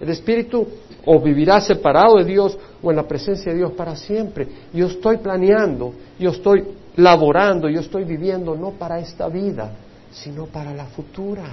El 0.00 0.08
espíritu 0.10 0.66
o 1.04 1.20
vivirá 1.20 1.60
separado 1.60 2.16
de 2.16 2.24
Dios 2.24 2.56
o 2.82 2.90
en 2.90 2.96
la 2.96 3.06
presencia 3.06 3.52
de 3.52 3.58
Dios 3.58 3.72
para 3.72 3.96
siempre. 3.96 4.46
Yo 4.72 4.86
estoy 4.86 5.18
planeando, 5.18 5.92
yo 6.18 6.30
estoy 6.30 6.64
laborando, 6.96 7.68
yo 7.68 7.80
estoy 7.80 8.04
viviendo 8.04 8.54
no 8.54 8.70
para 8.70 8.98
esta 9.00 9.28
vida, 9.28 9.72
sino 10.10 10.46
para 10.46 10.72
la 10.72 10.86
futura. 10.86 11.46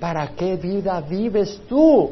¿Para 0.00 0.28
qué 0.28 0.56
vida 0.56 1.00
vives 1.00 1.62
tú? 1.68 2.10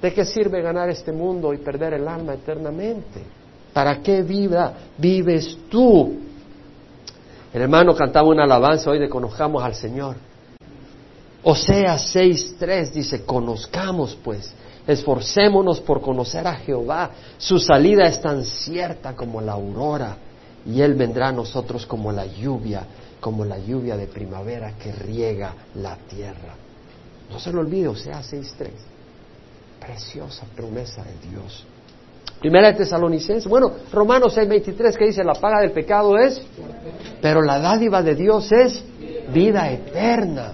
¿De 0.00 0.12
qué 0.12 0.24
sirve 0.24 0.62
ganar 0.62 0.88
este 0.88 1.12
mundo 1.12 1.52
y 1.52 1.58
perder 1.58 1.94
el 1.94 2.06
alma 2.08 2.34
eternamente? 2.34 3.20
¿Para 3.72 4.00
qué 4.00 4.22
vida 4.22 4.72
vives 4.98 5.58
tú? 5.68 6.14
El 7.54 7.62
hermano 7.62 7.94
cantaba 7.94 8.26
una 8.28 8.42
alabanza 8.42 8.90
hoy 8.90 8.98
de 8.98 9.08
conozcamos 9.08 9.62
al 9.62 9.76
Señor. 9.76 10.16
Osea 11.44 11.96
6.3 11.96 12.90
dice, 12.90 13.24
conozcamos 13.24 14.18
pues, 14.24 14.52
esforcémonos 14.88 15.80
por 15.80 16.00
conocer 16.00 16.48
a 16.48 16.56
Jehová. 16.56 17.10
Su 17.38 17.60
salida 17.60 18.06
es 18.06 18.20
tan 18.20 18.42
cierta 18.42 19.14
como 19.14 19.40
la 19.40 19.52
aurora 19.52 20.16
y 20.66 20.80
Él 20.80 20.94
vendrá 20.94 21.28
a 21.28 21.32
nosotros 21.32 21.86
como 21.86 22.10
la 22.10 22.26
lluvia, 22.26 22.86
como 23.20 23.44
la 23.44 23.58
lluvia 23.58 23.96
de 23.96 24.08
primavera 24.08 24.72
que 24.76 24.90
riega 24.90 25.54
la 25.76 25.96
tierra. 26.08 26.56
No 27.30 27.38
se 27.38 27.52
lo 27.52 27.60
olvide, 27.60 27.86
Osea 27.86 28.20
6.3. 28.20 28.68
Preciosa 29.78 30.44
promesa 30.56 31.04
de 31.04 31.28
Dios. 31.28 31.64
Primera 32.44 32.72
de 32.72 32.74
Tesalonicenses. 32.74 33.48
Bueno, 33.48 33.72
Romanos 33.90 34.36
6:23 34.36 34.98
que 34.98 35.06
dice, 35.06 35.24
la 35.24 35.32
paga 35.32 35.62
del 35.62 35.70
pecado 35.70 36.18
es, 36.18 36.42
pero 37.22 37.40
la 37.40 37.58
dádiva 37.58 38.02
de 38.02 38.14
Dios 38.14 38.52
es 38.52 38.84
vida 39.32 39.72
eterna. 39.72 40.52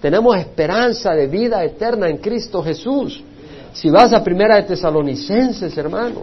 Tenemos 0.00 0.34
esperanza 0.38 1.10
de 1.12 1.26
vida 1.26 1.62
eterna 1.62 2.08
en 2.08 2.16
Cristo 2.16 2.62
Jesús. 2.62 3.22
Si 3.74 3.90
vas 3.90 4.14
a 4.14 4.24
Primera 4.24 4.56
de 4.56 4.62
Tesalonicenses, 4.62 5.76
hermano, 5.76 6.22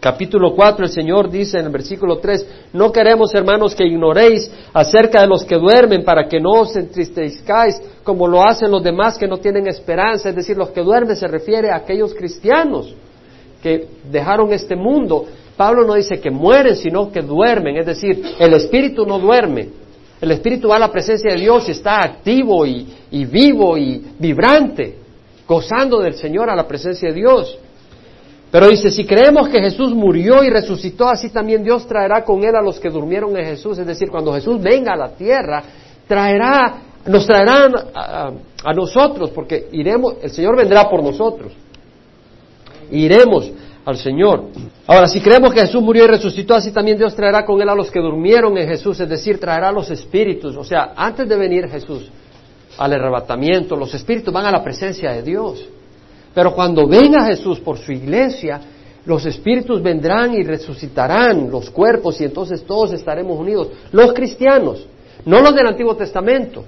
capítulo 0.00 0.54
4, 0.54 0.84
el 0.84 0.92
Señor 0.92 1.30
dice 1.30 1.58
en 1.58 1.64
el 1.64 1.72
versículo 1.72 2.18
3, 2.18 2.46
no 2.74 2.92
queremos, 2.92 3.34
hermanos, 3.34 3.74
que 3.74 3.86
ignoréis 3.86 4.50
acerca 4.74 5.22
de 5.22 5.28
los 5.28 5.44
que 5.44 5.56
duermen 5.56 6.04
para 6.04 6.28
que 6.28 6.38
no 6.38 6.60
os 6.60 6.76
entristezcáis 6.76 7.80
como 8.04 8.28
lo 8.28 8.46
hacen 8.46 8.70
los 8.70 8.82
demás 8.82 9.16
que 9.16 9.26
no 9.26 9.38
tienen 9.38 9.66
esperanza. 9.66 10.28
Es 10.28 10.36
decir, 10.36 10.58
los 10.58 10.68
que 10.72 10.82
duermen 10.82 11.16
se 11.16 11.26
refiere 11.26 11.70
a 11.70 11.76
aquellos 11.76 12.12
cristianos 12.12 12.94
que 13.62 13.86
dejaron 14.10 14.52
este 14.52 14.74
mundo, 14.74 15.26
Pablo 15.56 15.86
no 15.86 15.94
dice 15.94 16.20
que 16.20 16.30
mueren, 16.30 16.76
sino 16.76 17.12
que 17.12 17.22
duermen. 17.22 17.76
Es 17.76 17.86
decir, 17.86 18.20
el 18.38 18.52
espíritu 18.54 19.06
no 19.06 19.18
duerme. 19.18 19.68
El 20.20 20.30
espíritu 20.30 20.68
va 20.68 20.76
a 20.76 20.80
la 20.80 20.90
presencia 20.90 21.32
de 21.32 21.40
Dios 21.40 21.68
y 21.68 21.72
está 21.72 21.98
activo 21.98 22.66
y, 22.66 22.86
vivo 23.10 23.76
y 23.76 24.04
vibrante, 24.18 24.96
gozando 25.46 26.00
del 26.00 26.14
Señor 26.14 26.48
a 26.50 26.56
la 26.56 26.66
presencia 26.66 27.08
de 27.08 27.14
Dios. 27.14 27.58
Pero 28.50 28.68
dice, 28.68 28.90
si 28.90 29.04
creemos 29.04 29.48
que 29.48 29.60
Jesús 29.60 29.94
murió 29.94 30.44
y 30.44 30.50
resucitó, 30.50 31.08
así 31.08 31.30
también 31.30 31.64
Dios 31.64 31.86
traerá 31.86 32.24
con 32.24 32.44
él 32.44 32.54
a 32.54 32.62
los 32.62 32.78
que 32.78 32.90
durmieron 32.90 33.36
en 33.36 33.46
Jesús. 33.46 33.78
Es 33.78 33.86
decir, 33.86 34.10
cuando 34.10 34.32
Jesús 34.32 34.60
venga 34.60 34.92
a 34.92 34.96
la 34.96 35.10
tierra, 35.10 35.62
traerá, 36.06 36.74
nos 37.06 37.26
traerán 37.26 37.72
a 37.94 38.72
nosotros, 38.74 39.30
porque 39.30 39.68
iremos, 39.72 40.14
el 40.22 40.30
Señor 40.30 40.56
vendrá 40.56 40.88
por 40.88 41.02
nosotros. 41.02 41.52
Iremos 42.92 43.50
al 43.84 43.96
Señor. 43.96 44.44
Ahora, 44.86 45.08
si 45.08 45.20
creemos 45.20 45.52
que 45.52 45.60
Jesús 45.60 45.82
murió 45.82 46.04
y 46.04 46.08
resucitó, 46.08 46.54
así 46.54 46.70
también 46.70 46.98
Dios 46.98 47.16
traerá 47.16 47.44
con 47.44 47.60
él 47.60 47.68
a 47.68 47.74
los 47.74 47.90
que 47.90 48.00
durmieron 48.00 48.56
en 48.58 48.68
Jesús, 48.68 49.00
es 49.00 49.08
decir, 49.08 49.40
traerá 49.40 49.70
a 49.70 49.72
los 49.72 49.90
espíritus. 49.90 50.56
O 50.56 50.64
sea, 50.64 50.92
antes 50.94 51.28
de 51.28 51.36
venir 51.36 51.68
Jesús 51.68 52.10
al 52.78 52.92
arrebatamiento, 52.92 53.76
los 53.76 53.92
espíritus 53.94 54.32
van 54.32 54.46
a 54.46 54.50
la 54.50 54.62
presencia 54.62 55.12
de 55.12 55.22
Dios. 55.22 55.64
Pero 56.34 56.54
cuando 56.54 56.86
venga 56.86 57.26
Jesús 57.26 57.60
por 57.60 57.78
su 57.78 57.92
iglesia, 57.92 58.60
los 59.04 59.26
espíritus 59.26 59.82
vendrán 59.82 60.34
y 60.34 60.44
resucitarán 60.44 61.50
los 61.50 61.70
cuerpos 61.70 62.20
y 62.20 62.24
entonces 62.24 62.64
todos 62.64 62.92
estaremos 62.92 63.38
unidos. 63.38 63.68
Los 63.90 64.12
cristianos, 64.12 64.86
no 65.24 65.40
los 65.40 65.54
del 65.54 65.66
Antiguo 65.66 65.96
Testamento. 65.96 66.64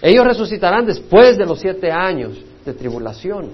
Ellos 0.00 0.24
resucitarán 0.24 0.86
después 0.86 1.36
de 1.36 1.44
los 1.44 1.60
siete 1.60 1.90
años 1.90 2.36
de 2.64 2.72
tribulación. 2.72 3.50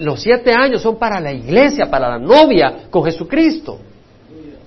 Los 0.00 0.22
siete 0.22 0.52
años 0.52 0.82
son 0.82 0.98
para 0.98 1.20
la 1.20 1.32
iglesia, 1.32 1.86
para 1.90 2.08
la 2.08 2.18
novia 2.18 2.84
con 2.90 3.04
Jesucristo. 3.04 3.78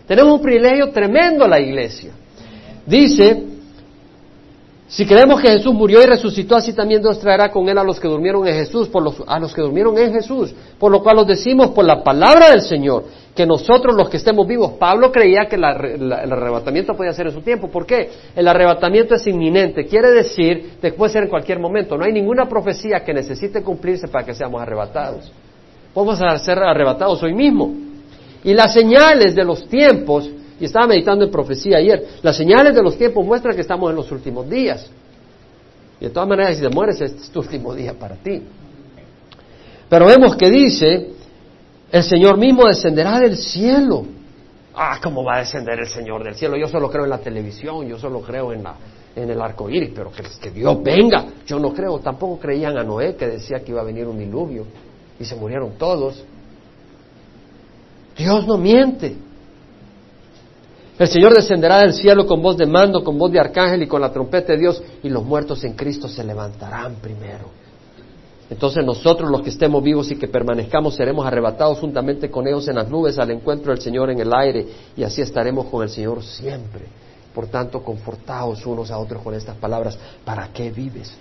Tenemos 0.05 0.34
un 0.34 0.41
privilegio 0.41 0.89
tremendo 0.91 1.47
la 1.47 1.60
iglesia. 1.60 2.12
Dice 2.86 3.57
si 4.88 5.05
creemos 5.05 5.41
que 5.41 5.49
Jesús 5.49 5.73
murió 5.73 6.01
y 6.01 6.05
resucitó, 6.05 6.55
así 6.55 6.71
también 6.71 7.01
Dios 7.01 7.19
traerá 7.19 7.51
con 7.51 7.67
él 7.67 7.77
a 7.77 7.83
los 7.83 7.99
que 7.99 8.07
durmieron 8.07 8.47
en 8.47 8.53
Jesús, 8.53 8.88
por 8.88 9.03
los, 9.03 9.21
a 9.27 9.38
los 9.38 9.53
que 9.53 9.61
durmieron 9.61 9.97
en 9.97 10.13
Jesús, 10.13 10.55
por 10.79 10.91
lo 10.91 11.03
cual 11.03 11.19
os 11.19 11.27
decimos 11.27 11.71
por 11.71 11.83
la 11.83 12.01
palabra 12.03 12.51
del 12.51 12.61
Señor, 12.61 13.03
que 13.35 13.45
nosotros 13.45 13.95
los 13.95 14.09
que 14.09 14.17
estemos 14.17 14.47
vivos, 14.47 14.73
Pablo 14.79 15.11
creía 15.11 15.47
que 15.47 15.57
el 15.57 15.63
arrebatamiento 15.63 16.95
podía 16.95 17.13
ser 17.13 17.27
en 17.27 17.33
su 17.33 17.41
tiempo. 17.41 17.67
¿Por 17.67 17.85
qué? 17.85 18.09
El 18.35 18.47
arrebatamiento 18.47 19.13
es 19.13 19.27
inminente, 19.27 19.85
quiere 19.85 20.09
decir 20.09 20.77
puede 20.97 21.11
ser 21.11 21.23
en 21.23 21.29
cualquier 21.29 21.59
momento. 21.59 21.97
No 21.97 22.05
hay 22.05 22.13
ninguna 22.13 22.49
profecía 22.49 23.01
que 23.01 23.13
necesite 23.13 23.61
cumplirse 23.61 24.07
para 24.07 24.25
que 24.25 24.33
seamos 24.33 24.59
arrebatados. 24.59 25.31
Podemos 25.93 26.17
ser 26.43 26.57
arrebatados 26.57 27.21
hoy 27.21 27.35
mismo. 27.35 27.75
Y 28.43 28.53
las 28.55 28.73
señales 28.73 29.35
de 29.35 29.43
los 29.43 29.67
tiempos 29.67 30.31
y 30.60 30.66
estaba 30.66 30.88
meditando 30.88 31.26
en 31.26 31.32
profecía 31.32 31.78
ayer. 31.78 32.08
Las 32.22 32.36
señales 32.36 32.74
de 32.74 32.82
los 32.82 32.97
tiempos 32.97 33.26
muestran 33.26 33.55
que 33.55 33.62
estamos 33.62 33.89
en 33.89 33.95
los 33.95 34.12
últimos 34.12 34.49
días. 34.49 34.89
Y 35.99 36.05
de 36.05 36.10
todas 36.12 36.28
maneras, 36.28 36.55
si 36.55 36.62
te 36.62 36.70
mueres, 36.70 37.01
este 37.01 37.22
es 37.22 37.30
tu 37.30 37.39
último 37.39 37.74
día 37.74 37.93
para 37.93 38.16
ti. 38.16 38.41
Pero 39.89 40.05
vemos 40.05 40.36
que 40.36 40.49
dice, 40.49 41.12
el 41.91 42.03
Señor 42.03 42.38
mismo 42.38 42.66
descenderá 42.66 43.20
del 43.20 43.38
cielo. 43.38 44.05
Ah, 44.76 44.99
¿cómo 45.01 45.24
va 45.24 45.38
a 45.38 45.39
descender 45.39 45.80
el 45.80 45.88
Señor 45.88 46.24
del 46.24 46.36
cielo? 46.36 46.55
Yo 46.58 46.68
solo 46.68 46.89
creo 46.89 47.05
en 47.05 47.10
la 47.10 47.18
televisión, 47.20 47.88
yo 47.88 47.97
solo 47.97 48.22
creo 48.22 48.53
en, 48.53 48.64
la, 48.64 48.76
en 49.16 49.30
el 49.30 49.41
arco 49.41 49.70
iris, 49.70 49.91
pero 49.95 50.12
que, 50.12 50.24
que 50.39 50.51
Dios 50.51 50.84
venga. 50.84 51.26
Yo 51.45 51.60
no 51.60 51.74
creo, 51.74 51.99
tampoco 51.99 52.39
creían 52.39 52.78
a 52.78 52.84
Noé 52.84 53.16
que 53.16 53.28
decía 53.28 53.60
que 53.60 53.72
iba 53.72 53.82
a 53.82 53.86
venir 53.86 54.05
un 54.05 54.20
diluvio 54.20 54.66
y 55.20 55.26
se 55.26 55.36
murieron 55.36 55.72
todos. 55.80 56.24
Dios 58.16 58.45
no 58.45 58.58
miente. 58.58 59.16
El 60.99 61.07
Señor 61.07 61.35
descenderá 61.35 61.79
del 61.81 61.93
cielo 61.93 62.25
con 62.25 62.41
voz 62.41 62.57
de 62.57 62.65
mando, 62.65 63.03
con 63.03 63.19
voz 63.19 63.31
de 63.31 63.39
arcángel 63.39 63.83
y 63.83 63.87
con 63.87 64.01
la 64.01 64.11
trompeta 64.11 64.53
de 64.53 64.59
Dios, 64.59 64.81
y 65.03 65.09
los 65.09 65.23
muertos 65.23 65.63
en 65.63 65.73
Cristo 65.73 66.07
se 66.07 66.23
levantarán 66.23 66.95
primero. 66.95 67.45
Entonces 68.49 68.83
nosotros 68.83 69.29
los 69.29 69.41
que 69.41 69.49
estemos 69.49 69.83
vivos 69.83 70.09
y 70.09 70.15
que 70.15 70.27
permanezcamos 70.27 70.95
seremos 70.95 71.25
arrebatados 71.25 71.79
juntamente 71.79 72.31
con 72.31 72.47
ellos 72.47 72.67
en 72.67 72.75
las 72.75 72.89
nubes 72.89 73.19
al 73.19 73.29
encuentro 73.29 73.71
del 73.71 73.81
Señor 73.81 74.09
en 74.09 74.19
el 74.19 74.33
aire, 74.33 74.65
y 74.95 75.03
así 75.03 75.21
estaremos 75.21 75.67
con 75.67 75.83
el 75.83 75.89
Señor 75.89 76.23
siempre. 76.23 76.85
Por 77.35 77.45
tanto, 77.47 77.83
confortaos 77.83 78.65
unos 78.65 78.89
a 78.89 78.97
otros 78.97 79.21
con 79.21 79.35
estas 79.35 79.55
palabras. 79.57 79.99
¿Para 80.25 80.47
qué 80.51 80.71
vives? 80.71 81.13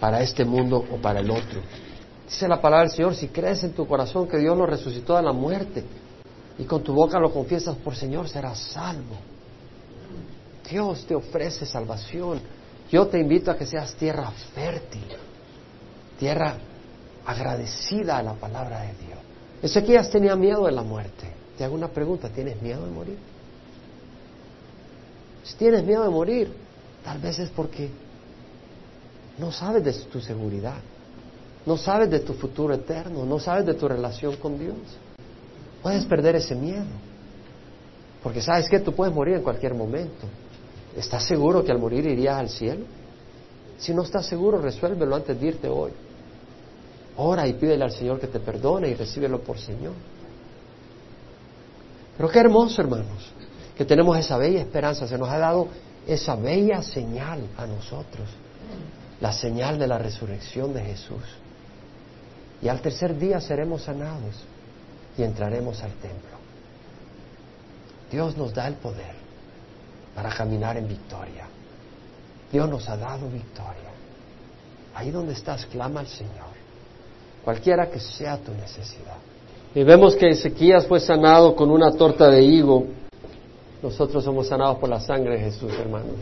¿Para 0.00 0.22
este 0.22 0.46
mundo 0.46 0.82
o 0.90 0.96
para 0.96 1.20
el 1.20 1.30
otro? 1.30 1.60
Dice 2.24 2.48
la 2.48 2.62
palabra 2.62 2.86
del 2.86 2.96
Señor, 2.96 3.14
si 3.14 3.28
crees 3.28 3.62
en 3.64 3.72
tu 3.72 3.86
corazón 3.86 4.26
que 4.26 4.38
Dios 4.38 4.56
lo 4.56 4.64
resucitó 4.64 5.16
de 5.16 5.22
la 5.22 5.32
muerte, 5.32 5.84
y 6.58 6.64
con 6.64 6.82
tu 6.82 6.92
boca 6.92 7.18
lo 7.18 7.32
confiesas 7.32 7.76
por 7.76 7.94
Señor, 7.94 8.28
serás 8.28 8.58
salvo. 8.58 9.16
Dios 10.68 11.04
te 11.06 11.14
ofrece 11.14 11.66
salvación. 11.66 12.40
Yo 12.90 13.06
te 13.06 13.18
invito 13.18 13.50
a 13.50 13.56
que 13.56 13.66
seas 13.66 13.94
tierra 13.94 14.30
fértil, 14.54 15.06
tierra 16.18 16.56
agradecida 17.24 18.18
a 18.18 18.22
la 18.22 18.34
palabra 18.34 18.80
de 18.80 18.94
Dios. 19.06 19.18
Ezequías 19.62 20.08
tenía 20.10 20.36
miedo 20.36 20.66
de 20.66 20.72
la 20.72 20.82
muerte. 20.82 21.26
Te 21.58 21.64
hago 21.64 21.74
una 21.74 21.88
pregunta, 21.88 22.28
¿tienes 22.28 22.60
miedo 22.62 22.84
de 22.84 22.90
morir? 22.92 23.18
Si 25.42 25.56
tienes 25.56 25.84
miedo 25.84 26.04
de 26.04 26.10
morir, 26.10 26.52
tal 27.04 27.18
vez 27.18 27.38
es 27.38 27.50
porque 27.50 27.90
no 29.38 29.52
sabes 29.52 29.84
de 29.84 29.92
tu 29.92 30.20
seguridad, 30.20 30.78
no 31.64 31.76
sabes 31.76 32.10
de 32.10 32.20
tu 32.20 32.34
futuro 32.34 32.74
eterno, 32.74 33.24
no 33.24 33.38
sabes 33.38 33.66
de 33.66 33.74
tu 33.74 33.88
relación 33.88 34.36
con 34.36 34.58
Dios. 34.58 34.76
Puedes 35.86 36.04
perder 36.04 36.34
ese 36.34 36.56
miedo. 36.56 36.82
Porque 38.20 38.42
sabes 38.42 38.68
que 38.68 38.80
tú 38.80 38.92
puedes 38.92 39.14
morir 39.14 39.36
en 39.36 39.42
cualquier 39.44 39.72
momento. 39.72 40.26
¿Estás 40.96 41.22
seguro 41.22 41.62
que 41.62 41.70
al 41.70 41.78
morir 41.78 42.04
irías 42.04 42.36
al 42.38 42.48
cielo? 42.48 42.84
Si 43.78 43.94
no 43.94 44.02
estás 44.02 44.26
seguro, 44.26 44.60
resuélvelo 44.60 45.14
antes 45.14 45.40
de 45.40 45.46
irte 45.46 45.68
hoy. 45.68 45.92
Ora 47.18 47.46
y 47.46 47.52
pídele 47.52 47.84
al 47.84 47.92
Señor 47.92 48.18
que 48.18 48.26
te 48.26 48.40
perdone 48.40 48.88
y 48.88 48.94
recíbelo 48.94 49.40
por 49.42 49.60
Señor. 49.60 49.92
Pero 52.16 52.30
qué 52.30 52.40
hermoso, 52.40 52.82
hermanos, 52.82 53.30
que 53.78 53.84
tenemos 53.84 54.18
esa 54.18 54.36
bella 54.38 54.62
esperanza. 54.62 55.06
Se 55.06 55.16
nos 55.16 55.28
ha 55.28 55.38
dado 55.38 55.68
esa 56.04 56.34
bella 56.34 56.82
señal 56.82 57.46
a 57.56 57.64
nosotros. 57.64 58.28
La 59.20 59.32
señal 59.32 59.78
de 59.78 59.86
la 59.86 59.98
resurrección 59.98 60.74
de 60.74 60.82
Jesús. 60.82 61.22
Y 62.60 62.66
al 62.66 62.80
tercer 62.80 63.16
día 63.16 63.40
seremos 63.40 63.82
sanados 63.82 64.34
y 65.18 65.22
entraremos 65.22 65.82
al 65.82 65.92
templo. 65.92 66.36
Dios 68.10 68.36
nos 68.36 68.54
da 68.54 68.68
el 68.68 68.74
poder 68.74 69.14
para 70.14 70.30
caminar 70.30 70.76
en 70.76 70.88
victoria. 70.88 71.46
Dios 72.52 72.68
nos 72.68 72.88
ha 72.88 72.96
dado 72.96 73.28
victoria. 73.28 73.90
Ahí 74.94 75.10
donde 75.10 75.34
estás, 75.34 75.66
clama 75.66 76.00
al 76.00 76.06
Señor, 76.06 76.54
cualquiera 77.44 77.90
que 77.90 78.00
sea 78.00 78.38
tu 78.38 78.52
necesidad. 78.52 79.16
Y 79.74 79.82
vemos 79.84 80.16
que 80.16 80.28
Ezequías 80.30 80.86
fue 80.86 81.00
sanado 81.00 81.54
con 81.54 81.70
una 81.70 81.92
torta 81.92 82.30
de 82.30 82.42
higo. 82.42 82.86
Nosotros 83.82 84.24
somos 84.24 84.46
sanados 84.46 84.78
por 84.78 84.88
la 84.88 85.00
sangre 85.00 85.34
de 85.34 85.40
Jesús, 85.40 85.70
hermanos. 85.78 86.16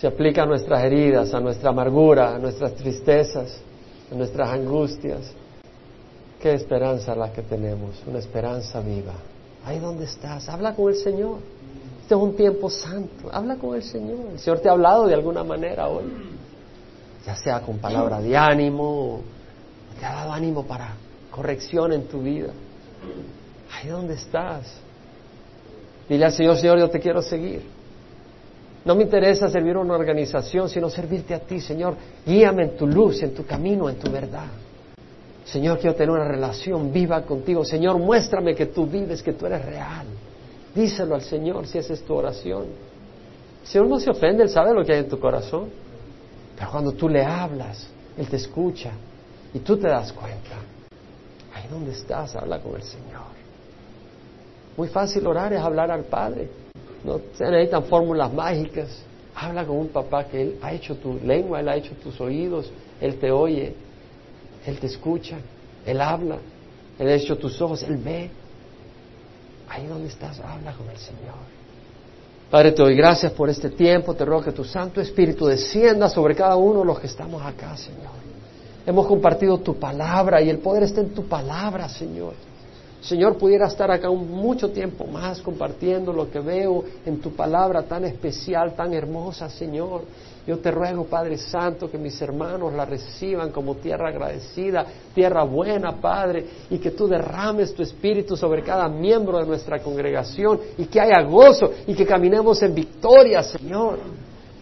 Se 0.00 0.08
aplica 0.08 0.42
a 0.42 0.46
nuestras 0.46 0.82
heridas, 0.82 1.32
a 1.32 1.38
nuestra 1.38 1.70
amargura, 1.70 2.34
a 2.34 2.38
nuestras 2.38 2.74
tristezas, 2.74 3.60
a 4.10 4.14
nuestras 4.16 4.48
angustias. 4.48 5.32
Qué 6.42 6.54
esperanza 6.54 7.14
la 7.14 7.32
que 7.32 7.42
tenemos, 7.42 8.02
una 8.04 8.18
esperanza 8.18 8.80
viva. 8.80 9.14
Ahí 9.64 9.78
donde 9.78 10.06
estás, 10.06 10.48
habla 10.48 10.74
con 10.74 10.88
el 10.88 10.96
Señor. 10.96 11.38
Este 12.02 12.16
es 12.16 12.20
un 12.20 12.34
tiempo 12.34 12.68
santo, 12.68 13.28
habla 13.30 13.54
con 13.54 13.76
el 13.76 13.82
Señor. 13.84 14.18
El 14.32 14.40
Señor 14.40 14.58
te 14.58 14.68
ha 14.68 14.72
hablado 14.72 15.06
de 15.06 15.14
alguna 15.14 15.44
manera 15.44 15.86
hoy, 15.86 16.02
ya 17.24 17.36
sea 17.36 17.60
con 17.60 17.78
palabra 17.78 18.20
de 18.20 18.36
ánimo, 18.36 19.20
te 20.00 20.04
ha 20.04 20.14
dado 20.14 20.32
ánimo 20.32 20.64
para 20.64 20.94
corrección 21.30 21.92
en 21.92 22.08
tu 22.08 22.20
vida. 22.22 22.50
Ahí 23.72 23.88
donde 23.88 24.14
estás. 24.14 24.66
Dile 26.08 26.24
al 26.24 26.32
Señor, 26.32 26.56
Señor, 26.56 26.76
yo 26.76 26.90
te 26.90 26.98
quiero 26.98 27.22
seguir. 27.22 27.62
No 28.84 28.96
me 28.96 29.04
interesa 29.04 29.48
servir 29.48 29.76
a 29.76 29.78
una 29.78 29.94
organización, 29.94 30.68
sino 30.68 30.90
servirte 30.90 31.34
a 31.34 31.38
ti, 31.38 31.60
Señor. 31.60 31.94
Guíame 32.26 32.64
en 32.64 32.76
tu 32.76 32.84
luz, 32.84 33.22
en 33.22 33.32
tu 33.32 33.46
camino, 33.46 33.88
en 33.88 33.94
tu 33.94 34.10
verdad. 34.10 34.48
Señor, 35.44 35.78
quiero 35.78 35.94
tener 35.94 36.10
una 36.10 36.24
relación 36.24 36.92
viva 36.92 37.22
contigo. 37.22 37.64
Señor, 37.64 37.98
muéstrame 37.98 38.54
que 38.54 38.66
tú 38.66 38.86
vives, 38.86 39.22
que 39.22 39.32
tú 39.32 39.46
eres 39.46 39.64
real. 39.64 40.06
Díselo 40.74 41.14
al 41.14 41.22
Señor 41.22 41.66
si 41.66 41.78
esa 41.78 41.92
es 41.92 42.02
tu 42.04 42.14
oración. 42.14 42.64
El 43.62 43.68
Señor 43.68 43.88
no 43.88 44.00
se 44.00 44.10
ofende, 44.10 44.44
Él 44.44 44.48
sabe 44.48 44.72
lo 44.72 44.84
que 44.84 44.92
hay 44.92 45.00
en 45.00 45.08
tu 45.08 45.18
corazón. 45.18 45.68
Pero 46.56 46.70
cuando 46.70 46.92
tú 46.92 47.08
le 47.08 47.24
hablas, 47.24 47.88
Él 48.16 48.28
te 48.28 48.36
escucha 48.36 48.92
y 49.52 49.58
tú 49.58 49.76
te 49.76 49.88
das 49.88 50.12
cuenta. 50.12 50.56
Ahí 51.54 51.64
donde 51.70 51.92
estás, 51.92 52.34
habla 52.36 52.60
con 52.60 52.76
el 52.76 52.82
Señor. 52.82 53.32
Muy 54.76 54.88
fácil 54.88 55.26
orar 55.26 55.52
es 55.52 55.60
hablar 55.60 55.90
al 55.90 56.04
Padre. 56.04 56.48
No 57.04 57.20
se 57.34 57.44
necesitan 57.44 57.84
fórmulas 57.84 58.32
mágicas. 58.32 58.88
Habla 59.34 59.66
con 59.66 59.76
un 59.76 59.88
papá 59.88 60.24
que 60.24 60.40
Él 60.40 60.58
ha 60.62 60.72
hecho 60.72 60.94
tu 60.96 61.18
lengua, 61.24 61.60
Él 61.60 61.68
ha 61.68 61.76
hecho 61.76 61.94
tus 61.96 62.20
oídos, 62.20 62.70
Él 63.00 63.16
te 63.18 63.30
oye. 63.30 63.74
Él 64.66 64.78
te 64.78 64.86
escucha. 64.86 65.38
Él 65.84 66.00
habla, 66.00 66.38
Él 66.98 67.08
ha 67.08 67.14
hecho 67.14 67.36
tus 67.36 67.60
ojos, 67.60 67.82
Él 67.82 67.96
ve. 67.96 68.30
Ahí 69.68 69.86
donde 69.86 70.08
estás, 70.08 70.38
habla 70.40 70.72
con 70.72 70.88
el 70.88 70.98
Señor. 70.98 71.62
Padre, 72.50 72.72
te 72.72 72.82
doy 72.82 72.94
gracias 72.94 73.32
por 73.32 73.48
este 73.48 73.70
tiempo, 73.70 74.14
te 74.14 74.24
ruego 74.24 74.42
que 74.42 74.52
tu 74.52 74.62
Santo 74.62 75.00
Espíritu 75.00 75.46
descienda 75.46 76.08
sobre 76.08 76.34
cada 76.34 76.56
uno 76.56 76.80
de 76.80 76.84
los 76.84 77.00
que 77.00 77.06
estamos 77.06 77.42
acá, 77.42 77.76
Señor. 77.76 78.12
Hemos 78.84 79.06
compartido 79.06 79.58
tu 79.58 79.76
palabra 79.76 80.42
y 80.42 80.50
el 80.50 80.58
poder 80.58 80.82
está 80.82 81.00
en 81.00 81.14
tu 81.14 81.24
palabra, 81.24 81.88
Señor. 81.88 82.34
Señor, 83.00 83.36
pudiera 83.36 83.66
estar 83.66 83.90
acá 83.90 84.10
mucho 84.10 84.70
tiempo 84.70 85.06
más 85.06 85.40
compartiendo 85.40 86.12
lo 86.12 86.30
que 86.30 86.40
veo 86.40 86.84
en 87.06 87.20
tu 87.20 87.32
palabra 87.32 87.82
tan 87.82 88.04
especial, 88.04 88.74
tan 88.74 88.92
hermosa, 88.92 89.48
Señor. 89.48 90.02
Yo 90.46 90.58
te 90.58 90.72
ruego, 90.72 91.04
Padre 91.04 91.38
Santo, 91.38 91.88
que 91.88 91.98
mis 91.98 92.20
hermanos 92.20 92.72
la 92.72 92.84
reciban 92.84 93.52
como 93.52 93.76
tierra 93.76 94.08
agradecida, 94.08 94.84
tierra 95.14 95.44
buena, 95.44 96.00
Padre, 96.00 96.44
y 96.68 96.78
que 96.78 96.90
tú 96.90 97.06
derrames 97.06 97.74
tu 97.74 97.82
espíritu 97.82 98.36
sobre 98.36 98.62
cada 98.62 98.88
miembro 98.88 99.38
de 99.38 99.46
nuestra 99.46 99.78
congregación 99.80 100.58
y 100.78 100.86
que 100.86 101.00
haya 101.00 101.22
gozo 101.22 101.70
y 101.86 101.94
que 101.94 102.04
caminemos 102.04 102.60
en 102.62 102.74
victoria, 102.74 103.42
Señor. 103.42 103.98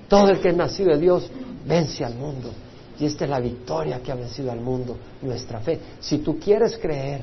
Todo 0.07 0.29
el 0.31 0.41
que 0.41 0.51
es 0.51 0.57
nacido 0.57 0.93
de 0.93 0.99
Dios 0.99 1.31
vence 1.67 2.05
al 2.05 2.15
mundo. 2.15 2.51
Y 2.99 3.07
esta 3.07 3.25
es 3.25 3.31
la 3.31 3.41
victoria 3.41 4.01
que 4.03 4.13
ha 4.13 4.15
vencido 4.15 4.53
al 4.53 4.61
mundo, 4.61 4.97
nuestra 5.23 5.61
fe. 5.61 5.81
Si 6.01 6.19
tú 6.19 6.39
quieres 6.39 6.77
creer, 6.77 7.23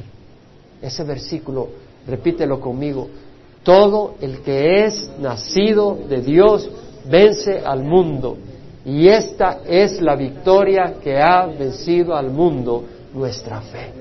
ese 0.81 1.03
versículo, 1.03 1.69
repítelo 2.07 2.59
conmigo, 2.59 3.07
todo 3.61 4.15
el 4.21 4.39
que 4.39 4.85
es 4.85 5.11
nacido 5.19 5.95
de 6.09 6.21
Dios 6.21 6.67
vence 7.09 7.59
al 7.59 7.83
mundo. 7.83 8.37
Y 8.85 9.07
esta 9.07 9.59
es 9.65 10.01
la 10.01 10.15
victoria 10.15 10.95
que 11.03 11.17
ha 11.17 11.45
vencido 11.45 12.15
al 12.15 12.29
mundo, 12.31 12.83
nuestra 13.13 13.61
fe. 13.61 13.91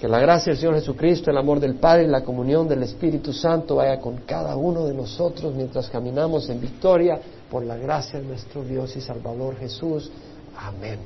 Que 0.00 0.08
la 0.08 0.20
gracia 0.20 0.52
del 0.52 0.60
Señor 0.60 0.76
Jesucristo, 0.76 1.30
el 1.30 1.36
amor 1.36 1.60
del 1.60 1.74
Padre 1.74 2.04
y 2.04 2.06
la 2.06 2.22
comunión 2.22 2.68
del 2.68 2.82
Espíritu 2.84 3.32
Santo 3.32 3.76
vaya 3.76 4.00
con 4.00 4.18
cada 4.18 4.56
uno 4.56 4.86
de 4.86 4.94
nosotros 4.94 5.54
mientras 5.54 5.90
caminamos 5.90 6.48
en 6.48 6.60
victoria 6.60 7.20
por 7.50 7.64
la 7.64 7.76
gracia 7.76 8.18
de 8.18 8.26
nuestro 8.26 8.62
Dios 8.62 8.96
y 8.96 9.00
Salvador 9.00 9.56
Jesús. 9.56 10.10
Amén. 10.56 10.98